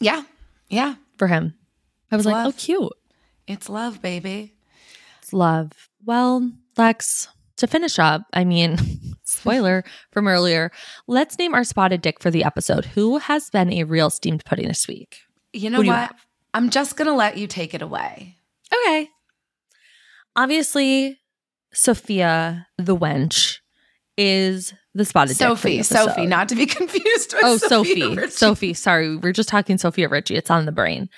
Yeah. 0.00 0.22
Yeah. 0.68 0.96
for 1.16 1.26
him. 1.28 1.54
I 2.10 2.16
was 2.16 2.26
like, 2.26 2.34
love. 2.34 2.54
oh, 2.54 2.56
cute. 2.58 2.92
It's 3.46 3.68
love, 3.68 4.00
baby. 4.02 4.54
It's 5.20 5.32
love. 5.32 5.88
Well, 6.04 6.50
Lex, 6.76 7.28
to 7.56 7.66
finish 7.66 7.98
up, 7.98 8.22
I 8.32 8.44
mean, 8.44 8.78
spoiler 9.34 9.84
from 10.12 10.26
earlier, 10.28 10.70
let's 11.06 11.38
name 11.38 11.54
our 11.54 11.64
spotted 11.64 12.00
dick 12.02 12.20
for 12.20 12.30
the 12.30 12.44
episode. 12.44 12.84
Who 12.86 13.18
has 13.18 13.50
been 13.50 13.72
a 13.72 13.84
real 13.84 14.10
steamed 14.10 14.44
pudding 14.44 14.68
this 14.68 14.88
week? 14.88 15.18
You 15.52 15.70
know 15.70 15.78
do 15.80 15.86
you 15.86 15.92
what? 15.92 16.14
I'm 16.52 16.70
just 16.70 16.96
going 16.96 17.06
to 17.08 17.14
let 17.14 17.36
you 17.36 17.46
take 17.46 17.74
it 17.74 17.82
away. 17.82 18.36
Okay. 18.72 19.08
Obviously, 20.36 21.18
Sophia 21.72 22.66
the 22.78 22.96
wench 22.96 23.58
is 24.16 24.72
the 24.94 25.04
spotted 25.04 25.30
dick 25.30 25.38
Sophie. 25.38 25.82
Sophie, 25.82 26.26
not 26.26 26.48
to 26.48 26.54
be 26.54 26.66
confused 26.66 27.34
with 27.34 27.42
Oh, 27.44 27.56
Sophia 27.56 28.04
Sophie. 28.14 28.30
Sophie. 28.30 28.74
Sorry. 28.74 29.16
We're 29.16 29.32
just 29.32 29.48
talking 29.48 29.78
Sofia 29.78 30.08
Richie. 30.08 30.36
It's 30.36 30.50
on 30.50 30.66
the 30.66 30.72
brain. 30.72 31.08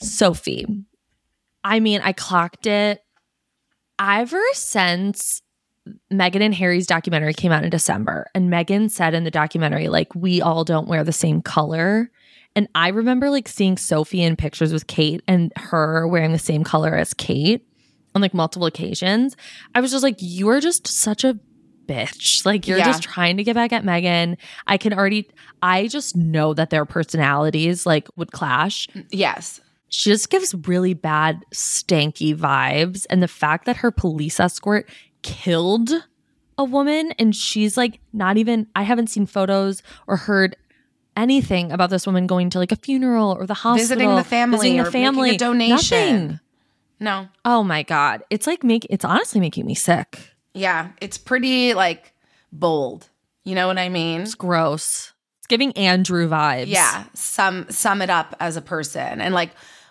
Sophie. 0.00 0.66
I 1.64 1.80
mean, 1.80 2.00
I 2.02 2.12
clocked 2.12 2.66
it 2.66 3.00
ever 4.00 4.42
since 4.52 5.42
Meghan 6.12 6.42
and 6.42 6.54
Harry's 6.54 6.86
documentary 6.86 7.34
came 7.34 7.52
out 7.52 7.64
in 7.64 7.70
December. 7.70 8.26
And 8.34 8.50
Meghan 8.50 8.90
said 8.90 9.14
in 9.14 9.24
the 9.24 9.30
documentary, 9.30 9.88
like, 9.88 10.14
we 10.14 10.40
all 10.42 10.64
don't 10.64 10.88
wear 10.88 11.04
the 11.04 11.12
same 11.12 11.40
color. 11.42 12.10
And 12.56 12.68
I 12.74 12.88
remember 12.88 13.30
like 13.30 13.46
seeing 13.48 13.76
Sophie 13.76 14.22
in 14.22 14.36
pictures 14.36 14.72
with 14.72 14.86
Kate 14.88 15.22
and 15.28 15.52
her 15.56 16.06
wearing 16.08 16.32
the 16.32 16.38
same 16.38 16.64
color 16.64 16.94
as 16.96 17.14
Kate 17.14 17.64
on 18.14 18.20
like 18.22 18.34
multiple 18.34 18.66
occasions. 18.66 19.36
I 19.74 19.80
was 19.80 19.92
just 19.92 20.02
like, 20.02 20.16
you 20.18 20.48
are 20.48 20.60
just 20.60 20.86
such 20.88 21.22
a 21.24 21.38
bitch. 21.86 22.44
Like 22.44 22.66
you're 22.66 22.78
Yeah. 22.78 22.84
just 22.86 23.02
trying 23.04 23.36
to 23.36 23.44
get 23.44 23.54
back 23.54 23.72
at 23.72 23.84
Meghan. 23.84 24.36
I 24.66 24.78
can 24.78 24.92
already 24.92 25.28
I 25.62 25.86
just 25.86 26.16
know 26.16 26.52
that 26.54 26.70
their 26.70 26.84
personalities 26.84 27.86
like 27.86 28.08
would 28.16 28.32
clash. 28.32 28.88
Mm, 28.88 29.06
yes. 29.10 29.60
She 29.88 30.10
just 30.10 30.28
gives 30.30 30.54
really 30.66 30.94
bad 30.94 31.40
stanky 31.54 32.34
vibes 32.36 33.06
and 33.10 33.22
the 33.22 33.28
fact 33.28 33.64
that 33.66 33.76
her 33.78 33.90
police 33.90 34.38
escort 34.40 34.88
killed 35.22 35.90
a 36.58 36.64
woman 36.64 37.12
and 37.18 37.34
she's 37.34 37.76
like 37.76 38.00
not 38.12 38.36
even 38.36 38.66
I 38.76 38.82
haven't 38.82 39.08
seen 39.08 39.26
photos 39.26 39.82
or 40.06 40.16
heard 40.16 40.56
anything 41.16 41.72
about 41.72 41.90
this 41.90 42.06
woman 42.06 42.26
going 42.26 42.50
to 42.50 42.58
like 42.58 42.72
a 42.72 42.76
funeral 42.76 43.32
or 43.32 43.46
the 43.46 43.54
hospital 43.54 43.88
Visiting 43.88 44.14
the 44.14 44.24
family 44.24 44.58
visiting 44.58 44.80
or 44.80 44.84
the 44.84 44.90
family 44.90 45.36
donation. 45.36 46.26
Nothing. 46.26 46.40
No. 47.00 47.28
Oh 47.44 47.62
my 47.62 47.82
god. 47.82 48.22
It's 48.30 48.46
like 48.46 48.62
make 48.62 48.86
it's 48.90 49.04
honestly 49.04 49.40
making 49.40 49.66
me 49.66 49.74
sick. 49.74 50.34
Yeah. 50.54 50.90
It's 51.00 51.18
pretty 51.18 51.74
like 51.74 52.12
bold. 52.52 53.08
You 53.44 53.54
know 53.54 53.66
what 53.66 53.78
I 53.78 53.88
mean? 53.88 54.22
It's 54.22 54.34
gross. 54.34 55.12
It's 55.38 55.46
giving 55.46 55.72
Andrew 55.72 56.28
vibes. 56.28 56.66
Yeah. 56.66 57.04
Sum 57.14 57.66
sum 57.70 58.02
it 58.02 58.10
up 58.10 58.36
as 58.38 58.56
a 58.56 58.62
person. 58.62 59.20
And 59.20 59.34
like 59.34 59.50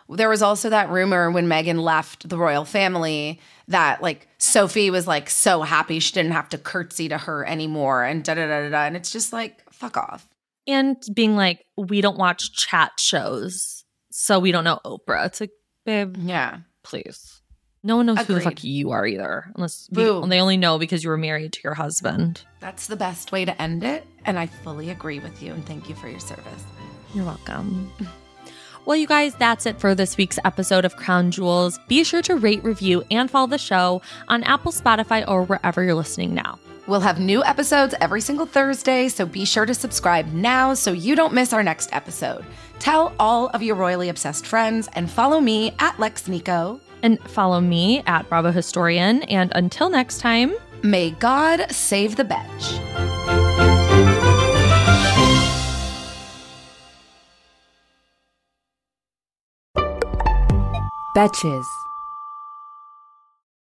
there 0.10 0.30
was 0.30 0.42
also 0.42 0.70
that 0.70 0.90
rumor 0.90 1.30
when 1.32 1.48
Meghan 1.48 1.82
left 1.82 2.28
the 2.28 2.38
royal 2.38 2.66
family 2.66 3.40
that 3.68 4.02
like 4.02 4.28
Sophie 4.40 4.90
was 4.90 5.08
like 5.08 5.30
so 5.30 5.62
happy 5.62 6.00
she 6.00 6.14
didn't 6.14 6.32
have 6.32 6.50
to 6.50 6.58
curtsy 6.58 7.10
to 7.10 7.18
her 7.18 7.46
anymore 7.46 8.04
and 8.04 8.24
da 8.24 8.34
da 8.34 8.48
da 8.48 8.62
da 8.64 8.70
da. 8.70 8.84
And 8.86 8.96
it's 8.96 9.12
just 9.12 9.32
like, 9.32 9.62
fuck 9.72 9.98
off. 9.98 10.28
And 10.68 10.98
being 11.14 11.36
like, 11.36 11.66
we 11.78 12.02
don't 12.02 12.18
watch 12.18 12.54
chat 12.56 12.92
shows, 13.00 13.84
so 14.12 14.40
we 14.40 14.52
don't 14.52 14.64
know 14.64 14.80
Oprah. 14.86 15.26
It's 15.28 15.42
like, 15.42 15.52
babe, 15.86 16.16
Yeah. 16.18 16.60
please. 16.84 17.42
No 17.82 17.96
one 17.96 18.08
knows 18.08 18.20
who 18.20 18.34
the 18.34 18.42
fuck 18.42 18.62
you 18.64 18.92
are 18.92 19.06
either, 19.08 19.46
unless 19.56 19.88
we, 19.92 20.04
they 20.04 20.42
only 20.42 20.58
know 20.58 20.78
because 20.78 21.02
you 21.02 21.10
were 21.10 21.18
married 21.18 21.54
to 21.54 21.60
your 21.64 21.76
husband. 21.76 22.44
That's 22.60 22.88
the 22.88 22.98
best 22.98 23.32
way 23.32 23.46
to 23.46 23.62
end 23.62 23.86
it. 23.86 24.06
And 24.26 24.38
I 24.38 24.48
fully 24.48 24.90
agree 24.90 25.20
with 25.20 25.42
you 25.42 25.54
and 25.54 25.66
thank 25.66 25.88
you 25.88 25.96
for 25.96 26.10
your 26.10 26.20
service. 26.20 26.64
You're 27.14 27.26
welcome. 27.26 27.90
Well, 28.90 28.98
you 28.98 29.06
guys, 29.06 29.36
that's 29.36 29.68
it 29.68 29.80
for 29.80 29.94
this 29.94 30.18
week's 30.18 30.40
episode 30.44 30.84
of 30.84 30.96
Crown 30.96 31.30
Jewels. 31.30 31.80
Be 31.88 32.04
sure 32.04 32.24
to 32.24 32.34
rate, 32.34 32.64
review, 32.64 33.04
and 33.12 33.30
follow 33.30 33.46
the 33.46 33.60
show 33.60 34.02
on 34.28 34.42
Apple, 34.46 34.72
Spotify, 34.72 35.24
or 35.28 35.44
wherever 35.44 35.84
you're 35.84 35.94
listening 35.94 36.34
now. 36.34 36.58
We'll 36.88 37.00
have 37.02 37.20
new 37.20 37.44
episodes 37.44 37.94
every 38.02 38.20
single 38.20 38.48
Thursday, 38.48 39.08
so 39.08 39.28
be 39.28 39.46
sure 39.46 39.68
to 39.68 39.76
subscribe 39.76 40.34
now 40.34 40.74
so 40.74 40.92
you 40.92 41.16
don't 41.16 41.36
miss 41.36 41.54
our 41.54 41.62
next 41.62 41.94
episode. 41.94 42.44
Tell 42.80 43.14
all 43.20 43.50
of 43.50 43.62
your 43.62 43.76
royally 43.76 44.10
obsessed 44.10 44.48
friends 44.48 44.90
and 44.94 45.08
follow 45.08 45.40
me 45.40 45.76
at 45.78 46.00
Lex 46.00 46.28
Nico. 46.28 46.82
And 47.04 47.20
follow 47.30 47.62
me 47.62 48.02
at 48.08 48.28
Bravo 48.28 48.50
Historian. 48.50 49.22
And 49.22 49.52
until 49.54 49.92
next 49.92 50.18
time, 50.18 50.56
May 50.82 51.12
God 51.12 51.70
save 51.72 52.16
the 52.16 52.24
bench. 52.24 53.19
Betches. 61.14 61.79